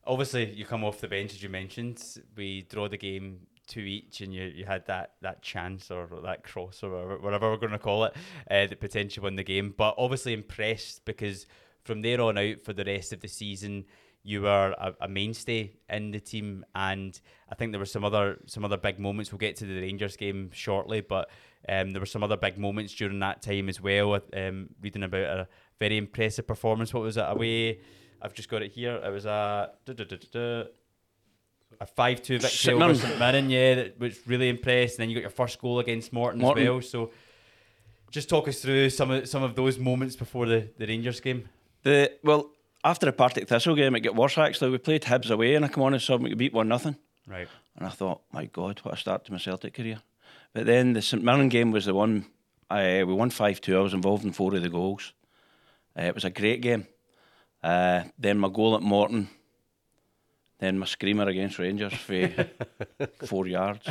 Obviously, 0.05 0.51
you 0.53 0.65
come 0.65 0.83
off 0.83 1.01
the 1.01 1.07
bench 1.07 1.33
as 1.33 1.41
you 1.41 1.49
mentioned. 1.49 2.03
We 2.35 2.61
draw 2.61 2.87
the 2.87 2.97
game 2.97 3.47
two 3.65 3.79
each, 3.79 4.21
and 4.21 4.31
you, 4.31 4.43
you 4.43 4.65
had 4.65 4.85
that, 4.85 5.13
that 5.21 5.41
chance 5.41 5.89
or 5.89 6.07
that 6.23 6.43
cross 6.43 6.83
or 6.83 6.91
whatever, 6.91 7.17
whatever 7.17 7.49
we're 7.49 7.57
going 7.57 7.71
to 7.71 7.79
call 7.79 8.03
it 8.03 8.13
uh, 8.51 8.67
that 8.67 8.79
potentially 8.79 9.23
won 9.23 9.35
the 9.35 9.43
game. 9.43 9.73
But 9.75 9.95
obviously 9.97 10.33
impressed 10.33 11.03
because 11.05 11.47
from 11.83 12.01
there 12.01 12.21
on 12.21 12.37
out 12.37 12.61
for 12.63 12.73
the 12.73 12.83
rest 12.83 13.11
of 13.11 13.21
the 13.21 13.27
season, 13.27 13.85
you 14.25 14.41
were 14.41 14.73
a, 14.77 14.93
a 15.01 15.07
mainstay 15.07 15.71
in 15.87 16.09
the 16.11 16.19
team, 16.19 16.65
and 16.73 17.19
I 17.49 17.55
think 17.55 17.71
there 17.71 17.79
were 17.79 17.85
some 17.85 18.03
other 18.03 18.39
some 18.47 18.65
other 18.65 18.77
big 18.77 18.99
moments. 18.99 19.31
We'll 19.31 19.37
get 19.37 19.55
to 19.57 19.65
the 19.65 19.79
Rangers 19.79 20.17
game 20.17 20.49
shortly, 20.51 21.01
but 21.01 21.29
um, 21.69 21.91
there 21.91 21.99
were 21.99 22.07
some 22.07 22.23
other 22.23 22.35
big 22.35 22.57
moments 22.57 22.93
during 22.93 23.19
that 23.19 23.43
time 23.43 23.69
as 23.69 23.79
well. 23.79 24.19
Um, 24.35 24.69
reading 24.81 25.03
about 25.03 25.23
a 25.23 25.47
very 25.79 25.97
impressive 25.97 26.47
performance. 26.47 26.93
What 26.93 27.03
was 27.03 27.17
it 27.17 27.25
away? 27.27 27.79
I've 28.21 28.33
just 28.33 28.49
got 28.49 28.63
it 28.63 28.71
here. 28.71 28.95
It 28.95 29.11
was 29.11 29.25
a 29.25 29.71
duh, 29.85 29.93
duh, 29.93 30.03
duh, 30.05 30.15
duh, 30.15 30.27
duh, 30.63 30.69
a 31.79 31.85
five 31.85 32.23
two 32.23 32.39
victory 32.39 32.73
over 32.73 32.95
St 32.95 33.19
Mirren. 33.19 33.49
Yeah, 33.51 33.75
that 33.75 33.99
was 33.99 34.25
really 34.25 34.49
impressed. 34.49 34.97
And 34.97 35.03
then 35.03 35.09
you 35.09 35.15
got 35.15 35.21
your 35.21 35.29
first 35.29 35.61
goal 35.61 35.79
against 35.79 36.11
Morton, 36.11 36.41
Morton. 36.41 36.63
as 36.63 36.69
well. 36.69 36.81
So 36.81 37.11
just 38.09 38.27
talk 38.27 38.47
us 38.47 38.59
through 38.59 38.89
some 38.89 39.11
of 39.11 39.29
some 39.29 39.43
of 39.43 39.55
those 39.55 39.77
moments 39.77 40.15
before 40.15 40.47
the, 40.47 40.67
the 40.79 40.87
Rangers 40.87 41.19
game. 41.19 41.47
The 41.83 42.13
Well, 42.23 42.49
after 42.85 43.07
the 43.07 43.11
Partick 43.11 43.49
Thistle 43.49 43.75
game, 43.75 43.95
it 43.95 44.01
got 44.01 44.15
worse 44.15 44.37
actually. 44.37 44.69
We 44.69 44.77
played 44.77 45.01
Hibs 45.03 45.31
away, 45.31 45.55
and 45.55 45.65
I 45.65 45.67
come 45.67 45.83
on 45.83 45.93
and 45.93 46.01
saw 46.01 46.15
we 46.15 46.33
beat 46.35 46.53
1 46.53 46.67
nothing. 46.67 46.95
Right. 47.27 47.47
And 47.75 47.85
I 47.85 47.89
thought, 47.89 48.21
my 48.31 48.45
God, 48.45 48.79
what 48.83 48.93
a 48.93 48.97
start 48.97 49.25
to 49.25 49.31
my 49.31 49.39
Celtic 49.39 49.73
career. 49.73 50.01
But 50.53 50.67
then 50.67 50.93
the 50.93 51.01
St 51.01 51.23
Mirren 51.23 51.49
game 51.49 51.71
was 51.71 51.85
the 51.85 51.93
one, 51.93 52.27
I, 52.69 53.03
we 53.03 53.13
won 53.13 53.31
5 53.31 53.59
2. 53.59 53.77
I 53.77 53.81
was 53.81 53.93
involved 53.93 54.23
in 54.23 54.31
four 54.31 54.55
of 54.55 54.61
the 54.61 54.69
goals. 54.69 55.13
Uh, 55.97 56.03
it 56.03 56.15
was 56.15 56.23
a 56.23 56.29
great 56.29 56.61
game. 56.61 56.87
Uh, 57.63 58.03
then 58.19 58.37
my 58.37 58.49
goal 58.49 58.75
at 58.75 58.83
Morton. 58.83 59.29
Then 60.59 60.79
my 60.79 60.85
screamer 60.85 61.27
against 61.27 61.59
Rangers 61.59 61.93
for 61.93 62.47
four 63.25 63.47
yards. 63.47 63.85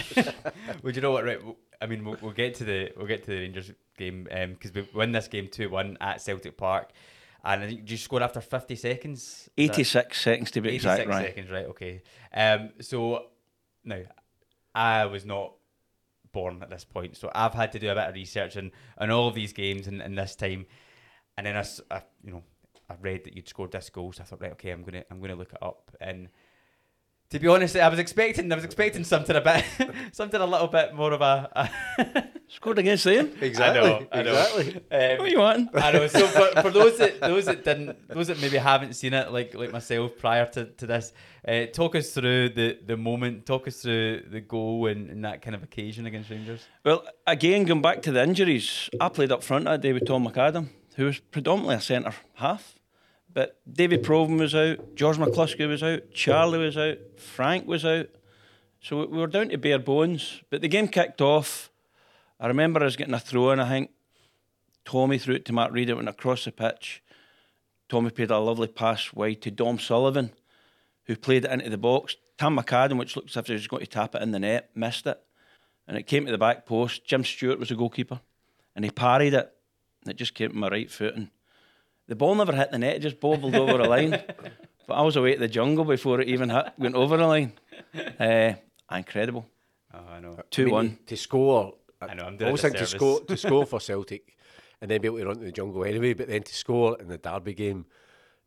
Well, 0.83 0.95
you 0.95 1.01
know 1.03 1.11
what? 1.11 1.25
Right. 1.25 1.41
I 1.83 1.87
mean, 1.87 2.05
we'll, 2.05 2.17
we'll 2.23 2.33
get 2.33 2.55
to 2.55 2.65
the 2.65 2.93
we'll 2.97 3.07
get 3.07 3.25
to 3.25 3.31
the 3.31 3.37
Rangers 3.37 3.73
game 3.99 4.25
because 4.25 4.73
we 4.73 4.89
win 4.95 5.13
this 5.13 5.29
game 5.29 5.49
two 5.49 5.69
one 5.69 5.99
at 6.01 6.23
Celtic 6.23 6.57
Park, 6.57 6.91
and 7.45 7.89
you 7.91 7.97
scored 7.97 8.23
after 8.23 8.41
fifty 8.41 8.77
seconds. 8.77 9.49
Is 9.57 9.69
that- 9.69 9.75
86 9.75 10.21
seconds 10.21 10.51
to 10.53 10.61
be 10.61 10.69
86 10.71 10.85
exact, 10.93 11.09
right? 11.11 11.27
seconds, 11.27 11.51
right? 11.51 11.67
Okay. 11.67 12.03
Um, 12.33 12.71
so 12.81 13.27
now 13.85 14.01
I 14.75 15.05
was 15.07 15.25
not 15.25 15.55
born 16.33 16.63
at 16.63 16.71
this 16.71 16.85
point, 16.85 17.17
so 17.17 17.31
I've 17.35 17.55
had 17.55 17.73
to 17.73 17.79
do 17.79 17.91
a 17.91 17.95
bit 17.95 18.09
of 18.09 18.15
research 18.15 18.57
on, 18.57 18.73
on 18.99 19.11
all 19.11 19.29
of 19.29 19.35
these 19.35 19.53
games 19.53 19.87
in, 19.87 20.01
in 20.01 20.15
this 20.17 20.35
time, 20.35 20.67
and 21.37 21.47
then 21.47 21.57
I, 21.57 21.65
I- 21.95 22.03
you 22.25 22.33
know, 22.33 22.43
I 22.91 22.95
read 23.01 23.25
that 23.25 23.35
you'd 23.37 23.49
scored 23.49 23.73
this 23.73 23.89
goal, 23.91 24.13
so 24.13 24.23
I 24.23 24.27
thought, 24.27 24.41
right, 24.41 24.53
okay, 24.53 24.71
I'm 24.71 24.83
gonna 24.83 25.05
I'm 25.11 25.21
gonna 25.21 25.37
look 25.37 25.53
it 25.53 25.63
up, 25.63 25.97
and 26.01 26.29
to 27.31 27.39
be 27.39 27.49
honest, 27.49 27.77
I 27.77 27.89
was 27.89 27.99
expecting 27.99 28.51
I 28.53 28.55
was 28.55 28.65
expecting 28.65 29.03
something 29.05 29.35
a 29.35 29.41
bit 29.41 29.65
something 30.13 30.41
a 30.41 30.47
little 30.47 30.69
bit 30.69 30.95
more 30.95 31.13
of 31.13 31.21
a. 31.21 31.71
a 32.07 32.25
Scored 32.49 32.79
against 32.79 33.05
them. 33.05 33.33
Exactly. 33.41 33.81
I 33.81 33.83
know, 33.83 34.07
I 34.13 34.23
know. 34.23 34.33
Exactly. 34.35 34.75
um, 34.77 35.19
What 35.19 35.21
are 35.21 35.29
you 35.29 35.39
wanting? 35.41 35.69
I 35.75 35.91
know. 35.93 36.07
So 36.07 36.27
for, 36.27 36.63
for 36.63 36.71
those 36.71 36.99
that 36.99 37.21
those 37.21 37.47
that 37.47 37.65
didn't, 37.65 38.07
those 38.09 38.29
that 38.29 38.41
maybe 38.41 38.59
haven't 38.59 38.93
seen 38.93 39.13
it, 39.15 39.33
like 39.33 39.55
like 39.55 39.73
myself 39.73 40.13
prior 40.19 40.47
to, 40.53 40.67
to 40.67 40.87
this, 40.87 41.13
uh, 41.49 41.67
talk 41.73 41.97
us 41.97 42.11
through 42.13 42.51
the, 42.51 42.79
the 42.87 42.97
moment. 42.97 43.47
Talk 43.47 43.67
us 43.67 43.81
through 43.83 44.25
the 44.31 44.41
goal 44.41 44.87
and, 44.87 45.11
and 45.11 45.25
that 45.25 45.43
kind 45.43 45.57
of 45.57 45.63
occasion 45.65 46.07
against 46.07 46.31
Rangers. 46.31 46.65
Well, 46.85 47.05
again, 47.27 47.65
going 47.65 47.83
back 47.83 48.03
to 48.03 48.13
the 48.13 48.23
injuries, 48.23 48.89
I 49.01 49.09
played 49.09 49.33
up 49.33 49.43
front 49.43 49.65
that 49.65 49.81
day 49.81 49.93
with 49.93 50.07
Tom 50.07 50.27
McAdam, 50.29 50.69
who 50.97 51.07
was 51.07 51.19
predominantly 51.19 51.77
a 51.77 51.81
centre 51.81 52.15
half. 52.35 52.74
But 53.35 53.61
David 53.71 54.05
Provan 54.05 54.39
was 54.39 54.55
out, 54.55 54.95
George 54.95 55.17
McCluskey 55.17 55.69
was 55.69 55.83
out, 55.83 56.13
Charlie 56.13 56.59
was 56.59 56.79
out, 56.79 56.99
Frank 57.19 57.67
was 57.67 57.85
out. 57.85 58.07
So 58.81 59.01
we- 59.01 59.07
we 59.07 59.19
were 59.19 59.27
down 59.27 59.49
to 59.49 59.59
bare 59.59 59.79
bones. 59.81 60.41
But 60.51 60.61
the 60.61 60.69
game 60.69 60.89
kicked 60.89 61.21
off. 61.21 61.71
I 62.39 62.47
remember 62.47 62.83
us 62.83 62.97
getting 62.97 63.15
a 63.15 63.19
throw 63.19 63.51
in, 63.51 63.59
I 63.61 63.69
think. 63.69 63.91
Tommy 64.85 65.19
threw 65.19 65.35
it 65.35 65.45
to 65.47 65.53
Mark 65.53 65.73
Reid, 65.73 65.89
it 65.91 65.95
went 65.95 66.09
across 66.09 66.45
the 66.45 66.53
pitch. 66.53 67.03
Tommy 67.89 68.11
played 68.11 68.31
a 68.31 68.39
lovely 68.39 68.69
pass 68.69 69.13
wide 69.13 69.43
to 69.43 69.51
Dom 69.51 69.79
Sullivan, 69.79 70.31
who 71.07 71.17
played 71.17 71.45
it 71.45 71.51
into 71.51 71.71
the 71.71 71.79
box. 71.79 72.17
Tam 72.39 72.57
McAdam, 72.57 72.99
which 72.99 73.17
looks 73.17 73.33
as 73.33 73.43
if 73.43 73.47
he 73.47 73.53
was 73.55 73.67
going 73.67 73.81
to 73.81 73.87
tap 73.87 74.15
it 74.15 74.23
in 74.23 74.31
the 74.33 74.39
net, 74.39 74.71
missed 74.75 75.07
it. 75.07 75.21
And 75.89 75.97
it 75.97 76.05
came 76.05 76.25
to 76.27 76.33
the 76.33 76.39
back 76.39 76.67
post. 76.67 77.05
Jim 77.05 77.25
Stewart 77.25 77.59
was 77.59 77.69
the 77.69 77.75
goalkeeper. 77.75 78.21
And 78.75 78.85
he 78.85 78.91
parried 78.91 79.35
it. 79.35 79.53
And 80.03 80.11
it 80.11 80.17
just 80.17 80.35
came 80.35 80.51
to 80.51 80.57
my 80.57 80.69
right 80.69 80.91
foot. 80.91 81.15
And 81.15 81.31
the 82.09 82.17
ball 82.17 82.35
never 82.35 82.53
hit 82.53 82.71
the 82.71 82.79
net, 82.79 82.97
it 82.97 83.01
just 83.01 83.21
bobbled 83.21 83.55
over 83.55 83.79
the 83.79 83.89
line. 83.89 84.23
But 84.87 84.95
I 84.95 85.01
was 85.01 85.17
away 85.17 85.33
at 85.33 85.39
the 85.39 85.49
jungle 85.49 85.87
before 85.87 86.21
it 86.21 86.29
even 86.29 86.51
hit, 86.51 86.67
went 86.77 86.95
over 86.95 87.17
the 87.17 87.27
line. 87.27 87.55
Uh, 88.21 88.53
incredible. 88.93 89.47
Oh, 89.95 90.01
I 90.11 90.21
know. 90.21 90.39
2 90.51 90.61
I 90.61 90.65
mean, 90.65 90.75
1. 90.75 90.99
to 91.07 91.17
score. 91.17 91.75
I 92.03 92.13
know, 92.13 92.25
I'm 92.25 92.35
I 92.35 92.37
doing 92.37 92.43
a 92.43 92.47
always 92.49 92.61
think 92.61 92.77
to 92.77 92.87
score 92.87 93.21
to 93.21 93.37
score 93.37 93.65
for 93.73 93.81
Celtic, 93.81 94.37
and 94.83 94.91
then 94.91 95.01
be 95.01 95.07
able 95.07 95.19
to 95.21 95.25
run 95.27 95.39
to 95.39 95.45
the 95.45 95.53
jungle 95.53 95.85
anyway. 95.85 96.13
But 96.13 96.29
then 96.29 96.43
to 96.43 96.55
score 96.55 96.99
in 97.01 97.09
the 97.09 97.17
Derby 97.17 97.55
game, 97.55 97.87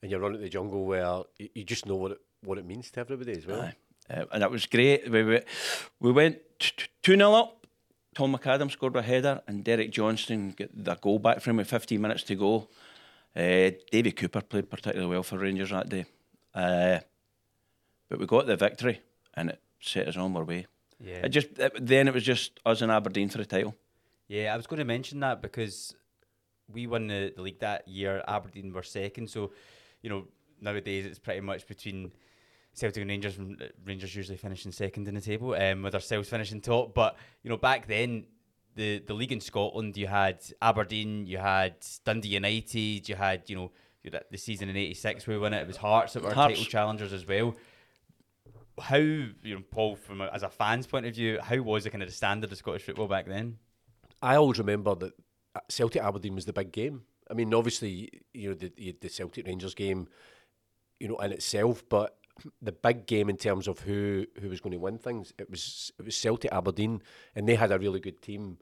and 0.03 0.11
you 0.11 0.19
run 0.19 0.33
to 0.33 0.37
the 0.37 0.49
jungle 0.49 0.85
where 0.85 1.23
you, 1.39 1.49
you 1.55 1.63
just 1.63 1.87
know 1.87 1.95
what 1.95 2.11
it 2.11 2.21
what 2.43 2.59
it 2.59 2.65
means 2.67 2.91
to 2.91 2.99
everybody 2.99 3.31
as 3.31 3.47
well. 3.47 3.61
Aye. 3.61 3.75
Uh, 4.09 4.25
and 4.31 4.41
that 4.41 4.51
was 4.51 4.65
great. 4.67 5.09
We, 5.09 5.23
we, 5.23 5.39
we 5.99 6.11
went 6.11 6.37
2 6.59 7.15
0 7.15 7.33
up. 7.33 7.65
Tom 8.15 8.35
McAdam 8.35 8.71
scored 8.71 8.95
a 8.95 9.01
header, 9.01 9.41
and 9.47 9.63
Derek 9.63 9.91
Johnstone 9.91 10.51
got 10.51 10.69
the 10.73 10.95
goal 10.95 11.19
back 11.19 11.41
for 11.41 11.49
him 11.49 11.57
with 11.57 11.69
15 11.69 11.99
minutes 12.01 12.23
to 12.23 12.35
go. 12.35 12.67
Uh, 13.37 13.69
Davy 13.91 14.11
Cooper 14.13 14.41
played 14.41 14.69
particularly 14.69 15.11
well 15.11 15.21
for 15.21 15.37
Rangers 15.37 15.69
that 15.69 15.89
day. 15.89 16.05
Uh, 16.55 16.99
but 18.09 18.17
we 18.19 18.25
got 18.25 18.47
the 18.47 18.55
victory, 18.55 19.01
and 19.35 19.51
it 19.51 19.61
set 19.79 20.07
us 20.07 20.17
on 20.17 20.35
our 20.35 20.43
way. 20.43 20.65
Yeah. 20.99 21.25
It 21.25 21.29
just 21.29 21.49
it, 21.59 21.73
then 21.79 22.07
it 22.07 22.13
was 22.15 22.23
just 22.23 22.59
us 22.65 22.81
and 22.81 22.91
Aberdeen 22.91 23.29
for 23.29 23.37
the 23.37 23.45
title. 23.45 23.75
Yeah, 24.27 24.53
I 24.53 24.57
was 24.57 24.65
going 24.65 24.79
to 24.79 24.85
mention 24.85 25.19
that 25.19 25.41
because 25.41 25.93
we 26.67 26.87
won 26.87 27.07
the, 27.07 27.31
the 27.35 27.41
league 27.43 27.59
that 27.59 27.87
year. 27.87 28.23
Aberdeen 28.27 28.73
were 28.73 28.81
second, 28.81 29.29
so 29.29 29.51
you 30.01 30.09
know 30.09 30.25
nowadays 30.59 31.05
it's 31.05 31.19
pretty 31.19 31.41
much 31.41 31.67
between 31.67 32.11
Celtic 32.73 33.01
and 33.01 33.09
Rangers. 33.09 33.37
Rangers 33.85 34.15
usually 34.15 34.37
finishing 34.37 34.71
second 34.71 35.07
in 35.07 35.13
the 35.13 35.21
table, 35.21 35.53
um, 35.53 35.83
with 35.83 35.93
ourselves 35.93 36.27
finishing 36.29 36.59
top. 36.59 36.95
But 36.95 37.15
you 37.43 37.51
know 37.51 37.57
back 37.57 37.87
then. 37.87 38.25
The, 38.77 38.99
the 38.99 39.13
league 39.13 39.31
in 39.31 39.41
Scotland, 39.41 39.97
you 39.97 40.07
had 40.07 40.39
Aberdeen, 40.61 41.25
you 41.25 41.39
had 41.39 41.75
Dundee 42.05 42.29
United, 42.29 43.09
you 43.09 43.15
had 43.15 43.49
you 43.49 43.55
know 43.55 43.71
you 44.03 44.11
had 44.11 44.23
the 44.29 44.37
season 44.37 44.69
in 44.69 44.77
'86 44.77 45.27
we 45.27 45.37
won 45.37 45.53
it. 45.53 45.61
It 45.61 45.67
was 45.67 45.77
Hearts 45.77 46.13
that 46.13 46.23
were 46.23 46.33
Hearts. 46.33 46.55
title 46.55 46.69
challengers 46.69 47.11
as 47.11 47.27
well. 47.27 47.55
How 48.79 48.97
you 48.97 49.33
know, 49.43 49.63
Paul, 49.71 49.95
from 49.95 50.21
a, 50.21 50.27
as 50.27 50.43
a 50.43 50.49
fan's 50.49 50.85
point 50.85 51.07
of 51.07 51.15
view, 51.15 51.39
how 51.41 51.59
was 51.61 51.83
the 51.83 51.89
kind 51.89 52.03
of 52.03 52.09
the 52.09 52.15
standard 52.15 52.51
of 52.51 52.57
Scottish 52.57 52.83
football 52.83 53.07
back 53.07 53.25
then? 53.25 53.57
I 54.21 54.35
always 54.35 54.59
remember 54.59 54.93
that 54.95 55.13
uh, 55.55 55.59
Celtic 55.69 56.03
Aberdeen 56.03 56.35
was 56.35 56.45
the 56.45 56.53
big 56.53 56.71
game. 56.71 57.01
I 57.29 57.33
mean, 57.33 57.53
obviously, 57.53 58.11
you 58.33 58.49
know 58.49 58.55
the 58.55 58.71
the, 58.75 58.95
the 59.01 59.09
Celtic 59.09 59.47
Rangers 59.47 59.73
game, 59.73 60.07
you 60.99 61.07
know, 61.07 61.17
in 61.17 61.31
itself, 61.31 61.83
but 61.89 62.17
the 62.61 62.71
big 62.71 63.05
game 63.07 63.29
in 63.29 63.37
terms 63.37 63.67
of 63.67 63.79
who 63.79 64.25
who 64.39 64.49
was 64.49 64.61
going 64.61 64.73
to 64.73 64.77
win 64.77 64.97
things, 64.97 65.33
it 65.39 65.49
was 65.49 65.91
it 65.97 66.05
was 66.05 66.15
Celtic 66.15 66.51
Aberdeen, 66.51 67.01
and 67.35 67.47
they 67.47 67.55
had 67.55 67.71
a 67.71 67.79
really 67.79 67.99
good 67.99 68.21
team 68.21 68.59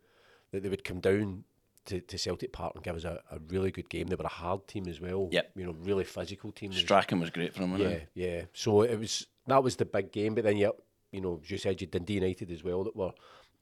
that 0.55 0.63
they 0.63 0.69
would 0.69 0.83
come 0.83 0.99
down 0.99 1.43
to, 1.85 2.01
to 2.01 2.17
Celtic 2.17 2.51
Park 2.51 2.73
and 2.75 2.83
give 2.83 2.95
us 2.95 3.03
a, 3.03 3.21
a 3.31 3.39
really 3.49 3.71
good 3.71 3.89
game. 3.89 4.07
They 4.07 4.15
were 4.15 4.25
a 4.25 4.27
hard 4.27 4.67
team 4.67 4.87
as 4.87 4.99
well. 4.99 5.29
Yep. 5.31 5.51
you 5.55 5.65
know, 5.65 5.75
really 5.79 6.03
physical 6.03 6.51
team. 6.51 6.71
as 6.71 6.77
Strachan 6.77 7.19
was 7.19 7.29
great 7.29 7.53
for 7.53 7.61
them. 7.61 7.71
wasn't 7.71 7.91
yeah, 7.91 7.99
he? 8.13 8.25
yeah. 8.25 8.41
So 8.53 8.81
it 8.81 8.99
was 8.99 9.27
that 9.47 9.63
was 9.63 9.75
the 9.75 9.85
big 9.85 10.11
game, 10.11 10.35
but 10.35 10.43
then 10.43 10.57
you 10.57 10.73
you 11.11 11.21
know, 11.21 11.39
as 11.43 11.49
you 11.49 11.57
said, 11.57 11.79
you 11.79 11.87
Dundee 11.87 12.15
United 12.15 12.51
as 12.51 12.63
well 12.63 12.83
that 12.83 12.95
were 12.95 13.13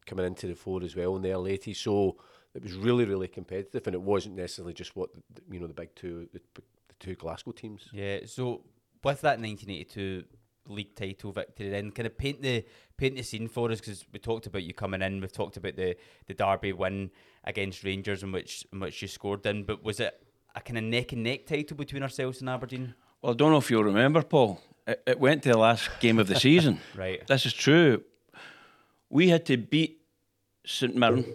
coming 0.06 0.26
into 0.26 0.48
the 0.48 0.56
fore 0.56 0.84
as 0.84 0.96
well 0.96 1.16
in 1.16 1.22
their 1.22 1.38
late. 1.38 1.76
So 1.76 2.18
it 2.56 2.64
was 2.64 2.74
really, 2.74 3.06
really 3.06 3.28
competitive, 3.28 3.86
and 3.86 3.94
it 3.94 4.02
wasn't 4.02 4.36
necessarily 4.36 4.74
just 4.74 4.96
what 4.96 5.10
the, 5.34 5.42
you 5.52 5.60
know 5.60 5.68
the 5.68 5.74
big 5.74 5.94
two 5.96 6.28
the, 6.34 6.40
the 6.56 6.62
two 7.00 7.16
Glasgow 7.16 7.52
teams. 7.52 7.90
Yeah, 7.92 8.20
so 8.26 8.62
with 9.04 9.22
that 9.22 9.40
1982 9.40 10.24
league 10.68 10.96
title 10.96 11.32
victory, 11.32 11.70
then 11.70 11.92
kind 11.92 12.06
of 12.06 12.18
paint 12.18 12.42
the 12.42 12.64
paint 12.98 13.16
the 13.16 13.24
scene 13.24 13.48
for 13.48 13.72
us 13.72 13.80
because 13.80 14.06
we 14.14 14.20
talked 14.20 14.46
about 14.46 14.64
you 14.64 14.74
coming 14.74 15.02
in, 15.02 15.22
we've 15.22 15.32
talked 15.32 15.58
about 15.58 15.76
the 15.76 15.96
the 16.28 16.34
Derby 16.34 16.74
win 16.74 17.12
against 17.44 17.84
Rangers 17.84 18.24
in 18.24 18.32
which 18.32 18.66
in 18.72 18.80
which 18.80 19.02
you 19.02 19.08
scored 19.08 19.46
in, 19.46 19.64
but 19.64 19.84
was 19.84 20.00
it 20.00 20.22
a 20.56 20.62
kind 20.62 20.78
of 20.78 20.84
neck 20.84 21.12
and 21.14 21.24
neck 21.24 21.46
title 21.46 21.76
between 21.78 22.04
ourselves 22.04 22.40
and 22.42 22.50
Aberdeen? 22.50 22.94
Well, 23.22 23.34
I 23.34 23.36
don't 23.36 23.52
know 23.52 23.58
if 23.58 23.72
you'll 23.72 23.84
remember, 23.84 24.22
Paul. 24.22 24.62
It, 24.86 25.02
it 25.08 25.20
went 25.20 25.44
to 25.44 25.50
the 25.50 25.58
last 25.58 25.90
game 26.00 26.20
of 26.20 26.28
the 26.28 26.40
season. 26.40 26.80
Right. 26.96 27.26
This 27.26 27.46
is 27.46 27.54
true. 27.54 28.04
We 29.10 29.30
had 29.30 29.46
to 29.46 29.58
beat 29.58 30.02
St 30.66 30.96
Mirren, 30.96 31.26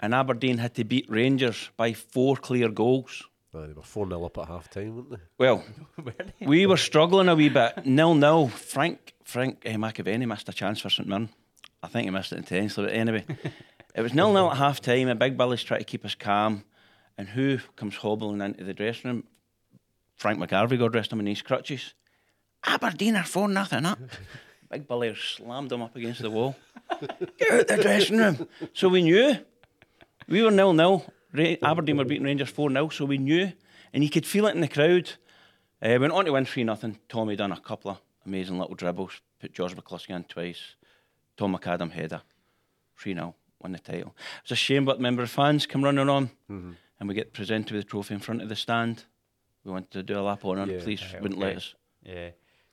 and 0.00 0.14
Aberdeen 0.14 0.58
had 0.58 0.74
to 0.74 0.84
beat 0.84 1.06
Rangers 1.08 1.70
by 1.76 1.92
four 1.92 2.36
clear 2.36 2.68
goals. 2.68 3.24
They 3.54 3.72
were 3.72 3.82
four 3.82 4.08
0 4.08 4.24
up 4.24 4.36
at 4.38 4.48
half 4.48 4.68
time, 4.68 4.96
weren't 4.96 5.10
they? 5.10 5.16
Well, 5.38 5.64
we 6.40 6.66
were 6.66 6.76
struggling 6.76 7.28
a 7.28 7.36
wee 7.36 7.48
bit. 7.48 7.86
Nil 7.86 8.14
nil. 8.14 8.48
Frank 8.48 9.14
Frank 9.22 9.62
uh, 9.64 9.70
McAvennie 9.70 10.26
missed 10.26 10.48
a 10.48 10.52
chance 10.52 10.80
for 10.80 10.90
St 10.90 11.08
Mirren. 11.08 11.28
I 11.82 11.86
think 11.86 12.06
he 12.06 12.10
missed 12.10 12.32
it 12.32 12.38
intentionally, 12.38 12.90
but 12.90 12.96
anyway, 12.96 13.24
it 13.94 14.02
was 14.02 14.12
nil 14.12 14.32
nil 14.32 14.50
at 14.50 14.56
half 14.56 14.80
time. 14.80 15.08
And 15.08 15.20
Big 15.20 15.36
Billy's 15.36 15.62
trying 15.62 15.80
to 15.80 15.84
keep 15.84 16.04
us 16.04 16.16
calm, 16.16 16.64
and 17.16 17.28
who 17.28 17.58
comes 17.76 17.96
hobbling 17.96 18.40
into 18.40 18.64
the 18.64 18.74
dressing 18.74 19.10
room? 19.10 19.24
Frank 20.16 20.40
McGarvey, 20.40 20.78
God 20.78 20.94
rest 20.94 21.12
him 21.12 21.20
in 21.20 21.26
his 21.26 21.42
crutches. 21.42 21.94
Aberdeen 22.64 23.16
are 23.16 23.24
four 23.24 23.48
nothing 23.48 23.86
up. 23.86 23.98
Big 24.70 24.88
Billy 24.88 25.14
slammed 25.14 25.70
him 25.70 25.82
up 25.82 25.94
against 25.94 26.22
the 26.22 26.30
wall. 26.30 26.56
Get 27.38 27.52
out 27.52 27.68
the 27.68 27.78
dressing 27.80 28.18
room. 28.18 28.48
So 28.72 28.88
we 28.88 29.02
knew 29.02 29.36
we 30.26 30.42
were 30.42 30.50
nil 30.50 30.72
nil. 30.72 31.04
Aberdeen 31.62 31.96
were 31.96 32.04
beating 32.04 32.24
Rangers 32.24 32.48
four 32.50 32.70
0 32.70 32.88
so 32.90 33.04
we 33.04 33.18
knew, 33.18 33.52
and 33.92 34.02
you 34.04 34.10
could 34.10 34.26
feel 34.26 34.46
it 34.46 34.54
in 34.54 34.60
the 34.60 34.68
crowd. 34.68 35.10
Uh, 35.82 35.98
went 36.00 36.12
on 36.12 36.24
to 36.24 36.32
win 36.32 36.44
three 36.46 36.64
nothing. 36.64 36.98
Tommy 37.08 37.36
done 37.36 37.52
a 37.52 37.60
couple 37.60 37.90
of 37.90 38.00
amazing 38.24 38.58
little 38.58 38.74
dribbles. 38.74 39.20
Put 39.40 39.52
George 39.52 39.74
McCluskey 39.76 40.10
in 40.10 40.24
twice. 40.24 40.76
Tom 41.36 41.56
McAdam 41.56 41.90
header. 41.92 42.22
Three 42.96 43.14
0 43.14 43.34
won 43.60 43.72
the 43.72 43.78
title. 43.78 44.14
It's 44.42 44.52
a 44.52 44.56
shame, 44.56 44.84
but 44.84 45.00
member 45.00 45.22
of 45.22 45.30
fans 45.30 45.66
come 45.66 45.82
running 45.82 46.08
on, 46.08 46.30
and 46.48 47.08
we 47.08 47.14
get 47.14 47.32
presented 47.32 47.72
with 47.74 47.84
the 47.84 47.90
trophy 47.90 48.14
in 48.14 48.20
front 48.20 48.40
of 48.42 48.48
the 48.48 48.56
stand. 48.56 49.04
We 49.64 49.72
wanted 49.72 49.90
to 49.92 50.02
do 50.02 50.18
a 50.18 50.20
lap 50.20 50.44
on 50.44 50.58
it. 50.58 50.72
Yeah. 50.74 50.80
Police 50.82 51.12
Right, 51.12 51.22
wouldn't 51.22 51.40
let 51.40 51.56
us. 51.56 51.74
Yeah. 52.02 52.30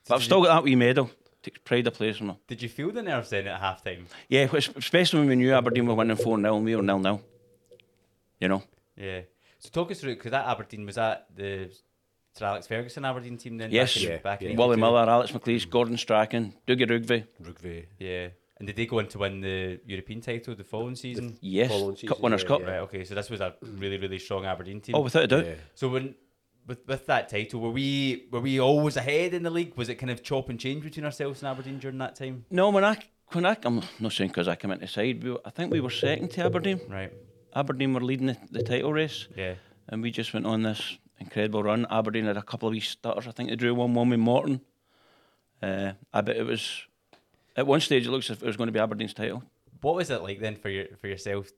But 0.08 0.16
I've 0.16 0.24
still 0.24 0.44
got 0.44 0.56
that 0.56 0.64
wee 0.64 0.76
medal. 0.76 1.10
Takes 1.42 1.60
pride 1.60 1.88
of 1.88 1.94
place 1.96 2.20
in 2.20 2.30
it. 2.30 2.36
Did 2.48 2.62
you 2.62 2.70
feel 2.70 2.92
the 2.92 3.02
nerves 3.02 3.30
then 3.32 3.48
at 3.48 3.60
half 3.60 3.84
time? 3.84 4.06
Yeah, 4.30 4.48
especially 4.54 5.20
when 5.20 5.30
we 5.30 5.36
knew 5.36 5.54
Aberdeen 5.54 5.88
were 5.88 5.96
winning 5.96 6.18
4 6.18 6.38
0 6.40 6.56
and 6.58 6.66
we 6.66 6.76
were 6.76 6.84
nil 6.84 7.00
nil. 7.00 7.22
You 8.42 8.50
know? 8.50 8.64
Yeah. 8.98 9.22
So 9.60 9.70
talk 9.70 9.92
us 9.92 10.02
through 10.02 10.16
because 10.16 10.32
that 10.32 10.46
Aberdeen 10.48 10.86
was 10.86 10.96
that 10.96 11.28
the 11.34 11.72
Sir 12.34 12.46
Alex 12.46 12.68
Ferguson 12.68 13.06
Aberdeen 13.06 13.38
team 13.38 13.58
then? 13.58 13.72
Yes. 13.72 13.94
Back 13.94 14.04
in, 14.04 14.10
Yeah, 14.10 14.18
back 14.18 14.42
in 14.42 14.52
yeah. 14.52 14.58
Wally 14.58 14.74
82? 14.74 14.82
Miller, 14.82 15.10
Alex 15.10 15.32
McLeish, 15.32 15.70
Gordon 15.70 15.98
Strachan, 15.98 16.54
Dougie 16.68 16.90
Rougvie. 16.90 17.26
Rougvie. 17.42 17.86
Yeah. 18.00 18.30
And 18.58 18.68
did 18.68 18.76
they 18.76 18.86
go 18.86 19.00
on 19.00 19.08
to 19.08 19.18
win 19.20 19.42
the 19.42 19.80
European 19.86 20.22
title 20.22 20.54
the 20.56 20.64
following 20.64 20.96
season? 20.96 21.36
Yes, 21.42 21.72
Following 21.72 21.96
Cup 21.96 22.20
Winners' 22.22 22.44
yeah, 22.44 22.48
Cup. 22.48 22.62
yeah. 22.62 22.68
Right. 22.70 22.80
Okay. 22.82 23.04
So 23.06 23.16
this 23.16 23.30
was 23.30 23.42
a 23.42 23.56
really, 23.62 23.98
really 23.98 24.20
strong 24.20 24.46
Aberdeen 24.46 24.82
team. 24.82 24.94
Oh, 24.96 25.02
without 25.02 25.24
a 25.24 25.28
doubt. 25.28 25.46
Yeah. 25.46 25.56
So 25.74 25.90
when 25.90 26.14
with 26.68 26.88
with 26.88 27.08
that 27.08 27.28
title, 27.30 27.60
were 27.60 27.72
we 27.72 28.28
were 28.32 28.40
we 28.40 28.60
always 28.60 28.98
ahead 28.98 29.34
in 29.34 29.42
the 29.42 29.50
league? 29.50 29.76
Was 29.78 29.90
it 29.90 29.96
kind 29.96 30.12
of 30.12 30.22
chop 30.22 30.50
and 30.50 30.60
change 30.60 30.84
between 30.84 31.06
ourselves 31.06 31.42
and 31.42 31.50
Aberdeen 31.50 31.80
during 31.80 31.98
that 31.98 32.16
time? 32.16 32.46
No, 32.52 32.70
when 32.70 32.86
I, 32.86 32.98
when 33.32 33.48
I, 33.48 33.58
I'm 33.64 33.82
not 34.00 34.12
saying 34.12 34.30
because 34.30 34.48
I 34.48 34.56
came 34.56 34.70
into 34.72 34.88
side, 34.88 35.24
we, 35.24 35.36
I 35.44 35.50
think 35.50 35.72
we 35.72 35.80
were 35.82 35.90
second 35.90 36.30
to 36.32 36.46
Aberdeen. 36.46 36.82
Right. 36.88 37.12
Aberdeen 37.56 37.94
were 37.94 38.02
leading 38.02 38.28
the, 38.28 38.38
the 38.52 38.64
title 38.64 38.94
race, 38.94 39.28
Yeah. 39.36 39.56
and 39.90 40.02
we 40.02 40.12
just 40.12 40.34
went 40.34 40.46
on 40.46 40.64
this 40.64 40.98
incredible 41.20 41.64
run. 41.64 41.86
Aberdeen 41.90 42.26
had 42.26 42.38
a 42.38 42.42
couple 42.42 42.68
of 42.68 42.74
wee 42.74 42.80
stutters. 42.80 43.28
I 43.28 43.32
think 43.32 43.50
they 43.50 43.56
drew 43.56 43.74
1 43.74 43.94
1 43.94 44.10
with 44.10 44.20
Morton. 44.20 44.62
Uh, 45.62 45.94
I 46.14 46.22
bet 46.22 46.38
it 46.38 46.44
was, 46.46 46.84
at 47.56 47.68
one 47.68 47.82
stage, 47.82 48.08
it 48.08 48.12
looks 48.12 48.30
as 48.30 48.38
if 48.38 48.44
it 48.44 48.48
was 48.48 48.58
going 48.58 48.68
to 48.68 48.72
be 48.74 48.80
Aberdeen's 48.80 49.14
title. 49.14 49.44
What 49.82 49.96
was 49.96 50.10
it 50.10 50.22
like 50.22 50.40
then 50.40 50.56
for 50.56 50.70
your 50.70 50.86
for 51.00 51.08
yourself? 51.08 51.52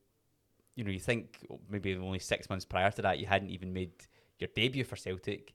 You 0.76 0.84
know, 0.84 0.92
you 0.92 1.00
think 1.00 1.38
maybe 1.70 1.96
only 1.96 2.20
six 2.20 2.50
months 2.50 2.66
prior 2.66 2.90
to 2.92 3.02
that 3.04 3.20
you 3.20 3.26
hadn't 3.28 3.50
even 3.52 3.74
made 3.74 3.92
your 4.40 4.50
debut 4.56 4.84
for 4.84 4.96
Celtic. 4.96 5.54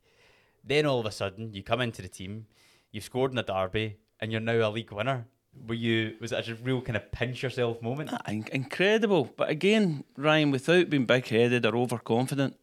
Then 0.62 0.86
all 0.86 1.00
of 1.00 1.06
a 1.06 1.10
sudden 1.10 1.52
you 1.54 1.62
come 1.62 1.80
into 1.80 2.02
the 2.02 2.08
team, 2.08 2.46
you've 2.92 3.04
scored 3.04 3.32
in 3.32 3.36
the 3.36 3.42
derby, 3.42 3.96
and 4.20 4.30
you're 4.30 4.40
now 4.40 4.68
a 4.68 4.70
league 4.70 4.92
winner. 4.92 5.26
Were 5.66 5.74
you 5.74 6.16
was 6.20 6.32
it 6.32 6.48
a 6.48 6.54
real 6.56 6.80
kind 6.80 6.96
of 6.96 7.10
pinch 7.12 7.42
yourself 7.42 7.82
moment? 7.82 8.10
Ah, 8.12 8.20
in- 8.28 8.46
incredible. 8.52 9.30
But 9.36 9.50
again, 9.50 10.04
Ryan, 10.16 10.50
without 10.50 10.90
being 10.90 11.04
big 11.06 11.26
headed 11.26 11.66
or 11.66 11.76
overconfident, 11.76 12.56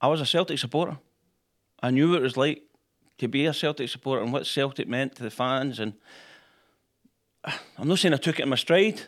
I 0.00 0.06
was 0.08 0.20
a 0.20 0.26
Celtic 0.26 0.58
supporter. 0.58 0.98
I 1.82 1.90
knew 1.90 2.10
what 2.10 2.18
it 2.20 2.22
was 2.22 2.36
like 2.36 2.62
to 3.18 3.28
be 3.28 3.46
a 3.46 3.52
Celtic 3.54 3.88
supporter 3.88 4.22
and 4.22 4.32
what 4.32 4.46
Celtic 4.46 4.88
meant 4.88 5.16
to 5.16 5.22
the 5.22 5.30
fans. 5.30 5.78
And 5.80 5.94
I'm 7.78 7.88
not 7.88 7.98
saying 7.98 8.14
I 8.14 8.18
took 8.18 8.38
it 8.38 8.42
in 8.42 8.48
my 8.48 8.56
stride, 8.56 9.02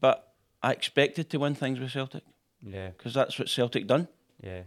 but 0.00 0.32
I 0.62 0.72
expected 0.72 1.30
to 1.30 1.38
win 1.38 1.54
things 1.54 1.78
with 1.78 1.90
Celtic 1.92 2.22
Yeah, 2.62 2.88
because 2.90 3.14
that's 3.14 3.38
what 3.38 3.48
Celtic 3.48 3.86
done. 3.86 4.08
yeah. 4.42 4.62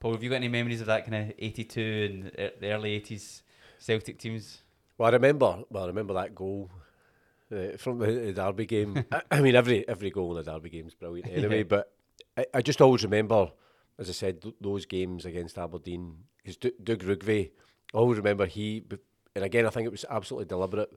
Paul, 0.00 0.12
have 0.12 0.22
you 0.22 0.30
got 0.30 0.36
any 0.36 0.48
memories 0.48 0.80
of 0.80 0.86
that 0.86 1.04
kind 1.06 1.30
of 1.30 1.34
82 1.38 2.08
and 2.10 2.26
e- 2.40 2.50
the 2.58 2.70
early 2.72 2.98
80s 2.98 3.42
Celtic 3.78 4.18
teams? 4.18 4.62
Well, 4.96 5.08
I 5.10 5.12
remember. 5.12 5.62
Well, 5.68 5.84
I 5.84 5.86
remember 5.88 6.14
that 6.14 6.34
goal 6.34 6.70
uh, 7.52 7.76
from 7.76 7.98
the, 7.98 8.06
the 8.06 8.32
Derby 8.32 8.66
game. 8.66 9.04
I, 9.12 9.22
I 9.30 9.40
mean, 9.40 9.54
every 9.54 9.86
every 9.88 10.10
goal 10.10 10.36
in 10.36 10.40
a 10.40 10.50
Derby 10.50 10.70
game 10.70 10.86
is 10.86 10.94
brilliant 10.94 11.30
anyway. 11.30 11.58
Yeah. 11.58 11.64
But 11.64 11.92
I, 12.36 12.46
I 12.54 12.62
just 12.62 12.80
always 12.80 13.02
remember, 13.04 13.50
as 13.98 14.08
I 14.08 14.12
said, 14.12 14.42
th- 14.42 14.54
those 14.60 14.86
games 14.86 15.24
against 15.24 15.58
Aberdeen. 15.58 16.16
Because 16.38 16.56
D- 16.56 16.72
Doug 16.82 17.00
Rougvie, 17.00 17.50
I 17.94 17.98
always 17.98 18.18
remember 18.18 18.46
he, 18.46 18.82
and 19.34 19.44
again, 19.44 19.66
I 19.66 19.70
think 19.70 19.86
it 19.86 19.92
was 19.92 20.06
absolutely 20.08 20.46
deliberate. 20.46 20.90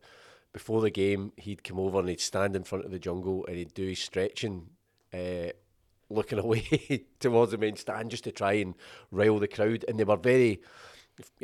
Before 0.54 0.82
the 0.82 0.92
game, 0.92 1.34
he'd 1.36 1.64
come 1.64 1.80
over 1.80 2.00
and 2.00 2.10
he'd 2.10 2.22
stand 2.22 2.56
in 2.56 2.64
front 2.64 2.86
of 2.86 2.92
the 2.92 3.00
jungle 3.00 3.46
and 3.48 3.58
he'd 3.58 3.74
do 3.74 3.88
his 3.88 4.00
stretching. 4.00 4.70
Uh, 5.14 5.50
looking 6.10 6.40
away 6.44 7.06
towards 7.20 7.52
the 7.52 7.58
main 7.58 7.76
stand 7.76 8.12
just 8.12 8.24
to 8.24 8.32
try 8.32 8.54
and 8.54 8.76
rile 9.12 9.40
the 9.40 9.48
crowd. 9.48 9.84
And 9.88 10.00
they 10.00 10.04
were 10.04 10.18
very. 10.18 10.62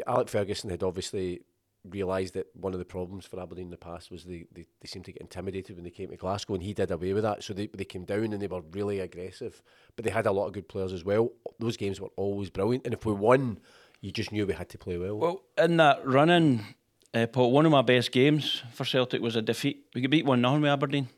Alec 0.07 0.29
Ferguson 0.29 0.69
had 0.69 0.81
obviously 0.81 1.41
realised 1.87 2.33
that 2.33 2.47
one 2.53 2.73
of 2.73 2.79
the 2.79 2.85
problems 2.85 3.25
for 3.25 3.39
Aberdeen 3.39 3.65
in 3.65 3.71
the 3.71 3.77
past 3.77 4.11
was 4.11 4.25
they, 4.25 4.45
they, 4.51 4.65
they 4.81 4.87
seemed 4.87 5.05
to 5.05 5.11
get 5.11 5.21
intimidated 5.21 5.75
when 5.75 5.83
they 5.83 5.89
came 5.89 6.09
to 6.09 6.17
Glasgow, 6.17 6.55
and 6.55 6.63
he 6.63 6.73
did 6.73 6.91
away 6.91 7.13
with 7.13 7.23
that. 7.23 7.43
So 7.43 7.53
they, 7.53 7.67
they 7.67 7.85
came 7.85 8.05
down 8.05 8.33
and 8.33 8.41
they 8.41 8.47
were 8.47 8.61
really 8.71 8.99
aggressive. 8.99 9.61
But 9.95 10.05
they 10.05 10.11
had 10.11 10.25
a 10.25 10.31
lot 10.31 10.47
of 10.47 10.53
good 10.53 10.67
players 10.67 10.93
as 10.93 11.05
well. 11.05 11.31
Those 11.59 11.77
games 11.77 12.01
were 12.01 12.11
always 12.15 12.49
brilliant. 12.49 12.85
And 12.85 12.93
if 12.93 13.05
we 13.05 13.13
won, 13.13 13.59
you 14.01 14.11
just 14.11 14.31
knew 14.31 14.45
we 14.45 14.53
had 14.53 14.69
to 14.69 14.77
play 14.77 14.97
well. 14.97 15.17
Well, 15.17 15.43
in 15.57 15.77
that 15.77 16.05
running, 16.05 16.65
uh, 17.13 17.27
Paul, 17.27 17.51
one 17.51 17.65
of 17.65 17.71
my 17.71 17.81
best 17.81 18.11
games 18.11 18.63
for 18.73 18.85
Celtic 18.85 19.21
was 19.21 19.35
a 19.35 19.41
defeat. 19.41 19.85
We 19.95 20.01
got 20.01 20.11
beat 20.11 20.25
1 20.25 20.41
0 20.41 20.59
with 20.59 20.69
Aberdeen, 20.69 21.09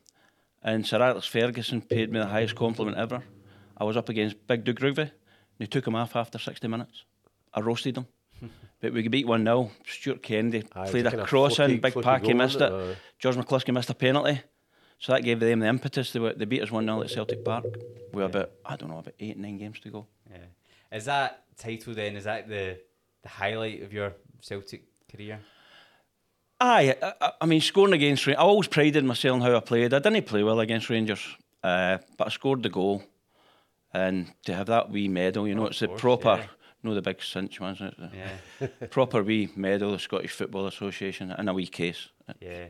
and 0.64 0.86
Sir 0.86 1.02
Alex 1.02 1.28
Ferguson 1.28 1.82
paid 1.82 2.12
me 2.12 2.20
the 2.20 2.28
highest 2.28 2.56
compliment 2.56 2.98
ever. 2.98 3.24
I 3.78 3.84
was 3.84 3.98
up 3.98 4.10
against 4.10 4.48
Big 4.48 4.64
Doug 4.64 4.82
and 4.82 5.12
he 5.58 5.68
took 5.68 5.88
him 5.88 5.96
off 5.96 6.16
after 6.16 6.38
60 6.38 6.68
minutes. 6.68 7.04
I 7.54 7.62
roasted 7.62 7.98
him. 7.98 8.08
But 8.80 8.94
we 8.94 9.04
got 9.04 9.12
beat 9.12 9.28
1 9.28 9.44
0. 9.44 9.72
Stuart 9.88 10.24
Kennedy 10.24 10.64
Aye, 10.74 10.90
played 10.90 11.06
a 11.06 11.10
a 11.10 11.12
kinda 11.12 11.26
cross 11.26 11.60
in, 11.60 11.80
Big 11.80 11.94
fluky 11.94 12.08
Packie 12.08 12.22
goal, 12.24 12.34
missed 12.34 12.62
it. 12.62 12.72
it? 12.74 12.98
George 13.20 13.36
McCluskey 13.36 13.74
missed 13.74 13.90
a 13.92 13.94
penalty. 13.94 14.42
So 14.98 15.14
that 15.14 15.24
gave 15.24 15.40
them 15.40 15.60
the 15.60 15.68
impetus. 15.68 16.12
They, 16.14 16.20
were, 16.20 16.34
they 16.34 16.46
beat 16.46 16.62
us 16.64 16.72
1 16.72 16.84
0 16.86 17.02
at 17.02 17.10
Celtic 17.12 17.44
Park 17.46 17.66
with 18.14 18.26
about, 18.26 18.52
I 18.66 18.76
don't 18.76 18.90
know, 18.90 18.98
about 19.00 19.14
eight, 19.20 19.38
nine 19.38 19.58
games 19.58 19.80
to 19.82 19.90
go. 19.90 20.08
Yeah. 20.32 20.38
Is 20.98 21.06
that 21.06 21.44
title 21.58 21.94
then, 21.94 22.16
is 22.16 22.24
that 22.26 22.48
the, 22.50 22.78
the 23.24 23.30
highlight 23.30 23.82
of 23.84 23.94
your 23.94 24.14
Celtic 24.42 24.84
career? 25.12 25.40
Aye, 26.60 26.96
I, 27.02 27.14
I- 27.22 27.32
I 27.42 27.46
mean, 27.48 27.62
scoring 27.62 27.94
against 27.94 28.26
Rangers, 28.28 28.40
I 28.40 28.44
always 28.44 28.68
prided 28.68 29.04
myself 29.04 29.36
on 29.36 29.42
how 29.42 29.56
I 29.56 29.60
played. 29.60 29.94
I 29.94 30.00
didn't 30.00 30.26
play 30.28 30.44
well 30.44 30.60
against 30.60 30.90
Rangers, 30.90 31.26
uh, 31.64 31.98
but 32.18 32.28
I 32.28 32.30
scored 32.30 32.62
the 32.64 32.70
goal. 32.70 33.04
And 33.94 34.32
to 34.46 34.54
have 34.54 34.68
that 34.68 34.90
wee 34.90 35.08
medal, 35.08 35.48
you 35.48 35.56
know, 35.56 35.64
Oh, 35.64 35.68
it's 35.68 35.82
a 35.82 35.88
proper, 35.88 36.38
yeah. 36.38 36.46
No 36.84 36.94
the 36.96 37.02
big 37.02 37.22
cinch 37.22 37.60
ones, 37.60 37.80
Yeah. 37.80 38.68
proper 38.90 39.22
wee 39.24 39.50
medal, 39.56 39.92
the 39.92 40.00
Scottish 40.00 40.32
Football 40.32 40.68
Association, 40.68 41.32
in 41.38 41.48
a 41.48 41.54
wee 41.54 41.68
case. 41.68 42.10
Yeah, 42.40 42.68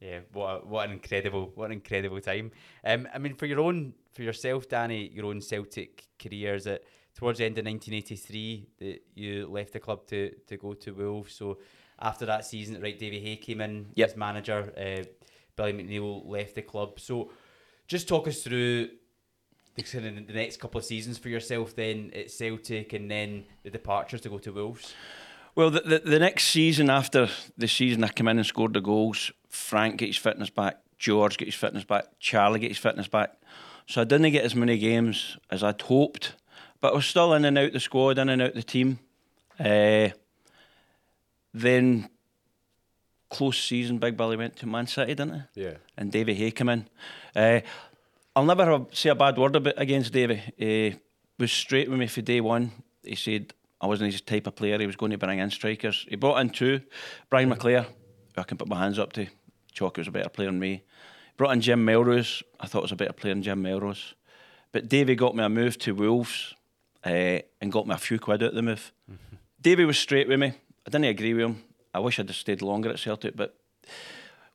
yeah. 0.00 0.20
What 0.32 0.46
a, 0.48 0.66
what 0.66 0.86
an 0.86 0.92
incredible 0.94 1.50
what 1.54 1.66
an 1.66 1.72
incredible 1.72 2.20
time. 2.20 2.52
Um, 2.84 3.08
I 3.12 3.18
mean, 3.18 3.34
for 3.34 3.46
your 3.46 3.60
own 3.60 3.94
for 4.12 4.22
yourself, 4.22 4.68
Danny, 4.68 5.08
your 5.12 5.26
own 5.26 5.40
Celtic 5.40 6.06
career, 6.18 6.54
is 6.54 6.66
it 6.66 6.86
towards 7.14 7.38
the 7.38 7.46
end 7.46 7.58
of 7.58 7.64
1983 7.64 8.66
that 8.78 9.00
you 9.14 9.48
left 9.48 9.72
the 9.72 9.80
club 9.80 10.06
to 10.06 10.30
to 10.46 10.56
go 10.56 10.74
to 10.74 10.92
Wolves? 10.92 11.34
So 11.34 11.58
after 12.00 12.26
that 12.26 12.44
season, 12.44 12.80
right, 12.80 12.96
Davy 12.98 13.18
Hay 13.20 13.36
came 13.36 13.60
in 13.60 13.86
Yep. 13.96 14.08
as 14.10 14.16
manager. 14.16 14.72
Uh, 14.76 15.04
Billy 15.56 15.72
McNeill 15.72 16.22
left 16.26 16.54
the 16.54 16.62
club. 16.62 17.00
So 17.00 17.32
just 17.88 18.06
talk 18.06 18.28
us 18.28 18.42
through. 18.44 18.90
The, 19.78 20.24
the 20.26 20.32
next 20.32 20.60
couple 20.60 20.78
of 20.78 20.84
seasons 20.84 21.18
for 21.18 21.28
yourself, 21.28 21.74
then 21.76 22.10
at 22.14 22.30
Celtic, 22.30 22.92
and 22.92 23.10
then 23.10 23.44
the 23.62 23.70
departures 23.70 24.20
to 24.22 24.28
go 24.28 24.38
to 24.38 24.52
Wolves. 24.52 24.94
Well, 25.54 25.70
the, 25.70 25.80
the, 25.80 25.98
the 26.00 26.18
next 26.18 26.44
season 26.44 26.90
after 26.90 27.28
the 27.56 27.68
season 27.68 28.04
I 28.04 28.08
came 28.08 28.28
in 28.28 28.38
and 28.38 28.46
scored 28.46 28.74
the 28.74 28.80
goals, 28.80 29.32
Frank 29.48 29.96
get 29.96 30.06
his 30.06 30.16
fitness 30.16 30.50
back, 30.50 30.78
George 30.98 31.36
get 31.36 31.48
his 31.48 31.54
fitness 31.54 31.84
back, 31.84 32.04
Charlie 32.20 32.60
get 32.60 32.70
his 32.70 32.78
fitness 32.78 33.08
back. 33.08 33.34
So 33.86 34.02
I 34.02 34.04
didn't 34.04 34.30
get 34.32 34.44
as 34.44 34.54
many 34.54 34.78
games 34.78 35.38
as 35.50 35.64
I'd 35.64 35.80
hoped, 35.80 36.34
but 36.80 36.92
I 36.92 36.96
was 36.96 37.06
still 37.06 37.32
in 37.34 37.44
and 37.44 37.56
out 37.58 37.72
the 37.72 37.80
squad, 37.80 38.18
in 38.18 38.28
and 38.28 38.42
out 38.42 38.54
the 38.54 38.62
team. 38.62 38.98
Uh, 39.58 40.10
then 41.54 42.08
close 43.30 43.58
season, 43.58 43.98
Big 43.98 44.16
Billy 44.16 44.36
went 44.36 44.56
to 44.56 44.66
Man 44.66 44.86
City, 44.86 45.14
didn't 45.14 45.44
he? 45.54 45.62
yeah. 45.62 45.74
and 45.96 46.12
David 46.12 46.36
Hay 46.36 46.50
came 46.50 46.68
in. 46.68 46.88
Uh, 47.34 47.60
I'll 48.38 48.44
never 48.44 48.64
have, 48.66 48.86
say 48.92 49.10
a 49.10 49.16
bad 49.16 49.36
word 49.36 49.56
about 49.56 49.74
against 49.78 50.12
Davy. 50.12 50.40
He 50.56 50.94
was 51.40 51.50
straight 51.50 51.90
with 51.90 51.98
me 51.98 52.06
for 52.06 52.22
day 52.22 52.40
one. 52.40 52.70
He 53.02 53.16
said 53.16 53.52
I 53.80 53.88
wasn't 53.88 54.12
his 54.12 54.20
type 54.20 54.46
of 54.46 54.54
player. 54.54 54.78
He 54.78 54.86
was 54.86 54.94
going 54.94 55.10
to 55.10 55.18
bring 55.18 55.40
in 55.40 55.50
strikers. 55.50 56.06
He 56.08 56.14
brought 56.14 56.38
in 56.38 56.50
two, 56.50 56.82
Brian 57.30 57.50
McClair, 57.50 57.86
who 57.86 58.40
I 58.40 58.44
can 58.44 58.56
put 58.56 58.68
my 58.68 58.78
hands 58.78 58.96
up 58.96 59.12
to. 59.14 59.26
Chalky 59.72 60.02
was 60.02 60.06
a 60.06 60.12
better 60.12 60.28
player 60.28 60.50
than 60.50 60.60
me. 60.60 60.84
Brought 61.36 61.50
in 61.50 61.60
Jim 61.60 61.84
Melrose. 61.84 62.44
I 62.60 62.68
thought 62.68 62.82
was 62.82 62.92
a 62.92 62.96
better 62.96 63.12
player 63.12 63.34
than 63.34 63.42
Jim 63.42 63.60
Melrose. 63.60 64.14
But 64.70 64.88
Davy 64.88 65.16
got 65.16 65.34
me 65.34 65.42
a 65.42 65.48
move 65.48 65.76
to 65.80 65.92
Wolves 65.92 66.54
uh, 67.04 67.40
and 67.60 67.72
got 67.72 67.88
me 67.88 67.94
a 67.96 67.98
few 67.98 68.20
quid 68.20 68.44
out 68.44 68.50
of 68.50 68.54
the 68.54 68.62
move. 68.62 68.92
Davy 69.60 69.84
was 69.84 69.98
straight 69.98 70.28
with 70.28 70.38
me. 70.38 70.52
I 70.86 70.90
didn't 70.90 71.06
agree 71.06 71.34
with 71.34 71.44
him. 71.44 71.64
I 71.92 71.98
wish 71.98 72.20
I'd 72.20 72.28
have 72.28 72.36
stayed 72.36 72.62
longer 72.62 72.90
at 72.90 73.00
Celtic, 73.00 73.34
but 73.34 73.56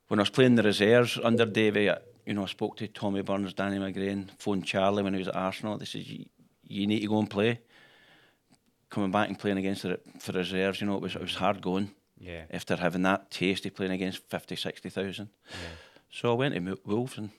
when 0.07 0.21
I 0.21 0.23
was 0.23 0.29
playing 0.29 0.55
the 0.55 0.63
reserves 0.63 1.19
under 1.21 1.45
Davy, 1.45 1.91
you 2.25 2.33
know, 2.33 2.43
I 2.43 2.47
spoke 2.47 2.77
to 2.77 2.87
Tommy 2.87 3.21
Burns, 3.21 3.53
Danny 3.53 3.77
McGrain, 3.77 4.29
phoned 4.37 4.65
Charlie 4.65 5.03
when 5.03 5.13
he 5.13 5.19
was 5.19 5.27
at 5.27 5.35
Arsenal. 5.35 5.77
They 5.77 5.85
said, 5.85 6.05
you, 6.07 6.25
you 6.67 6.87
need 6.87 7.01
to 7.01 7.07
go 7.07 7.19
and 7.19 7.29
play. 7.29 7.59
Coming 8.89 9.11
back 9.11 9.27
and 9.27 9.39
playing 9.39 9.57
against 9.57 9.85
it 9.85 10.01
for 10.19 10.31
reserves, 10.33 10.79
you 10.79 10.87
know, 10.87 10.95
it 10.95 11.01
was, 11.01 11.15
it 11.15 11.21
was 11.21 11.35
hard 11.35 11.61
going 11.61 11.91
Yeah. 12.19 12.43
after 12.51 12.75
having 12.75 13.01
that 13.03 13.31
taste 13.31 13.65
of 13.65 13.75
playing 13.75 13.91
against 13.91 14.21
50, 14.29 14.55
60,000. 14.55 15.29
So 16.11 16.31
I 16.31 16.35
went 16.35 16.53
to 16.55 16.77
Wolves 16.85 17.17
and 17.17 17.31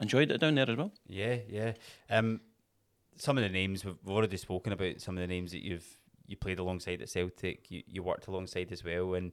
enjoyed 0.00 0.30
it 0.30 0.38
down 0.38 0.54
there 0.54 0.70
as 0.70 0.76
well. 0.76 0.92
Yeah, 1.08 1.38
yeah. 1.48 1.72
Um, 2.08 2.40
some 3.16 3.36
of 3.36 3.42
the 3.42 3.50
names 3.50 3.84
we've 3.84 3.96
we've 4.04 4.14
already 4.14 4.36
spoken 4.36 4.72
about. 4.72 5.00
Some 5.00 5.16
of 5.16 5.22
the 5.22 5.26
names 5.26 5.50
that 5.50 5.64
you've 5.64 5.96
you 6.28 6.36
played 6.36 6.60
alongside 6.60 7.02
at 7.02 7.08
Celtic, 7.08 7.68
you, 7.70 7.82
you 7.88 8.02
worked 8.04 8.28
alongside 8.28 8.70
as 8.70 8.84
well, 8.84 9.14
and 9.14 9.32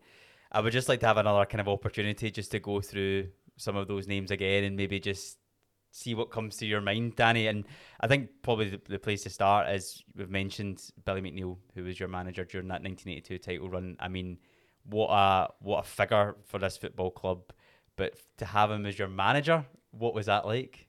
I 0.52 0.62
would 0.62 0.74
just 0.74 0.90
like 0.90 1.02
to 1.02 1.06
have 1.08 1.18
another 1.18 1.46
kind 1.46 1.62
of 1.62 1.68
opportunity 1.68 2.32
just 2.32 2.50
to 2.52 2.60
go 2.60 2.82
through 2.82 3.28
some 3.58 3.76
of 3.76 3.88
those 3.88 4.08
names 4.08 4.32
again 4.32 4.64
and 4.64 4.76
maybe 4.76 4.99
just 4.99 5.38
see 5.91 6.14
what 6.14 6.30
comes 6.30 6.58
to 6.58 6.66
your 6.66 6.82
mind, 6.82 7.16
Danny. 7.16 7.47
And 7.47 7.66
I 8.01 8.08
think 8.08 8.30
probably 8.41 8.70
the, 8.70 8.82
the 8.88 8.99
place 8.99 9.24
to 9.24 9.30
start 9.30 9.70
is 9.70 10.03
we've 10.16 10.30
mentioned 10.30 10.84
Billy 11.06 11.22
McNeill, 11.22 11.58
who 11.74 11.84
was 11.84 11.99
your 11.99 12.10
manager 12.10 12.43
during 12.43 12.68
that 12.68 12.84
1982 12.84 13.38
title 13.38 13.70
run. 13.70 13.95
I 13.99 14.10
mean, 14.10 14.38
what 14.84 15.08
a 15.08 15.49
what 15.60 15.80
a 15.80 15.84
figure 15.88 16.36
for 16.45 16.60
this 16.60 16.78
football 16.78 17.12
club. 17.12 17.43
But 17.95 18.16
to 18.38 18.45
have 18.45 18.72
him 18.72 18.86
as 18.86 18.99
your 18.99 19.08
manager, 19.08 19.66
what 19.91 20.14
was 20.14 20.26
that 20.26 20.45
like? 20.45 20.88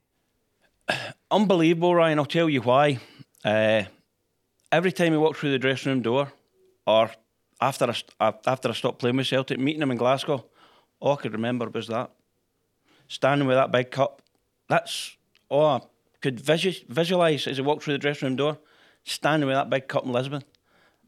Unbelievable, 1.31 1.95
Ryan. 1.95 2.19
I'll 2.19 2.25
tell 2.25 2.49
you 2.49 2.63
why. 2.63 2.99
Uh, 3.45 3.85
every 4.73 4.91
time 4.91 5.13
he 5.13 5.19
walked 5.19 5.39
through 5.39 5.53
the 5.53 5.59
dressing 5.59 5.93
room 5.93 6.03
door, 6.03 6.33
or 6.85 7.11
after 7.61 7.93
I, 8.21 8.35
after 8.45 8.69
I 8.69 8.73
stopped 8.73 8.99
playing 8.99 9.17
with 9.17 9.29
Celtic, 9.29 9.59
meeting 9.59 9.83
him 9.83 9.93
in 9.93 9.99
Glasgow, 9.99 10.47
all 10.99 11.13
I 11.13 11.17
could 11.17 11.33
remember 11.33 11.69
was 11.69 11.87
that. 11.89 12.11
Standing 13.09 13.47
with 13.47 13.57
that 13.57 13.71
big 13.71 13.91
cup. 13.91 14.23
That's 14.69 15.17
all 15.49 15.67
I 15.67 15.81
could 16.21 16.41
visu- 16.41 16.85
visualise 16.89 17.47
as 17.47 17.57
he 17.57 17.63
walked 17.63 17.85
through 17.85 17.95
the 17.95 17.99
dressing 17.99 18.29
room 18.29 18.37
door, 18.37 18.59
standing 19.05 19.47
with 19.47 19.57
that 19.57 19.71
big 19.71 19.89
cup 19.89 20.05
in 20.05 20.13
Lisbon. 20.13 20.43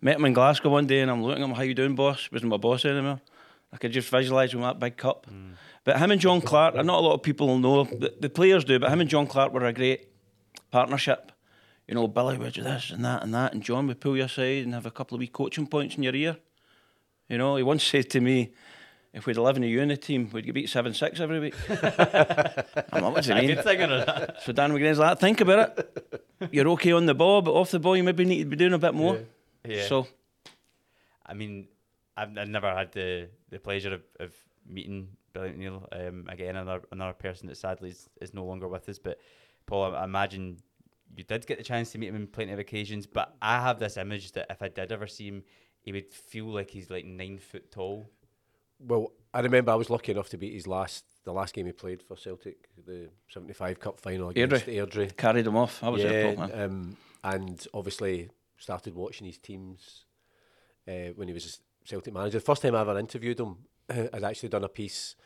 Met 0.01 0.17
him 0.17 0.25
in 0.27 0.33
Glasgow 0.33 0.71
one 0.71 0.87
day 0.87 1.01
and 1.01 1.11
I'm 1.11 1.23
looking 1.23 1.43
at 1.43 1.49
him, 1.49 1.57
how 1.57 1.63
you 1.63 1.75
doing, 1.75 1.97
boss? 1.97 2.29
Wasn't 2.31 2.49
my 2.49 2.57
boss 2.57 2.85
anymore. 2.85 3.21
I 3.73 3.77
could 3.77 3.93
just 3.93 4.09
visualise 4.09 4.53
him 4.53 4.61
with 4.61 4.69
that 4.69 4.79
big 4.79 4.97
cup. 4.97 5.27
Mm. 5.27 5.55
But 5.85 5.99
him 5.99 6.11
and 6.11 6.21
John 6.21 6.41
Clark, 6.41 6.75
not 6.77 6.87
a 6.87 7.01
lot 7.01 7.15
of 7.15 7.23
people 7.23 7.59
know, 7.59 7.85
the, 7.85 8.15
the 8.21 8.31
players 8.31 8.65
do, 8.65 8.79
but 8.79 8.91
him 8.91 9.01
and 9.01 9.11
John 9.11 9.27
Clark 9.27 9.53
were 9.53 9.65
a 9.65 9.73
great 9.73 10.09
partnership. 10.71 11.33
You 11.87 11.95
know, 11.95 12.07
Billy 12.07 12.37
would 12.37 12.53
do 12.53 12.63
this 12.63 12.91
and 12.91 13.05
that 13.05 13.23
and 13.23 13.33
that, 13.35 13.55
and 13.55 13.63
John 13.63 13.87
would 13.87 14.01
pull 14.01 14.17
you 14.17 14.25
aside 14.25 14.65
and 14.65 14.75
have 14.75 14.87
a 14.87 14.91
couple 14.91 15.17
of 15.17 15.21
wee 15.21 15.27
coaching 15.27 15.67
points 15.67 15.97
in 15.97 16.03
your 16.03 16.15
ear. 16.15 16.37
You 17.29 17.39
know, 17.39 17.57
he 17.57 17.63
once 17.63 17.83
said 17.83 18.11
to 18.11 18.21
me, 18.21 18.53
if 19.13 19.27
we'd 19.27 19.37
11 19.37 19.63
of 19.63 19.69
you 19.69 19.81
in 19.81 19.89
the 19.89 19.97
team, 19.97 20.29
we'd 20.33 20.45
get 20.45 20.55
beat 20.55 20.69
7 20.69 20.93
6 20.93 21.21
every 21.21 21.41
week. 21.41 21.55
I'm 21.69 23.03
like, 23.03 23.15
what 23.15 23.25
do 23.25 23.31
you 23.31 23.35
mean? 23.37 23.55
Good 23.55 23.65
thing 23.65 23.83
or? 23.83 24.35
So 24.45 24.53
Dan 24.53 24.73
McGrain's 24.73 24.99
like, 24.99 25.19
think 25.19 25.41
about 25.41 25.79
it. 25.79 26.25
You're 26.53 26.69
okay 26.71 26.93
on 26.93 27.07
the 27.07 27.15
ball, 27.15 27.43
but 27.43 27.53
off 27.53 27.71
the 27.71 27.81
ball, 27.81 27.97
you 27.97 28.05
maybe 28.05 28.25
need 28.25 28.45
to 28.45 28.45
be 28.45 28.57
doing 28.57 28.75
a 28.75 28.79
bit 28.79 28.95
more. 28.95 29.19
Yeah. 29.67 29.87
So, 29.87 30.07
I 31.25 31.35
mean, 31.35 31.69
I've, 32.17 32.37
I've 32.37 32.49
never 32.49 32.73
had 32.73 32.93
the, 32.93 33.29
the 33.51 33.59
pleasure 33.59 33.95
of, 33.95 34.03
of 34.21 34.33
meeting 34.67 35.09
Billy 35.33 35.51
McNeill. 35.51 35.87
Um, 35.93 36.27
again, 36.29 36.57
another 36.57 36.83
another 36.93 37.13
person 37.13 37.49
that 37.49 37.57
sadly 37.57 37.91
is, 37.91 38.09
is 38.21 38.35
no 38.35 38.45
longer 38.45 38.69
with 38.69 38.89
us. 38.89 38.99
But 38.99 39.19
Paul, 39.67 39.95
I, 39.95 40.01
I 40.01 40.05
imagine 40.05 40.59
you 41.17 41.25
did 41.25 41.47
get 41.47 41.59
the 41.59 41.65
chance 41.65 41.93
to 41.93 41.99
meet 41.99 42.09
him 42.09 42.17
in 42.17 42.27
plenty 42.27 42.53
of 42.53 42.59
occasions. 42.59 43.07
But 43.07 43.35
I 43.41 43.61
have 43.61 43.79
this 43.79 43.97
image 43.97 44.33
that 44.33 44.47
if 44.51 44.63
I 44.63 44.69
did 44.69 44.93
ever 44.93 45.07
see 45.07 45.29
him, 45.29 45.43
he 45.81 45.93
would 45.93 46.13
feel 46.13 46.47
like 46.47 46.71
he's 46.71 46.91
like 46.91 47.05
nine 47.05 47.39
foot 47.39 47.71
tall. 47.71 48.11
Well, 48.81 49.13
I 49.35 49.41
remember 49.41 49.73
I 49.73 49.75
was 49.75 49.91
lucky 49.91 50.13
enough 50.13 50.29
to 50.31 50.39
beat 50.39 50.55
his 50.55 50.67
last 50.67 51.05
the 51.25 51.33
last 51.33 51.55
game 51.55 51.67
he 51.67 51.73
played 51.73 52.03
for 52.03 52.17
Celtic, 52.17 52.69
the 52.87 53.11
seventy 53.29 53.53
five 53.53 53.79
cup 53.81 54.01
final 54.01 54.31
against 54.31 54.67
Airdrie. 54.67 55.17
carried 55.17 55.47
him 55.47 55.57
off. 55.57 55.83
I 55.83 55.89
was 55.89 56.03
there, 56.03 56.31
yeah, 56.31 56.35
Paul, 56.35 56.47
man. 56.49 56.63
um, 56.63 56.97
and 57.25 57.67
obviously 57.75 58.31
started 58.57 58.95
watching 58.95 59.27
his 59.27 59.39
teams 59.39 60.05
uh, 60.87 61.13
when 61.17 61.29
he 61.29 61.35
was 61.35 61.45
a 61.85 61.87
Celtic 61.89 62.15
manager. 62.15 62.39
The 62.39 62.45
first 62.45 62.63
time 62.63 62.75
I 62.75 62.81
ever 62.81 62.99
interviewed 62.99 63.41
him, 63.41 63.57
I'd 63.91 64.25
actually 64.25 64.49
done 64.49 64.65
a 64.65 64.69
piece 64.69 65.17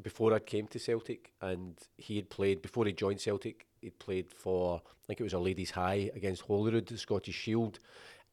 before 0.00 0.34
I 0.34 0.38
came 0.40 0.66
to 0.68 0.78
Celtic, 0.78 1.32
and 1.40 1.78
he 1.96 2.16
had 2.16 2.28
played 2.28 2.60
before 2.62 2.84
he 2.86 2.92
joined 2.92 3.20
Celtic. 3.20 3.66
He'd 3.80 3.98
played 3.98 4.30
for 4.30 4.82
I 4.84 5.06
think 5.06 5.20
it 5.20 5.24
was 5.24 5.32
a 5.32 5.38
ladies' 5.38 5.70
high 5.72 6.10
against 6.14 6.42
Holyrood, 6.42 6.86
the 6.86 6.98
Scottish 6.98 7.34
Shield, 7.36 7.78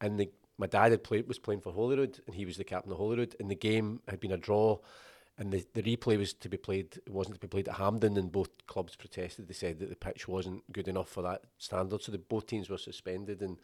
and 0.00 0.18
the, 0.18 0.30
my 0.60 0.66
dad 0.66 0.92
had 0.92 1.02
played 1.02 1.26
was 1.26 1.38
playing 1.38 1.62
for 1.62 1.72
Holyrood, 1.72 2.20
and 2.26 2.36
he 2.36 2.44
was 2.44 2.58
the 2.58 2.64
captain 2.64 2.92
of 2.92 2.98
Holyrood. 2.98 3.34
And 3.40 3.50
the 3.50 3.56
game 3.56 4.00
had 4.06 4.20
been 4.20 4.32
a 4.32 4.36
draw, 4.36 4.78
and 5.38 5.50
the, 5.50 5.64
the 5.72 5.82
replay 5.82 6.18
was 6.18 6.34
to 6.34 6.48
be 6.50 6.58
played. 6.58 6.98
It 7.06 7.12
wasn't 7.12 7.36
to 7.36 7.40
be 7.40 7.48
played 7.48 7.68
at 7.68 7.76
Hampden, 7.76 8.18
and 8.18 8.30
both 8.30 8.50
clubs 8.66 8.94
protested. 8.94 9.48
They 9.48 9.54
said 9.54 9.78
that 9.78 9.88
the 9.88 9.96
pitch 9.96 10.28
wasn't 10.28 10.70
good 10.70 10.86
enough 10.86 11.08
for 11.08 11.22
that 11.22 11.44
standard, 11.56 12.02
so 12.02 12.12
the 12.12 12.18
both 12.18 12.46
teams 12.46 12.70
were 12.70 12.78
suspended 12.78 13.42
and. 13.42 13.56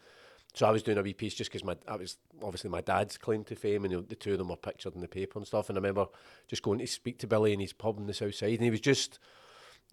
So 0.53 0.65
I 0.65 0.71
was 0.71 0.81
doing 0.81 0.97
a 0.97 1.03
wee 1.03 1.13
piece 1.13 1.35
just 1.35 1.51
because 1.51 1.63
my 1.63 1.75
I 1.87 1.97
was 1.97 2.17
obviously 2.41 2.71
my 2.71 2.81
dad's 2.81 3.17
claim 3.17 3.43
to 3.43 3.55
fame, 3.55 3.83
and 3.83 3.91
you 3.91 3.97
know, 3.97 4.05
the 4.07 4.15
two 4.15 4.31
of 4.31 4.39
them 4.39 4.47
were 4.47 4.55
pictured 4.55 4.95
in 4.95 5.01
the 5.01 5.07
paper 5.07 5.37
and 5.37 5.45
stuff. 5.45 5.69
And 5.69 5.77
I 5.77 5.81
remember 5.81 6.07
just 6.47 6.63
going 6.63 6.79
to 6.79 6.87
speak 6.87 7.19
to 7.19 7.27
Billy 7.27 7.53
in 7.53 7.59
his 7.59 7.73
pub 7.73 7.99
in 7.99 8.07
the 8.07 8.13
south 8.13 8.33
side, 8.33 8.53
and 8.53 8.63
he 8.63 8.71
was 8.71 8.79
just, 8.79 9.19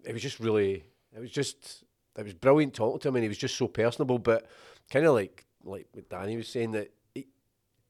it 0.05 0.13
was 0.13 0.23
just 0.23 0.39
really, 0.39 0.85
it 1.15 1.19
was 1.19 1.29
just, 1.29 1.83
it 2.17 2.23
was 2.23 2.33
brilliant 2.33 2.73
talking 2.73 2.99
to 2.99 3.09
him, 3.09 3.15
and 3.17 3.23
he 3.23 3.27
was 3.27 3.37
just 3.37 3.57
so 3.57 3.67
personable. 3.67 4.17
But 4.17 4.47
kind 4.89 5.05
of 5.05 5.13
like 5.13 5.45
like 5.65 5.87
Danny 6.09 6.37
was 6.37 6.47
saying 6.47 6.71
that 6.71 6.91
he, 7.13 7.27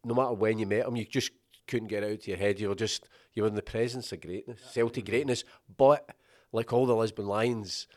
no 0.04 0.14
matter 0.14 0.34
when 0.34 0.58
you 0.60 0.66
met 0.66 0.88
him, 0.88 0.96
you 0.96 1.06
just 1.06 1.32
couldn't 1.68 1.88
get 1.88 2.04
out 2.04 2.12
of 2.12 2.28
your 2.28 2.38
head. 2.38 2.60
You 2.60 2.70
were 2.70 2.76
just 2.76 3.08
you 3.34 3.44
were 3.44 3.50
in 3.50 3.56
the 3.56 3.62
presence 3.62 4.12
of 4.12 4.22
greatness, 4.22 4.60
Celtic 4.74 5.06
greatness. 5.06 5.44
But 5.78 6.10
like 6.52 6.72
all 6.72 6.86
the 6.86 6.96
Lisbon 6.96 7.28
Lions, 7.28 7.88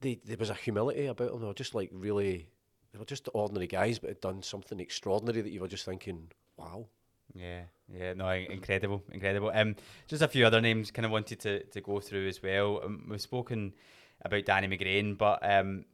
they, 0.00 0.20
there 0.24 0.36
was 0.36 0.50
a 0.50 0.54
humility 0.54 1.06
about 1.06 1.32
them. 1.32 1.40
They 1.40 1.46
were 1.46 1.54
just 1.54 1.74
like 1.74 1.90
really 1.92 2.48
they 2.92 2.98
were 2.98 3.04
just 3.04 3.28
ordinary 3.34 3.66
guys, 3.66 3.98
but 3.98 4.08
had 4.08 4.20
done 4.20 4.42
something 4.42 4.80
extraordinary 4.80 5.42
that 5.42 5.50
you 5.50 5.60
were 5.60 5.68
just 5.68 5.84
thinking, 5.84 6.30
wow. 6.56 6.86
Yeah, 7.34 7.62
yeah, 7.92 8.14
no, 8.14 8.30
incredible, 8.30 9.02
incredible. 9.12 9.50
Um, 9.52 9.76
just 10.06 10.22
a 10.22 10.28
few 10.28 10.46
other 10.46 10.62
names 10.62 10.90
kind 10.90 11.04
of 11.04 11.12
wanted 11.12 11.40
to, 11.40 11.62
to 11.64 11.80
go 11.82 12.00
through 12.00 12.28
as 12.28 12.42
well. 12.42 12.80
Um, 12.82 13.06
we've 13.10 13.20
spoken 13.20 13.74
about 14.24 14.46
Danny 14.46 14.68
McGrain, 14.68 15.18
but 15.18 15.40
um, 15.42 15.84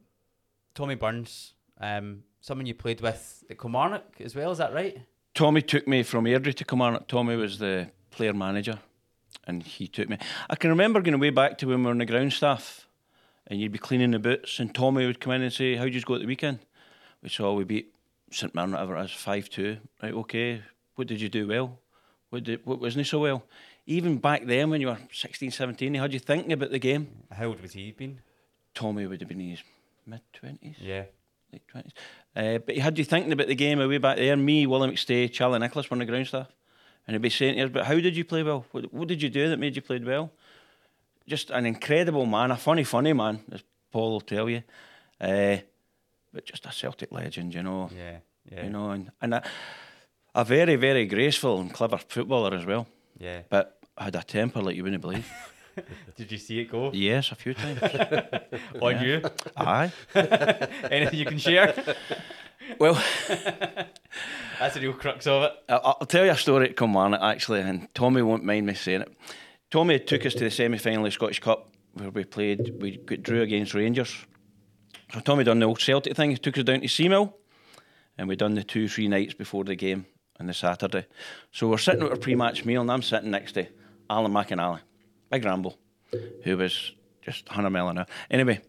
Tommy 0.75 0.95
Burns, 0.95 1.55
um, 1.81 2.23
someone 2.43 2.65
you 2.65 2.73
played 2.73 2.99
with 2.99 3.43
at 3.49 3.57
Kilmarnock 3.57 4.19
as 4.19 4.35
well, 4.35 4.51
is 4.51 4.57
that 4.57 4.73
right? 4.73 4.97
Tommy 5.33 5.61
took 5.61 5.87
me 5.87 6.03
from 6.03 6.25
Airdrie 6.25 6.53
to 6.53 6.65
Kilmarnock. 6.65 7.07
Tommy 7.07 7.37
was 7.37 7.57
the 7.57 7.89
player 8.11 8.33
manager, 8.33 8.79
and 9.47 9.63
he 9.63 9.87
took 9.87 10.09
me. 10.09 10.17
I 10.49 10.55
can 10.55 10.69
remember 10.69 11.01
going 11.01 11.19
way 11.19 11.29
back 11.31 11.57
to 11.59 11.67
when 11.67 11.79
we 11.79 11.85
were 11.85 11.91
on 11.91 11.97
the 11.99 12.05
ground 12.05 12.33
staff, 12.33 12.87
and 13.47 13.59
you'd 13.59 13.71
be 13.71 13.79
cleaning 13.79 14.11
the 14.11 14.19
boots, 14.19 14.59
and 14.59 14.75
Tommy 14.75 15.07
would 15.07 15.21
come 15.21 15.33
in 15.33 15.41
and 15.41 15.53
say, 15.53 15.77
"How'd 15.77 15.93
you 15.93 16.01
go 16.01 16.15
at 16.15 16.21
the 16.21 16.27
weekend?" 16.27 16.59
we 17.23 17.29
saw 17.29 17.51
oh, 17.51 17.53
we 17.53 17.63
beat 17.63 17.95
St 18.29 18.53
Mirren, 18.53 18.73
whatever 18.73 18.97
it 18.97 19.05
is, 19.05 19.11
5 19.11 19.49
2. 19.49 19.77
Right, 20.03 20.13
okay, 20.13 20.61
what 20.95 21.07
did 21.07 21.21
you 21.21 21.29
do 21.29 21.47
well? 21.47 21.79
What, 22.29 22.43
did, 22.43 22.65
what 22.65 22.81
wasn't 22.81 23.07
so 23.07 23.19
well? 23.19 23.43
Even 23.85 24.17
back 24.17 24.45
then, 24.45 24.69
when 24.69 24.81
you 24.81 24.87
were 24.87 24.97
16, 25.11 25.51
17, 25.51 25.95
how 25.95 26.05
you 26.05 26.19
thinking 26.19 26.51
about 26.51 26.71
the 26.71 26.79
game? 26.79 27.07
How 27.31 27.45
old 27.45 27.61
was 27.61 27.73
he 27.73 27.91
been? 27.91 28.19
Tommy 28.73 29.05
would 29.07 29.21
have 29.21 29.29
been 29.29 29.39
in 29.39 29.51
his 29.51 29.63
mid 30.05 30.21
20s. 30.41 30.75
Yeah. 30.79 31.03
Late 31.53 31.61
20s. 31.73 31.91
Uh, 32.35 32.57
but 32.57 32.75
he 32.75 32.81
had 32.81 32.97
you 32.97 33.05
thinking 33.05 33.31
about 33.31 33.47
the 33.47 33.55
game 33.55 33.79
away 33.79 33.99
back 33.99 34.17
there. 34.17 34.35
Me, 34.35 34.65
William 34.65 34.93
McStay, 34.93 35.31
Charlie 35.31 35.59
Nicholas 35.59 35.89
were 35.89 35.95
on 35.95 35.99
the 35.99 36.05
ground 36.05 36.27
staff. 36.27 36.47
And 37.05 37.13
he'd 37.13 37.21
be 37.21 37.29
saying 37.29 37.57
to 37.57 37.63
us, 37.63 37.69
but 37.69 37.85
how 37.85 37.95
did 37.95 38.17
you 38.17 38.25
play 38.25 38.43
well? 38.43 38.65
What, 38.71 38.93
what 38.93 39.07
did 39.07 39.21
you 39.21 39.29
do 39.29 39.49
that 39.49 39.59
made 39.59 39.75
you 39.75 39.81
play 39.81 39.99
well? 39.99 40.31
Just 41.27 41.51
an 41.51 41.65
incredible 41.65 42.25
man, 42.25 42.51
a 42.51 42.57
funny, 42.57 42.83
funny 42.83 43.13
man, 43.13 43.41
as 43.51 43.63
Paul 43.91 44.11
will 44.11 44.21
tell 44.21 44.49
you. 44.49 44.63
Uh, 45.21 45.57
but 46.33 46.45
just 46.45 46.65
a 46.65 46.71
Celtic 46.71 47.11
legend, 47.11 47.53
you 47.53 47.61
know. 47.61 47.89
Yeah, 47.95 48.17
yeah. 48.51 48.63
You 48.63 48.69
know, 48.71 48.89
and, 48.89 49.11
and 49.21 49.35
a, 49.35 49.43
a 50.33 50.43
very, 50.43 50.75
very 50.75 51.05
graceful 51.05 51.61
and 51.61 51.71
clever 51.71 51.97
footballer 51.97 52.55
as 52.55 52.65
well. 52.65 52.87
Yeah. 53.19 53.41
But 53.49 53.77
had 53.97 54.15
a 54.15 54.23
temper 54.23 54.61
like 54.61 54.75
you 54.75 54.83
wouldn't 54.83 55.01
believe. 55.01 55.29
Did 56.15 56.31
you 56.31 56.37
see 56.37 56.59
it 56.59 56.65
go? 56.65 56.91
Yes, 56.93 57.31
a 57.31 57.35
few 57.35 57.53
times. 57.53 57.79
On 58.81 59.01
you? 59.03 59.21
Aye. 59.57 59.91
Anything 60.15 61.19
you 61.19 61.25
can 61.25 61.37
share? 61.37 61.73
Well, 62.79 63.01
that's 64.59 64.75
the 64.75 64.81
real 64.81 64.93
crux 64.93 65.27
of 65.27 65.43
it. 65.43 65.51
I'll, 65.69 65.97
I'll 66.01 66.07
tell 66.07 66.25
you 66.25 66.31
a 66.31 66.37
story 66.37 66.69
at 66.69 66.77
Kilmarnock 66.77 67.21
actually, 67.21 67.61
and 67.61 67.93
Tommy 67.93 68.21
won't 68.21 68.43
mind 68.43 68.65
me 68.65 68.73
saying 68.73 69.01
it. 69.01 69.13
Tommy 69.71 69.99
took 69.99 70.25
us 70.25 70.33
to 70.35 70.43
the 70.43 70.51
semi 70.51 70.77
final 70.77 70.99
of 70.99 71.05
the 71.05 71.11
Scottish 71.11 71.39
Cup 71.39 71.73
where 71.93 72.09
we 72.09 72.23
played, 72.23 72.81
we 72.81 72.97
drew 72.97 73.41
against 73.41 73.73
Rangers. 73.73 74.25
So 75.13 75.19
Tommy 75.19 75.43
done 75.43 75.59
the 75.59 75.65
old 75.65 75.79
Celtic 75.79 76.15
thing. 76.15 76.31
He 76.31 76.37
took 76.37 76.57
us 76.57 76.63
down 76.63 76.81
to 76.81 76.87
Seamill, 76.87 77.33
and 78.17 78.27
we 78.27 78.35
done 78.35 78.55
the 78.55 78.63
two, 78.63 78.87
three 78.87 79.07
nights 79.07 79.33
before 79.33 79.63
the 79.63 79.75
game 79.75 80.05
on 80.39 80.47
the 80.47 80.53
Saturday. 80.53 81.05
So 81.51 81.67
we're 81.69 81.77
sitting 81.77 82.03
at 82.03 82.09
our 82.09 82.17
pre-match 82.17 82.65
meal, 82.65 82.81
and 82.81 82.91
I'm 82.91 83.03
sitting 83.03 83.31
next 83.31 83.53
to 83.53 83.67
Alan 84.09 84.31
McInally, 84.31 84.79
big 85.33 85.45
Rambo, 85.45 85.73
who 86.43 86.57
was 86.57 86.91
just 87.23 87.47
100 87.47 87.69
mile 87.71 87.89
an 87.89 87.97
hour. 87.99 88.05
Anyway, 88.29 88.61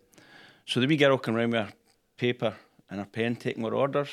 so 0.65 0.81
the 0.81 0.87
wee 0.87 0.97
girl 0.97 1.19
came 1.19 1.35
round 1.35 1.53
with 1.53 1.67
her 1.67 1.73
paper 2.17 2.55
and 2.89 3.01
her 3.01 3.07
pen, 3.07 3.37
taking 3.37 3.65
our 3.65 3.75
orders, 3.75 4.09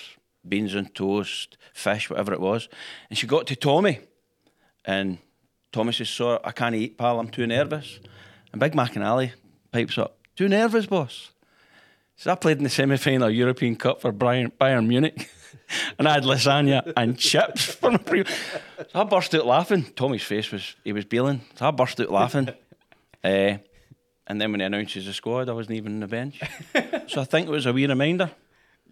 beans 0.47 0.75
and 0.75 0.93
toast, 0.93 1.57
fish, 1.73 2.09
whatever 2.09 2.33
it 2.33 2.41
was. 2.41 2.67
And 3.09 3.17
she 3.17 3.25
got 3.25 3.47
to 3.47 3.55
Tommy, 3.55 3.99
and 4.83 5.19
Tommy 5.71 5.93
says, 5.93 6.09
"So 6.09 6.41
I 6.43 6.51
can't 6.51 6.75
eat, 6.75 6.97
pal. 6.97 7.19
I'm 7.19 7.29
too 7.29 7.47
nervous." 7.47 7.99
And 8.51 8.59
Big 8.59 8.73
McInally 8.73 9.31
pipes 9.71 9.97
up, 9.97 10.17
"Too 10.35 10.49
nervous, 10.49 10.85
boss." 10.87 11.31
So 12.17 12.31
I 12.31 12.35
played 12.35 12.57
in 12.57 12.63
the 12.63 12.69
semi 12.69 12.97
final 12.97 13.29
European 13.29 13.77
Cup 13.77 14.01
for 14.01 14.11
Bayern 14.11 14.87
Munich. 14.87 15.29
and 15.99 16.07
I 16.07 16.13
had 16.13 16.23
lasagna 16.23 16.93
and 16.95 17.17
chips 17.17 17.65
for 17.75 17.91
my 17.91 17.97
pre. 17.97 18.25
So 18.25 18.85
I 18.95 19.03
burst 19.03 19.35
out 19.35 19.45
laughing. 19.45 19.83
Tommy's 19.95 20.23
face 20.23 20.51
was, 20.51 20.75
he 20.83 20.93
was 20.93 21.05
bealing. 21.05 21.41
So 21.55 21.67
I 21.67 21.71
burst 21.71 21.99
out 21.99 22.11
laughing. 22.11 22.49
uh, 23.23 23.27
and 24.27 24.41
then 24.41 24.51
when 24.51 24.59
he 24.59 24.65
announces 24.65 25.05
the 25.05 25.13
squad, 25.13 25.49
I 25.49 25.53
wasn't 25.53 25.77
even 25.77 25.93
on 25.93 25.99
the 26.01 26.07
bench. 26.07 26.41
so 27.07 27.21
I 27.21 27.25
think 27.25 27.47
it 27.47 27.51
was 27.51 27.65
a 27.65 27.73
wee 27.73 27.87
reminder. 27.87 28.31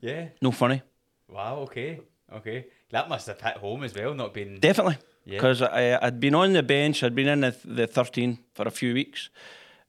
Yeah. 0.02 0.30
No 0.42 0.52
funny. 0.52 0.82
Wow, 1.28 1.60
okay. 1.60 2.00
Okay. 2.34 2.68
That 2.92 3.10
must 3.10 3.28
have 3.28 3.40
hit 3.40 3.58
home 3.58 3.84
as 3.84 3.94
well, 3.94 4.14
not 4.14 4.34
being. 4.34 4.60
Definitely. 4.60 4.98
Because 5.26 5.62
yeah. 5.62 6.00
I'd 6.02 6.20
been 6.20 6.36
on 6.36 6.54
the 6.54 6.64
bench, 6.64 7.04
I'd 7.04 7.16
been 7.16 7.28
in 7.28 7.42
the, 7.42 7.56
the 7.66 7.88
13 7.88 8.40
for 8.54 8.68
a 8.68 8.72
few 8.72 8.94
weeks, 8.94 9.30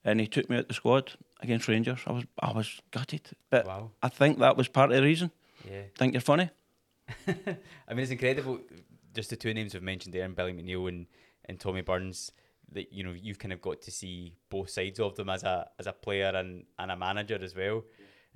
and 0.05 0.21
he 0.21 0.27
took 0.27 0.51
me 0.51 0.59
out 0.59 0.69
the 0.69 0.75
squad 0.75 1.13
against 1.41 1.69
Rangers. 1.69 2.01
I 2.07 2.13
was 2.13 2.25
I 2.39 2.53
was 2.53 2.81
gutted, 2.91 3.31
but 3.49 3.67
wow. 3.67 3.91
I 4.03 4.09
think 4.09 4.39
that 4.39 4.57
was 4.57 4.69
part 4.69 4.91
of 4.91 4.97
the 4.97 5.03
reason. 5.03 5.31
Yeah, 5.69 5.83
think 5.97 6.15
you're 6.15 6.21
funny. 6.21 6.51
I 7.29 7.95
mean, 7.95 8.01
it's 8.01 8.11
incredible. 8.11 8.61
Just 9.15 9.31
the 9.31 9.37
two 9.37 9.55
names 9.55 9.75
we've 9.75 9.83
mentioned 9.83 10.15
there, 10.15 10.25
and 10.25 10.37
Billy 10.37 10.53
McNeill 10.53 10.89
and, 10.89 11.07
and 11.47 11.59
Tommy 11.59 11.83
Burns. 11.83 12.33
That 12.73 12.93
you 12.93 13.03
know, 13.03 13.13
you've 13.13 13.41
kind 13.41 13.53
of 13.53 13.61
got 13.61 13.83
to 13.83 13.91
see 13.91 14.37
both 14.49 14.71
sides 14.71 15.01
of 15.01 15.17
them 15.17 15.29
as 15.29 15.43
a 15.43 15.69
as 15.79 15.89
a 15.89 15.93
player 15.93 16.33
and, 16.35 16.65
and 16.79 16.93
a 16.93 16.97
manager 16.97 17.39
as 17.43 17.55
well. 17.57 17.83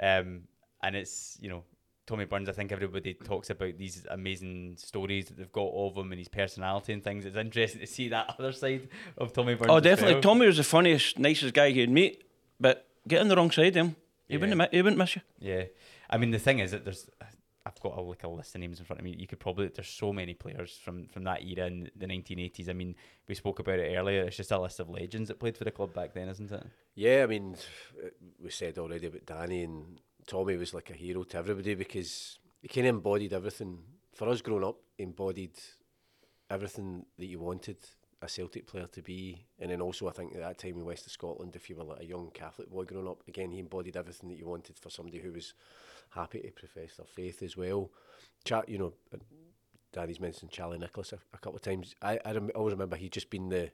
Um, 0.02 0.42
and 0.82 0.96
it's 0.96 1.38
you 1.40 1.48
know 1.48 1.62
Tommy 2.06 2.26
Burns, 2.26 2.48
I 2.48 2.52
think 2.52 2.70
everybody 2.70 3.14
talks 3.14 3.48
about 3.48 3.78
these 3.78 4.06
amazing 4.10 4.76
stories 4.76 5.26
that 5.26 5.38
they've 5.38 5.52
got 5.52 5.70
of 5.72 5.96
him 5.96 6.12
and 6.12 6.18
his 6.18 6.28
personality 6.28 6.92
and 6.92 7.02
things. 7.02 7.24
It's 7.24 7.36
interesting 7.36 7.80
to 7.80 7.86
see 7.86 8.08
that 8.08 8.34
other 8.38 8.52
side 8.52 8.88
of 9.16 9.32
Tommy 9.32 9.54
Burns. 9.54 9.70
Oh, 9.70 9.80
definitely. 9.80 10.14
Well. 10.14 10.22
Tommy 10.22 10.46
was 10.46 10.58
the 10.58 10.64
funniest, 10.64 11.18
nicest 11.18 11.54
guy 11.54 11.66
you'd 11.66 11.90
meet, 11.90 12.24
but 12.60 12.86
get 13.08 13.20
on 13.22 13.28
the 13.28 13.36
wrong 13.36 13.50
side 13.50 13.68
of 13.68 13.74
him. 13.74 13.96
He, 14.28 14.34
yeah. 14.34 14.40
wouldn't, 14.40 14.72
he 14.72 14.82
wouldn't 14.82 14.98
miss 14.98 15.16
you. 15.16 15.22
Yeah. 15.38 15.64
I 16.10 16.18
mean, 16.18 16.30
the 16.30 16.38
thing 16.38 16.58
is 16.58 16.72
that 16.72 16.84
there's, 16.84 17.08
I've 17.66 17.80
got 17.80 17.96
a, 17.96 18.00
like 18.00 18.24
a 18.24 18.28
list 18.28 18.54
of 18.54 18.60
names 18.60 18.78
in 18.78 18.84
front 18.84 19.00
of 19.00 19.04
me. 19.04 19.16
You 19.18 19.26
could 19.26 19.40
probably, 19.40 19.68
there's 19.68 19.88
so 19.88 20.12
many 20.12 20.34
players 20.34 20.78
from, 20.82 21.06
from 21.06 21.24
that 21.24 21.42
era 21.42 21.66
in 21.66 21.90
the 21.96 22.06
1980s. 22.06 22.68
I 22.68 22.74
mean, 22.74 22.94
we 23.26 23.34
spoke 23.34 23.58
about 23.58 23.78
it 23.78 23.96
earlier. 23.96 24.24
It's 24.24 24.36
just 24.36 24.52
a 24.52 24.60
list 24.60 24.80
of 24.80 24.90
legends 24.90 25.28
that 25.28 25.40
played 25.40 25.56
for 25.56 25.64
the 25.64 25.70
club 25.70 25.94
back 25.94 26.12
then, 26.12 26.28
isn't 26.28 26.52
it? 26.52 26.66
Yeah, 26.94 27.22
I 27.22 27.26
mean, 27.26 27.56
we 28.42 28.50
said 28.50 28.76
already 28.78 29.06
about 29.06 29.24
Danny 29.24 29.62
and 29.62 30.00
Tommy 30.26 30.56
was 30.56 30.74
like 30.74 30.90
a 30.90 30.94
hero 30.94 31.22
to 31.24 31.38
everybody 31.38 31.74
because 31.74 32.38
he 32.60 32.68
kind 32.68 32.86
of 32.86 32.96
embodied 32.96 33.32
everything. 33.32 33.78
For 34.14 34.28
us 34.28 34.42
growing 34.42 34.64
up, 34.64 34.76
embodied 34.98 35.58
everything 36.50 37.06
that 37.18 37.26
you 37.26 37.40
wanted 37.40 37.78
a 38.24 38.28
Celtic 38.28 38.66
player 38.66 38.86
to 38.92 39.02
be. 39.02 39.44
And 39.58 39.70
then 39.70 39.80
also, 39.80 40.08
I 40.08 40.12
think 40.12 40.34
at 40.34 40.40
that 40.40 40.58
time 40.58 40.78
in 40.78 40.84
West 40.84 41.06
of 41.06 41.12
Scotland, 41.12 41.54
if 41.54 41.68
you 41.68 41.76
were 41.76 41.84
like 41.84 42.00
a 42.00 42.06
young 42.06 42.30
Catholic 42.32 42.70
boy 42.70 42.84
growing 42.84 43.08
up, 43.08 43.22
again, 43.28 43.50
he 43.50 43.58
embodied 43.58 43.96
everything 43.96 44.28
that 44.30 44.38
you 44.38 44.46
wanted 44.46 44.78
for 44.78 44.90
somebody 44.90 45.18
who 45.18 45.32
was 45.32 45.54
happy 46.10 46.40
to 46.40 46.50
profess 46.50 46.96
their 46.96 47.06
faith 47.06 47.42
as 47.42 47.56
well. 47.56 47.90
Chat, 48.44 48.68
you 48.68 48.78
know, 48.78 48.92
uh, 49.12 49.18
Danny's 49.92 50.20
mentioned 50.20 50.50
Charlie 50.50 50.78
Nicholas 50.78 51.12
a, 51.12 51.18
a 51.32 51.38
couple 51.38 51.56
of 51.56 51.62
times. 51.62 51.94
I, 52.02 52.18
I 52.24 52.32
rem- 52.32 52.50
always 52.54 52.72
remember 52.72 52.96
he'd 52.96 53.12
just 53.12 53.30
been 53.30 53.48
the, 53.48 53.70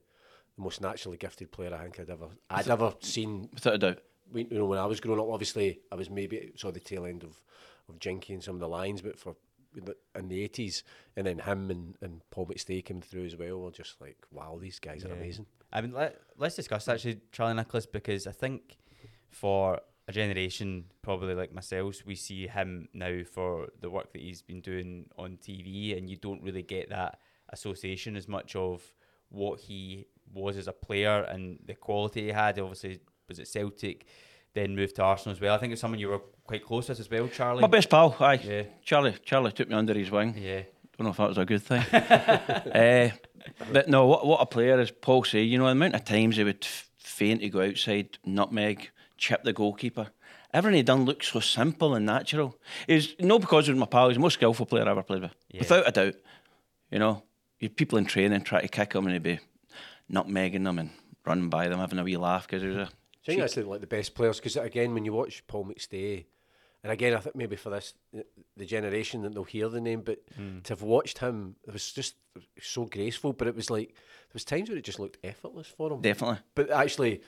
the 0.56 0.62
most 0.62 0.80
naturally 0.80 1.16
gifted 1.16 1.50
player 1.50 1.74
I 1.74 1.82
think 1.82 2.00
I'd 2.00 2.10
ever 2.10 2.28
I'd 2.50 2.68
ever 2.68 2.94
seen. 3.00 3.48
Without 3.54 3.74
a 3.74 3.78
doubt. 3.78 3.98
We, 4.32 4.46
you 4.48 4.58
know, 4.58 4.66
when 4.66 4.78
I 4.78 4.86
was 4.86 5.00
growing 5.00 5.18
up, 5.18 5.26
obviously 5.28 5.80
I 5.90 5.96
was 5.96 6.08
maybe 6.08 6.52
saw 6.56 6.70
the 6.70 6.78
tail 6.78 7.04
end 7.04 7.24
of 7.24 7.40
of 7.88 7.98
Jinky 7.98 8.32
and 8.32 8.42
some 8.42 8.54
of 8.54 8.60
the 8.60 8.68
Lions, 8.68 9.02
but 9.02 9.18
for 9.18 9.34
in 9.76 10.28
the 10.28 10.42
eighties, 10.42 10.82
and 11.16 11.26
then 11.26 11.38
him 11.38 11.70
and, 11.70 11.96
and 12.00 12.20
Paul 12.30 12.46
McStay 12.46 12.84
came 12.84 13.00
through 13.00 13.26
as 13.26 13.36
well. 13.36 13.60
We're 13.60 13.70
just 13.70 14.00
like, 14.00 14.18
wow, 14.30 14.58
these 14.60 14.78
guys 14.78 15.02
yeah. 15.04 15.10
are 15.10 15.14
amazing. 15.14 15.46
I 15.72 15.80
mean, 15.80 15.92
let, 15.92 16.20
let's 16.36 16.56
discuss 16.56 16.88
actually 16.88 17.20
Charlie 17.32 17.54
Nicholas 17.54 17.86
because 17.86 18.26
I 18.26 18.32
think 18.32 18.78
for 19.28 19.80
a 20.08 20.12
generation 20.12 20.84
probably 21.02 21.34
like 21.34 21.54
myself, 21.54 22.02
we 22.04 22.16
see 22.16 22.48
him 22.48 22.88
now 22.92 23.22
for 23.22 23.68
the 23.80 23.90
work 23.90 24.12
that 24.12 24.22
he's 24.22 24.42
been 24.42 24.60
doing 24.60 25.06
on 25.16 25.38
TV, 25.42 25.96
and 25.96 26.10
you 26.10 26.16
don't 26.16 26.42
really 26.42 26.62
get 26.62 26.90
that 26.90 27.20
association 27.50 28.16
as 28.16 28.28
much 28.28 28.56
of 28.56 28.82
what 29.28 29.60
he 29.60 30.06
was 30.32 30.56
as 30.56 30.68
a 30.68 30.72
player 30.72 31.22
and 31.22 31.58
the 31.64 31.74
quality 31.74 32.24
he 32.24 32.28
had. 32.28 32.58
Obviously, 32.58 33.00
was 33.28 33.38
at 33.38 33.48
Celtic, 33.48 34.06
then 34.54 34.74
moved 34.74 34.96
to 34.96 35.02
Arsenal 35.02 35.32
as 35.34 35.40
well. 35.40 35.54
I 35.54 35.58
think 35.58 35.72
it's 35.72 35.80
someone 35.80 36.00
you 36.00 36.08
were 36.08 36.20
quite 36.44 36.64
close 36.64 36.88
with 36.88 37.00
as 37.00 37.10
well, 37.10 37.28
Charlie. 37.28 37.60
My 37.62 37.68
best 37.68 37.88
pal, 37.90 38.16
aye. 38.20 38.40
Yeah. 38.42 38.62
Charlie, 38.84 39.14
Charlie 39.24 39.52
took 39.52 39.68
me 39.68 39.74
under 39.74 39.94
his 39.94 40.10
wing. 40.10 40.34
Yeah. 40.36 40.62
Don't 40.98 41.04
know 41.06 41.10
if 41.10 41.16
that 41.16 41.28
was 41.28 41.38
a 41.38 41.44
good 41.44 41.62
thing. 41.62 41.82
uh, 41.82 43.10
but 43.72 43.88
no, 43.88 44.06
what 44.06 44.26
what 44.26 44.40
a 44.42 44.46
player 44.46 44.78
is 44.80 44.90
Paul 44.90 45.24
say. 45.24 45.42
You 45.42 45.58
know 45.58 45.64
the 45.66 45.70
amount 45.70 45.94
of 45.94 46.04
times 46.04 46.36
he 46.36 46.44
would 46.44 46.62
f- 46.64 46.90
feign 46.98 47.38
to 47.38 47.48
go 47.48 47.62
outside, 47.62 48.18
nutmeg, 48.24 48.90
chip 49.16 49.42
the 49.44 49.52
goalkeeper. 49.52 50.08
Everything 50.52 50.78
he 50.78 50.82
done 50.82 51.04
looked 51.04 51.24
so 51.24 51.38
simple 51.40 51.94
and 51.94 52.04
natural. 52.04 52.58
He's 52.86 53.14
no 53.20 53.38
because 53.38 53.66
he 53.66 53.72
was 53.72 53.78
my 53.80 53.86
pal. 53.86 54.08
He's 54.08 54.16
the 54.16 54.20
most 54.20 54.34
skillful 54.34 54.66
player 54.66 54.86
I 54.86 54.90
ever 54.90 55.02
played 55.04 55.22
with, 55.22 55.34
Yeah. 55.50 55.60
without 55.60 55.88
a 55.88 55.92
doubt. 55.92 56.14
You 56.90 56.98
know, 56.98 57.22
you 57.60 57.70
people 57.70 57.98
in 57.98 58.04
training 58.04 58.42
try 58.42 58.60
to 58.60 58.68
kick 58.68 58.92
him 58.94 59.04
and 59.06 59.12
he'd 59.14 59.22
be 59.22 59.38
nutmegging 60.12 60.64
them 60.64 60.78
and 60.80 60.90
running 61.24 61.48
by 61.50 61.68
them, 61.68 61.78
having 61.78 61.98
a 62.00 62.04
wee 62.04 62.16
laugh 62.16 62.46
because 62.46 62.62
he 62.62 62.68
was 62.68 62.76
a. 62.76 62.88
I 63.22 63.26
think 63.26 63.40
that's 63.40 63.56
like 63.56 63.80
the 63.80 63.86
best 63.86 64.14
players 64.14 64.38
because 64.38 64.56
again, 64.56 64.94
when 64.94 65.04
you 65.04 65.12
watch 65.12 65.46
Paul 65.46 65.66
McStay, 65.66 66.24
and 66.82 66.92
again, 66.92 67.14
I 67.14 67.18
think 67.20 67.36
maybe 67.36 67.56
for 67.56 67.70
this 67.70 67.94
the 68.56 68.64
generation 68.64 69.22
that 69.22 69.34
they'll 69.34 69.44
hear 69.44 69.68
the 69.68 69.80
name, 69.80 70.00
but 70.00 70.20
mm. 70.38 70.62
to 70.62 70.72
have 70.72 70.82
watched 70.82 71.18
him, 71.18 71.56
it 71.66 71.72
was 71.72 71.92
just 71.92 72.14
so 72.60 72.86
graceful. 72.86 73.34
But 73.34 73.48
it 73.48 73.54
was 73.54 73.68
like 73.68 73.88
there 73.88 74.34
was 74.34 74.44
times 74.44 74.68
where 74.70 74.78
it 74.78 74.84
just 74.84 74.98
looked 75.00 75.18
effortless 75.22 75.66
for 75.66 75.92
him. 75.92 76.00
Definitely. 76.00 76.38
But 76.54 76.70
actually, 76.70 77.20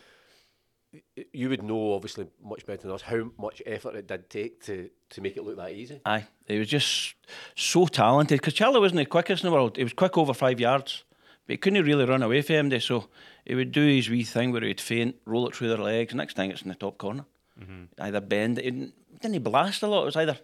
you 1.32 1.50
would 1.50 1.62
know 1.62 1.92
obviously 1.92 2.28
much 2.42 2.64
better 2.64 2.82
than 2.82 2.92
us 2.92 3.02
how 3.02 3.30
much 3.38 3.62
effort 3.66 3.94
it 3.94 4.06
did 4.06 4.30
take 4.30 4.62
to 4.64 4.88
to 5.10 5.20
make 5.20 5.36
it 5.36 5.44
look 5.44 5.56
that 5.56 5.72
easy. 5.72 6.00
Aye, 6.06 6.26
he 6.46 6.58
was 6.58 6.68
just 6.68 7.14
so 7.54 7.86
talented. 7.86 8.40
Because 8.40 8.54
Charlie 8.54 8.80
wasn't 8.80 8.98
the 8.98 9.06
quickest 9.06 9.44
in 9.44 9.50
the 9.50 9.54
world. 9.54 9.76
He 9.76 9.84
was 9.84 9.92
quick 9.92 10.16
over 10.16 10.32
five 10.32 10.60
yards, 10.60 11.04
but 11.46 11.54
he 11.54 11.56
couldn't 11.56 11.84
really 11.84 12.04
run 12.04 12.22
away 12.22 12.42
from 12.42 12.70
him. 12.70 12.80
So 12.80 13.08
he 13.44 13.54
would 13.54 13.72
do 13.72 13.86
his 13.86 14.08
wee 14.08 14.24
thing 14.24 14.52
where 14.52 14.62
he'd 14.62 14.80
feint, 14.80 15.16
roll 15.24 15.48
it 15.48 15.54
through 15.54 15.68
their 15.68 15.78
legs. 15.78 16.14
Next 16.14 16.36
thing, 16.36 16.50
it's 16.50 16.62
in 16.62 16.68
the 16.68 16.74
top 16.74 16.98
corner. 16.98 17.24
Mm-hmm. 17.60 17.84
Either 18.00 18.20
bend 18.20 18.58
it. 18.58 18.62
Didn't, 18.62 18.94
didn't 19.20 19.34
he 19.34 19.40
blast 19.40 19.82
a 19.82 19.86
lot? 19.86 20.02
It 20.02 20.06
was 20.06 20.16
either 20.16 20.38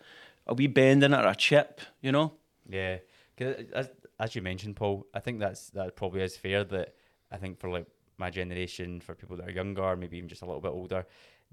a 0.46 0.55
wee 0.55 0.66
bend 0.66 1.03
in 1.03 1.14
it 1.14 1.24
or 1.24 1.28
a 1.28 1.34
chip. 1.34 1.80
You 2.01 2.12
know. 2.12 2.32
Yeah, 2.68 2.99
as, 3.40 3.90
as 4.20 4.34
you 4.34 4.42
mentioned, 4.42 4.76
Paul, 4.76 5.07
I 5.14 5.20
think 5.20 5.38
that's 5.40 5.70
that 5.70 5.96
probably 5.96 6.22
is 6.22 6.36
fair. 6.36 6.64
That 6.64 6.94
I 7.30 7.36
think 7.36 7.59
for 7.59 7.70
like 7.70 7.86
my 8.18 8.30
generation, 8.30 9.01
for 9.01 9.14
people 9.14 9.36
that 9.36 9.49
are 9.49 9.53
younger, 9.53 9.96
maybe 9.96 10.18
even 10.18 10.28
just 10.28 10.42
a 10.42 10.46
little 10.46 10.61
bit 10.61 10.72
older, 10.72 11.07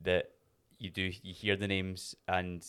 that 0.03 0.31
you 0.77 0.89
do 0.89 1.11
you 1.23 1.33
hear 1.33 1.55
the 1.55 1.67
names 1.67 2.15
and 2.27 2.65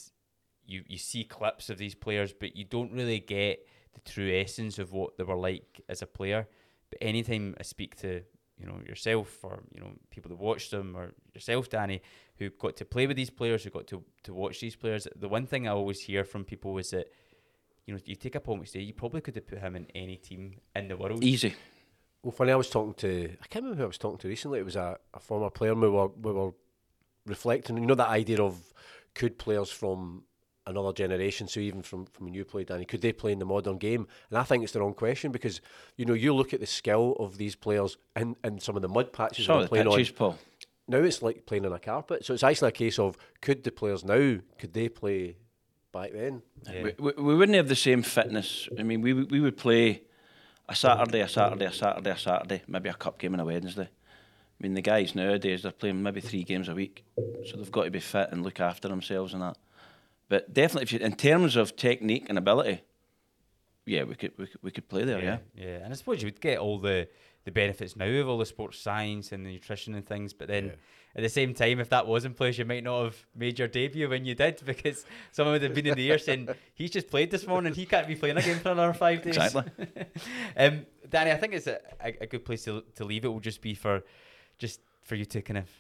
you 0.67 0.85
you 0.87 0.99
see 0.99 1.25
clips 1.25 1.71
of 1.71 1.79
these 1.79 1.95
players, 1.95 2.33
but 2.33 2.57
you 2.57 2.65
don't 2.65 2.93
really 2.93 3.21
get 3.21 3.67
the 3.95 4.01
true 4.01 4.31
essence 4.33 4.79
of 4.79 4.93
what 4.93 5.17
they 5.17 5.25
were 5.25 5.37
like 5.37 5.81
as 5.89 6.03
a 6.03 6.07
player. 6.07 6.47
But 6.91 6.99
anytime 7.01 7.55
I 7.59 7.63
speak 7.63 7.97
to 7.97 8.23
you 8.59 8.67
know 8.67 8.81
yourself 8.87 9.39
or 9.43 9.63
you 9.75 9.81
know 9.81 9.91
people 10.11 10.29
that 10.31 10.39
watched 10.39 10.71
them 10.71 10.97
or 10.97 11.13
yourself, 11.35 11.69
Danny, 11.69 12.01
who 12.39 12.51
got 12.51 12.77
to 12.77 12.85
play 12.85 13.07
with 13.07 13.17
these 13.17 13.31
players, 13.31 13.65
who 13.65 13.71
got 13.71 13.87
to 13.89 14.03
to 14.25 14.35
watch 14.35 14.61
these 14.61 14.77
players, 14.77 15.07
the 15.17 15.29
one 15.29 15.47
thing 15.47 15.67
I 15.67 15.73
always 15.73 16.01
hear 16.01 16.25
from 16.25 16.45
people 16.45 16.77
is 16.79 16.91
that 16.91 17.09
you 17.87 17.95
know, 17.95 18.01
you 18.05 18.17
take 18.17 18.35
a 18.35 18.41
Paul 18.41 18.59
McStay, 18.59 18.85
you 18.85 18.93
probably 18.93 19.21
could 19.21 19.37
have 19.37 19.47
put 19.47 19.61
him 19.61 19.77
in 19.77 19.87
any 19.95 20.17
team 20.17 20.57
in 20.75 20.89
the 20.89 20.97
world. 20.97 21.23
Easy. 21.23 21.55
Well, 22.23 22.33
funny, 22.33 22.51
I 22.51 22.57
was 22.57 22.69
talking 22.69 22.95
to 22.95 23.37
I 23.41 23.47
can't 23.47 23.65
remember 23.65 23.79
who 23.79 23.85
I 23.85 23.87
was 23.87 23.99
talking 23.99 24.19
to 24.19 24.29
recently. 24.29 24.59
It 24.59 24.65
was 24.65 24.77
a, 24.77 24.99
a 25.15 25.21
former 25.21 25.51
player. 25.51 25.73
and 25.73 25.81
We 25.81 25.89
were 25.89 26.09
we 26.09 26.33
were 26.33 26.53
reflecting. 27.27 27.79
You 27.79 27.87
know 27.87 27.95
that 27.95 28.09
idea 28.09 28.43
of 28.43 28.59
could 29.15 29.39
players 29.39 29.71
from 29.71 30.25
another 30.67 30.93
generation, 30.93 31.47
so 31.49 31.61
even 31.61 31.83
from 31.83 32.07
from 32.07 32.27
when 32.27 32.35
you 32.35 32.45
played, 32.45 32.67
Danny, 32.69 32.85
could 32.85 33.01
they 33.01 33.13
play 33.13 33.33
in 33.33 33.39
the 33.39 33.45
modern 33.47 33.79
game? 33.79 34.07
And 34.31 34.39
I 34.39 34.43
think 34.43 34.63
it's 34.65 34.73
the 34.73 34.81
wrong 34.81 34.95
question 34.95 35.33
because 35.33 35.61
you 35.97 36.05
know 36.05 36.15
you 36.15 36.35
look 36.35 36.53
at 36.55 36.61
the 36.61 36.67
skill 36.67 37.17
of 37.19 37.39
these 37.39 37.55
players 37.55 37.97
in, 38.17 38.37
in 38.45 38.59
some 38.61 38.77
of 38.77 38.83
the 38.83 38.89
mud 38.89 39.13
patches 39.13 39.47
Saw 39.47 39.55
they're 39.55 39.63
the 39.65 39.69
playing 39.69 39.91
pitches, 39.91 40.11
on. 40.11 40.17
Paul. 40.17 40.39
Now 40.89 40.99
it's 40.99 41.23
like 41.23 41.47
playing 41.47 41.67
on 41.67 41.73
a 41.73 41.79
carpet. 41.79 42.25
So 42.25 42.35
it's 42.35 42.43
actually 42.45 42.69
a 42.69 42.73
case 42.73 42.99
of 42.99 43.17
could 43.41 43.65
the 43.65 43.73
players 43.73 44.05
now 44.05 44.39
could 44.59 44.73
they 44.73 44.89
play 44.89 45.37
back 45.93 46.13
then? 46.13 46.43
Yeah. 46.73 46.83
We, 46.83 46.95
we, 46.99 47.13
we 47.23 47.35
wouldn't 47.35 47.57
have 47.57 47.69
the 47.69 47.75
same 47.77 48.03
fitness. 48.03 48.69
I 48.79 48.83
mean, 48.83 49.01
we 49.01 49.13
would- 49.13 49.31
we 49.31 49.41
would 49.41 49.57
play 49.57 50.03
a 50.69 50.75
Saturday, 50.75 51.21
a 51.21 51.29
Saturday, 51.29 51.65
a 51.67 51.73
Saturday, 51.73 52.11
a 52.11 52.19
Saturday, 52.19 52.63
maybe 52.67 52.89
a 52.89 52.95
cup 52.95 53.19
game 53.19 53.35
on 53.35 53.41
a 53.41 53.45
Wednesday. 53.45 53.89
I 53.89 54.63
mean, 54.63 54.75
the 54.75 54.81
guys 54.83 55.15
nowadays 55.15 55.63
they're 55.63 55.71
playing 55.73 56.03
maybe 56.03 56.21
three 56.21 56.43
games 56.43 56.69
a 56.69 56.75
week, 56.75 57.05
so 57.47 57.57
they've 57.57 57.71
got 57.71 57.85
to 57.85 57.91
be 57.91 58.01
fit 58.01 58.31
and 58.33 58.43
look 58.43 58.59
after 58.59 58.89
themselves 58.89 59.33
and 59.35 59.43
that. 59.43 59.57
But 60.29 60.53
definitely, 60.53 60.83
if 60.83 60.93
you, 60.93 60.99
in 60.99 61.15
terms 61.15 61.57
of 61.57 61.77
technique 61.77 62.27
and 62.29 62.37
ability, 62.39 62.83
yeah, 63.85 64.03
we 64.03 64.15
could 64.17 64.33
we 64.37 64.47
could, 64.47 64.63
we 64.63 64.71
could 64.73 64.89
play 64.89 65.05
there. 65.05 65.21
Yeah, 65.23 65.39
yeah. 65.55 65.79
And 65.85 65.93
I 65.93 65.97
suppose 65.97 66.21
you 66.23 66.27
would 66.27 66.41
get 66.41 66.59
all 66.59 66.79
the, 66.79 67.09
the 67.45 67.53
benefits 67.53 67.95
now 67.97 68.07
of 68.09 68.29
all 68.29 68.39
the 68.39 68.47
sports 68.47 68.79
science 68.81 69.31
and 69.31 69.47
the 69.47 69.53
nutrition 69.53 69.95
and 69.95 70.05
things, 70.05 70.33
but 70.33 70.49
then 70.49 70.65
Yeah. 70.67 70.73
at 71.15 71.23
the 71.23 71.29
same 71.29 71.55
time, 71.55 71.79
if 71.79 71.89
that 71.91 72.09
was 72.09 72.25
in 72.25 72.35
place, 72.35 72.59
you 72.59 72.65
might 72.65 72.83
not 72.83 73.05
have 73.05 73.27
made 73.37 73.61
your 73.61 73.69
debut 73.69 74.09
when 74.09 74.25
you 74.25 74.35
did 74.35 74.61
because 74.67 75.05
someone 75.31 75.53
would 75.53 75.63
have 75.63 75.75
been 75.75 75.87
in 75.87 75.95
the 75.95 76.07
ear 76.09 76.19
saying, 76.19 76.49
he's 76.75 76.91
just 76.91 77.09
played 77.09 77.31
this 77.31 77.47
morning, 77.47 77.73
he 77.75 77.87
can't 77.87 78.09
be 78.09 78.17
playing 78.17 78.37
again 78.37 78.59
for 78.59 78.73
another 78.73 78.93
five 78.93 79.23
days. 79.23 79.37
exactly. 79.37 79.87
um, 80.57 80.85
Danny, 81.09 81.31
I 81.31 81.37
think 81.37 81.55
it's 81.55 81.69
a, 81.69 81.79
a, 82.05 82.17
a 82.23 82.27
good 82.27 82.45
place 82.45 82.65
to, 82.65 82.83
to 82.97 83.05
leave 83.05 83.25
it. 83.25 83.29
Will 83.29 83.39
just 83.39 83.61
be 83.61 83.75
for 83.75 84.03
just 84.59 84.81
for 85.03 85.15
you 85.15 85.25
to 85.27 85.41
kind 85.43 85.59
of 85.59 85.71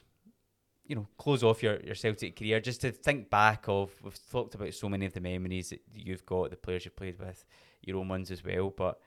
you 0.87 0.97
know 0.97 1.07
close 1.18 1.43
off 1.43 1.62
your, 1.62 1.80
your 1.80 1.95
Celtic 1.95 2.37
career, 2.37 2.61
just 2.61 2.80
to 2.82 2.91
think 2.91 3.30
back 3.30 3.64
of. 3.68 3.91
We've 4.03 4.18
talked 4.30 4.55
about 4.55 4.72
so 4.74 4.89
many 4.89 5.07
of 5.07 5.12
the 5.12 5.20
memories 5.20 5.70
that 5.70 5.82
you've 5.95 6.26
got, 6.26 6.51
the 6.51 6.57
players 6.57 6.84
you've 6.84 6.97
played 6.97 7.18
with, 7.18 7.45
your 7.82 7.99
own 7.99 8.09
ones 8.09 8.30
as 8.30 8.45
well, 8.45 8.70
but. 8.70 9.01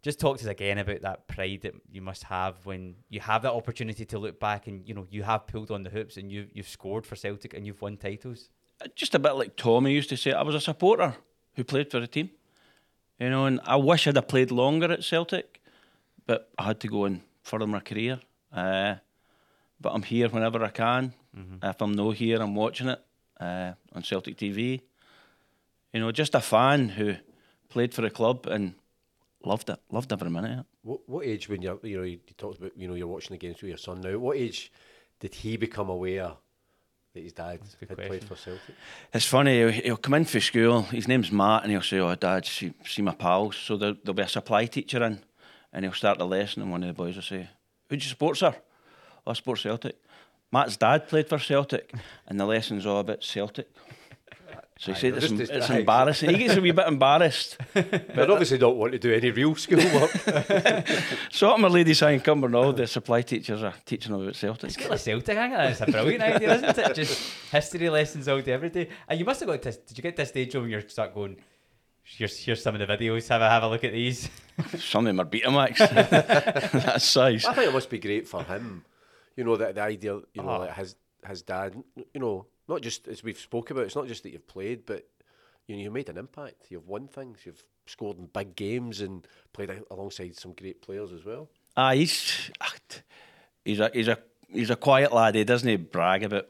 Just 0.00 0.20
talk 0.20 0.38
to 0.38 0.44
us 0.44 0.48
again 0.48 0.78
about 0.78 1.02
that 1.02 1.26
pride 1.26 1.62
that 1.62 1.74
you 1.90 2.00
must 2.00 2.22
have 2.22 2.64
when 2.64 2.94
you 3.08 3.18
have 3.18 3.42
that 3.42 3.52
opportunity 3.52 4.04
to 4.04 4.18
look 4.20 4.38
back 4.38 4.68
and 4.68 4.86
you 4.88 4.94
know 4.94 5.08
you 5.10 5.24
have 5.24 5.48
pulled 5.48 5.72
on 5.72 5.82
the 5.82 5.90
hoops 5.90 6.16
and 6.16 6.30
you 6.30 6.46
you've 6.52 6.68
scored 6.68 7.04
for 7.04 7.16
Celtic 7.16 7.52
and 7.52 7.66
you've 7.66 7.82
won 7.82 7.96
titles. 7.96 8.48
Just 8.94 9.16
a 9.16 9.18
bit 9.18 9.32
like 9.32 9.56
Tommy 9.56 9.92
used 9.92 10.08
to 10.10 10.16
say. 10.16 10.30
I 10.30 10.42
was 10.42 10.54
a 10.54 10.60
supporter 10.60 11.16
who 11.56 11.64
played 11.64 11.90
for 11.90 11.98
the 11.98 12.06
team, 12.06 12.30
you 13.18 13.28
know, 13.28 13.46
and 13.46 13.60
I 13.64 13.74
wish 13.74 14.06
I'd 14.06 14.14
have 14.14 14.28
played 14.28 14.52
longer 14.52 14.92
at 14.92 15.02
Celtic, 15.02 15.60
but 16.26 16.48
I 16.56 16.62
had 16.66 16.78
to 16.80 16.86
go 16.86 17.04
and 17.04 17.22
further 17.42 17.66
my 17.66 17.80
career. 17.80 18.20
Uh, 18.52 18.94
but 19.80 19.92
I'm 19.94 20.02
here 20.02 20.28
whenever 20.28 20.62
I 20.64 20.70
can. 20.70 21.12
If 21.62 21.80
I'm 21.80 21.92
not 21.92 22.16
here, 22.16 22.40
I'm 22.40 22.54
watching 22.54 22.88
it 22.88 23.00
uh, 23.40 23.72
on 23.94 24.02
Celtic 24.02 24.36
TV. 24.36 24.80
You 25.92 26.00
know, 26.00 26.10
just 26.10 26.34
a 26.34 26.40
fan 26.40 26.88
who 26.88 27.14
played 27.68 27.94
for 27.94 28.02
the 28.02 28.10
club 28.10 28.46
and 28.46 28.74
loved 29.44 29.70
it, 29.70 29.78
loved 29.90 30.12
every 30.12 30.30
minute 30.30 30.52
of 30.52 30.58
it. 30.60 30.66
What 30.82 31.08
what 31.08 31.26
age 31.26 31.48
when 31.48 31.62
you're 31.62 31.78
you 31.82 31.96
know 31.98 32.02
you, 32.02 32.18
you 32.26 32.34
talked 32.36 32.58
about 32.58 32.72
you 32.76 32.88
know 32.88 32.94
you're 32.94 33.06
watching 33.06 33.34
the 33.34 33.38
games 33.38 33.62
with 33.62 33.68
your 33.68 33.78
son 33.78 34.00
now? 34.00 34.18
What 34.18 34.36
age 34.36 34.72
did 35.20 35.34
he 35.34 35.56
become 35.56 35.88
aware 35.88 36.32
that 37.14 37.22
his 37.22 37.32
dad 37.32 37.60
a 37.80 37.84
good 37.84 37.98
had 37.98 38.08
played 38.08 38.24
for 38.24 38.36
Celtic? 38.36 38.74
It's 39.12 39.26
funny, 39.26 39.58
he'll, 39.58 39.70
he'll 39.70 39.96
come 39.96 40.14
in 40.14 40.24
for 40.24 40.40
school, 40.40 40.82
his 40.82 41.08
name's 41.08 41.32
Matt, 41.32 41.62
and 41.62 41.72
he'll 41.72 41.82
say, 41.82 41.98
Oh, 41.98 42.14
Dad, 42.14 42.46
see, 42.46 42.72
see 42.84 43.02
my 43.02 43.14
pals. 43.14 43.56
So 43.56 43.76
there, 43.76 43.94
there'll 43.94 44.14
be 44.14 44.22
a 44.22 44.28
supply 44.28 44.66
teacher 44.66 45.02
in, 45.04 45.20
and 45.72 45.84
he'll 45.84 45.94
start 45.94 46.18
the 46.18 46.26
lesson, 46.26 46.62
and 46.62 46.70
one 46.70 46.82
of 46.82 46.88
the 46.88 46.94
boys 46.94 47.14
will 47.16 47.22
say, 47.22 47.48
Who'd 47.88 48.02
you 48.02 48.08
support, 48.08 48.36
sir? 48.36 48.54
I 49.28 49.34
support 49.34 49.60
Celtic. 49.60 49.96
Matt's 50.50 50.76
dad 50.76 51.08
played 51.08 51.28
for 51.28 51.38
Celtic, 51.38 51.92
and 52.26 52.40
the 52.40 52.46
lesson's 52.46 52.86
all 52.86 53.00
about 53.00 53.22
Celtic. 53.22 53.68
So 54.78 54.92
he 54.92 54.96
Aye, 54.96 55.00
said 55.00 55.10
no, 55.10 55.16
it's, 55.18 55.30
em- 55.50 55.56
it's 55.56 55.70
embarrassing. 55.70 56.30
He 56.30 56.38
gets 56.38 56.56
a 56.56 56.60
wee 56.60 56.70
bit 56.70 56.86
embarrassed. 56.86 57.58
But 57.74 58.30
uh, 58.30 58.32
obviously 58.32 58.58
don't 58.58 58.76
want 58.76 58.92
to 58.92 58.98
do 58.98 59.12
any 59.12 59.30
real 59.32 59.56
schoolwork. 59.56 60.10
So 61.30 61.52
at 61.52 61.58
my 61.60 61.68
ladies' 61.68 62.00
high 62.00 62.12
in 62.12 62.20
Cumbernauld, 62.20 62.76
the 62.76 62.86
supply 62.86 63.22
teachers 63.22 63.62
are 63.62 63.74
teaching 63.84 64.12
them 64.12 64.22
about 64.22 64.36
Celtic. 64.36 64.68
It's 64.70 64.76
got 64.76 64.92
a 64.92 64.98
Celtic 64.98 65.36
hang 65.36 65.52
it. 65.52 65.70
It's 65.70 65.80
a 65.80 65.86
brilliant 65.86 66.22
idea, 66.22 66.54
isn't 66.54 66.78
it? 66.78 66.94
Just 66.94 67.32
history 67.50 67.88
lessons 67.90 68.28
all 68.28 68.40
day, 68.40 68.52
every 68.52 68.70
day. 68.70 68.88
And 69.08 69.18
you 69.18 69.24
must 69.24 69.40
have 69.40 69.48
got 69.48 69.62
to. 69.62 69.72
Did 69.72 69.98
you 69.98 70.02
get 70.02 70.14
to 70.16 70.22
a 70.22 70.26
stage 70.26 70.54
where 70.54 70.66
you're 70.68 70.88
start 70.88 71.12
going? 71.12 71.36
Here's 72.04 72.38
here's 72.38 72.62
some 72.62 72.74
of 72.76 72.80
the 72.80 72.86
videos. 72.86 73.28
Have 73.28 73.42
a 73.42 73.50
have 73.50 73.64
a 73.64 73.68
look 73.68 73.84
at 73.84 73.92
these. 73.92 74.30
Some 74.78 75.06
of 75.06 75.16
them 75.16 75.20
are 75.20 75.28
Betamax. 75.28 75.76
that 76.84 77.02
size. 77.02 77.44
I 77.44 77.52
think 77.52 77.68
it 77.68 77.72
must 77.72 77.90
be 77.90 77.98
great 77.98 78.26
for 78.28 78.42
him. 78.44 78.84
You 79.38 79.44
know 79.44 79.56
that 79.56 79.76
the 79.76 79.82
idea, 79.82 80.14
you 80.34 80.42
know, 80.42 80.48
Ah. 80.48 80.58
like 80.58 80.74
his 80.74 80.96
his 81.24 81.42
dad. 81.42 81.80
You 82.12 82.20
know, 82.20 82.46
not 82.66 82.80
just 82.82 83.06
as 83.06 83.22
we've 83.22 83.38
spoke 83.38 83.70
about. 83.70 83.84
It's 83.84 83.94
not 83.94 84.08
just 84.08 84.24
that 84.24 84.30
you've 84.32 84.48
played, 84.48 84.84
but 84.84 85.06
you 85.68 85.76
know, 85.76 85.82
you've 85.82 85.92
made 85.92 86.08
an 86.08 86.18
impact. 86.18 86.70
You've 86.70 86.88
won 86.88 87.06
things. 87.06 87.46
You've 87.46 87.62
scored 87.86 88.18
in 88.18 88.26
big 88.26 88.56
games 88.56 89.00
and 89.00 89.24
played 89.52 89.70
alongside 89.92 90.34
some 90.36 90.54
great 90.54 90.82
players 90.82 91.12
as 91.12 91.24
well. 91.24 91.48
Ah, 91.76 91.92
he's 91.92 92.50
ah, 92.60 92.74
he's 93.64 93.78
a 93.78 93.90
he's 93.94 94.08
a 94.08 94.18
he's 94.48 94.70
a 94.70 94.76
quiet 94.76 95.12
lad. 95.12 95.36
He 95.36 95.44
doesn't 95.44 95.92
brag 95.92 96.24
about 96.24 96.48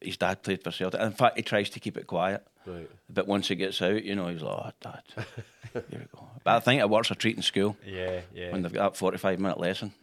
his 0.00 0.16
dad 0.16 0.42
played 0.42 0.62
for 0.62 0.70
Celtic. 0.70 1.00
In 1.00 1.12
fact, 1.12 1.36
he 1.36 1.42
tries 1.42 1.70
to 1.70 1.80
keep 1.80 1.96
it 1.96 2.06
quiet. 2.06 2.46
Right. 2.66 2.90
But 3.08 3.26
once 3.26 3.48
he 3.48 3.54
gets 3.54 3.80
out, 3.80 4.04
you 4.04 4.14
know, 4.14 4.28
he's 4.28 4.42
like, 4.42 4.58
oh, 4.66 4.70
dad, 4.80 5.02
here 5.72 5.84
we 5.92 5.98
go. 6.14 6.28
But 6.44 6.56
I 6.56 6.60
think 6.60 6.80
it 6.80 6.90
works 6.90 7.10
a 7.10 7.14
treat 7.14 7.36
in 7.36 7.42
school 7.42 7.76
Yeah, 7.84 8.20
yeah. 8.34 8.52
when 8.52 8.62
they've 8.62 8.72
got 8.72 8.92
that 8.92 8.98
45 8.98 9.40
minute 9.40 9.58
lesson. 9.58 9.92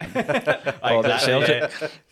Oh, 0.82 1.00
exactly, 1.00 1.60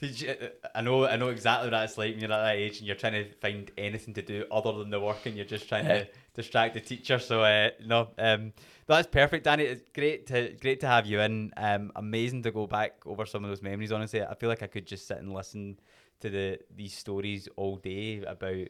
yeah. 0.01 0.35
I 0.75 0.81
know, 0.81 1.07
I 1.07 1.17
know 1.17 1.29
exactly 1.29 1.67
what 1.67 1.71
that's 1.79 1.97
like 1.99 2.13
when 2.13 2.21
you're 2.21 2.33
at 2.33 2.43
that 2.45 2.57
age 2.57 2.79
and 2.79 2.87
you're 2.87 2.97
trying 2.97 3.13
to 3.13 3.33
find 3.35 3.71
anything 3.79 4.15
to 4.15 4.23
do 4.23 4.45
other 4.51 4.73
than 4.73 4.91
the 4.91 5.01
work, 5.01 5.27
and 5.27 5.37
you're 5.37 5.45
just 5.45 5.69
trying 5.69 5.87
to 5.87 6.07
distract 6.35 6.75
the 6.75 6.81
teacher. 6.81 7.19
So 7.19 7.43
uh, 7.43 7.71
no, 7.85 8.09
um, 8.19 8.53
that's 8.87 9.07
perfect, 9.07 9.45
Danny. 9.45 9.65
It's 9.65 9.89
great 9.95 10.27
to 10.29 10.55
great 10.61 10.81
to 10.81 10.87
have 10.87 11.07
you 11.07 11.21
in. 11.21 11.53
Um, 11.57 11.93
amazing 11.97 12.43
to 12.43 12.51
go 12.51 12.67
back 12.67 12.95
over 13.07 13.27
some 13.27 13.45
of 13.45 13.51
those 13.51 13.63
memories. 13.63 13.93
Honestly, 13.93 14.23
I 14.23 14.35
feel 14.35 14.49
like 14.49 14.63
I 14.63 14.67
could 14.67 14.87
just 14.87 15.07
sit 15.07 15.19
and 15.19 15.33
listen 15.33 15.79
to 16.21 16.31
the 16.31 16.59
these 16.75 16.97
stories 16.97 17.49
all 17.57 17.77
day 17.77 18.23
about 18.23 18.69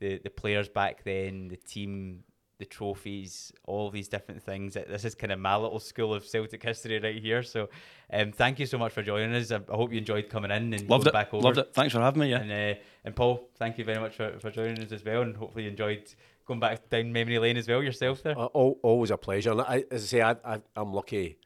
the 0.00 0.18
the 0.22 0.30
players 0.30 0.68
back 0.68 1.04
then, 1.04 1.48
the 1.48 1.56
team. 1.56 2.24
The 2.58 2.64
trophies, 2.64 3.52
all 3.64 3.90
these 3.90 4.08
different 4.08 4.42
things. 4.42 4.72
This 4.72 5.04
is 5.04 5.14
kind 5.14 5.30
of 5.30 5.38
my 5.38 5.56
little 5.56 5.78
school 5.78 6.14
of 6.14 6.24
Celtic 6.24 6.62
history 6.62 6.98
right 6.98 7.20
here. 7.22 7.42
So, 7.42 7.68
um, 8.10 8.32
thank 8.32 8.58
you 8.58 8.64
so 8.64 8.78
much 8.78 8.92
for 8.92 9.02
joining 9.02 9.34
us. 9.34 9.52
I, 9.52 9.56
I 9.56 9.76
hope 9.76 9.92
you 9.92 9.98
enjoyed 9.98 10.30
coming 10.30 10.50
in 10.50 10.72
and 10.72 10.88
Loved 10.88 11.06
it. 11.06 11.12
back 11.12 11.34
over. 11.34 11.44
Loved 11.44 11.58
it. 11.58 11.74
Thanks 11.74 11.92
for 11.92 12.00
having 12.00 12.20
me. 12.20 12.30
Yeah. 12.30 12.38
And 12.40 12.50
uh, 12.50 12.80
and 13.04 13.14
Paul, 13.14 13.50
thank 13.58 13.76
you 13.76 13.84
very 13.84 14.00
much 14.00 14.16
for, 14.16 14.38
for 14.40 14.50
joining 14.50 14.82
us 14.82 14.90
as 14.90 15.04
well, 15.04 15.20
and 15.20 15.36
hopefully 15.36 15.64
you 15.64 15.70
enjoyed 15.70 16.10
going 16.46 16.58
back 16.58 16.88
down 16.88 17.12
memory 17.12 17.38
lane 17.38 17.58
as 17.58 17.68
well 17.68 17.82
yourself 17.82 18.22
there. 18.22 18.38
Uh, 18.38 18.46
always 18.46 19.10
a 19.10 19.18
pleasure. 19.18 19.50
And 19.52 19.60
I, 19.60 19.84
as 19.90 20.04
I 20.04 20.06
say, 20.06 20.22
I, 20.22 20.36
I, 20.42 20.62
I'm 20.76 20.94
lucky. 20.94 21.36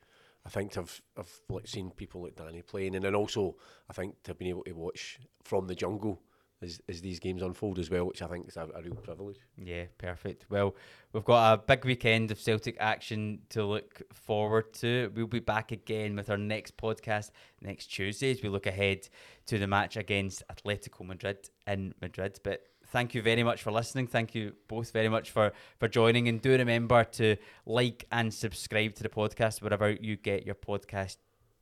I 0.47 0.49
think 0.49 0.75
have, 0.75 1.01
have 1.17 1.31
like 1.49 1.67
seen 1.67 1.91
people 1.91 2.23
like 2.23 2.37
Danny 2.37 2.63
playing, 2.63 2.95
and 2.95 3.05
then 3.05 3.15
also 3.15 3.57
I 3.89 3.93
think 3.93 4.23
to 4.25 4.31
have 4.31 4.39
been 4.39 4.49
able 4.49 4.65
to 4.65 4.73
watch 4.73 5.19
from 5.43 5.67
the 5.67 5.75
jungle 5.75 6.23
as, 6.63 6.81
as 6.89 7.01
these 7.01 7.19
games 7.19 7.43
unfold 7.43 7.79
as 7.79 7.91
well, 7.91 8.07
which 8.07 8.23
I 8.23 8.27
think 8.27 8.49
is 8.49 8.57
a, 8.57 8.69
a 8.75 8.83
real 8.83 8.95
privilege. 8.95 9.39
Yeah, 9.57 9.85
perfect. 9.99 10.47
Well, 10.51 10.75
we've 11.13 11.25
got 11.25 11.55
a 11.55 11.59
big 11.59 11.85
weekend 11.85 12.31
of 12.31 12.41
Celtic 12.41 12.77
action 12.79 13.41
to 13.51 13.65
look 13.65 14.03
forward 14.13 14.73
to. 14.75 15.11
We'll 15.15 15.27
be 15.27 15.41
back 15.41 15.73
again 15.73 16.17
with 16.17 16.31
our 16.31 16.37
next 16.37 16.77
podcast 16.77 17.31
next 17.63 17.87
Tuesday 17.87 18.31
as 18.31 18.43
we 18.43 18.49
look 18.49 18.67
ahead 18.67 19.09
to 19.47 19.59
the 19.59 19.67
match 19.67 19.97
against 19.97 20.43
Atletico 20.49 21.07
Madrid 21.07 21.49
in 21.67 21.95
Madrid. 22.01 22.39
But 22.45 22.63
thank 22.91 23.15
you 23.15 23.23
very 23.23 23.43
much 23.43 23.63
for 23.63 23.71
listening. 23.71 24.07
Thank 24.07 24.35
you 24.35 24.53
both 24.69 24.93
very 24.93 25.09
much 25.09 25.31
for, 25.31 25.53
for 25.79 25.89
joining. 25.89 26.29
And 26.29 26.41
do 26.41 26.53
remember 26.53 27.05
to 27.05 27.37
like 27.67 28.07
and 28.13 28.33
subscribe 28.33 28.95
to 28.97 29.03
the 29.03 29.09
podcast 29.09 29.63
wherever 29.63 29.91
you 29.91 30.17
get 30.17 30.47
your 30.47 30.55
podcast 30.55 31.17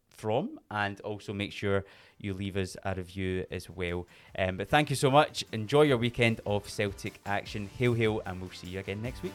from 0.09 0.59
and 0.70 1.01
also 1.03 1.33
make 1.33 1.53
sure 1.53 1.85
you 2.18 2.35
leave 2.35 2.57
us 2.57 2.76
a 2.85 2.95
review 2.95 3.47
as 3.51 3.70
well. 3.70 4.07
Um, 4.37 4.57
but 4.57 4.68
thank 4.68 4.91
you 4.91 4.97
so 4.97 5.11
much. 5.11 5.45
Enjoy 5.53 5.83
your 5.83 5.97
weekend 5.97 6.41
of 6.45 6.68
Celtic 6.68 7.20
action. 7.24 7.70
Hail, 7.79 7.95
hail, 7.95 8.22
and 8.26 8.41
we'll 8.41 8.51
see 8.51 8.66
you 8.68 8.81
again 8.81 9.01
next 9.01 9.22
week. 9.22 9.35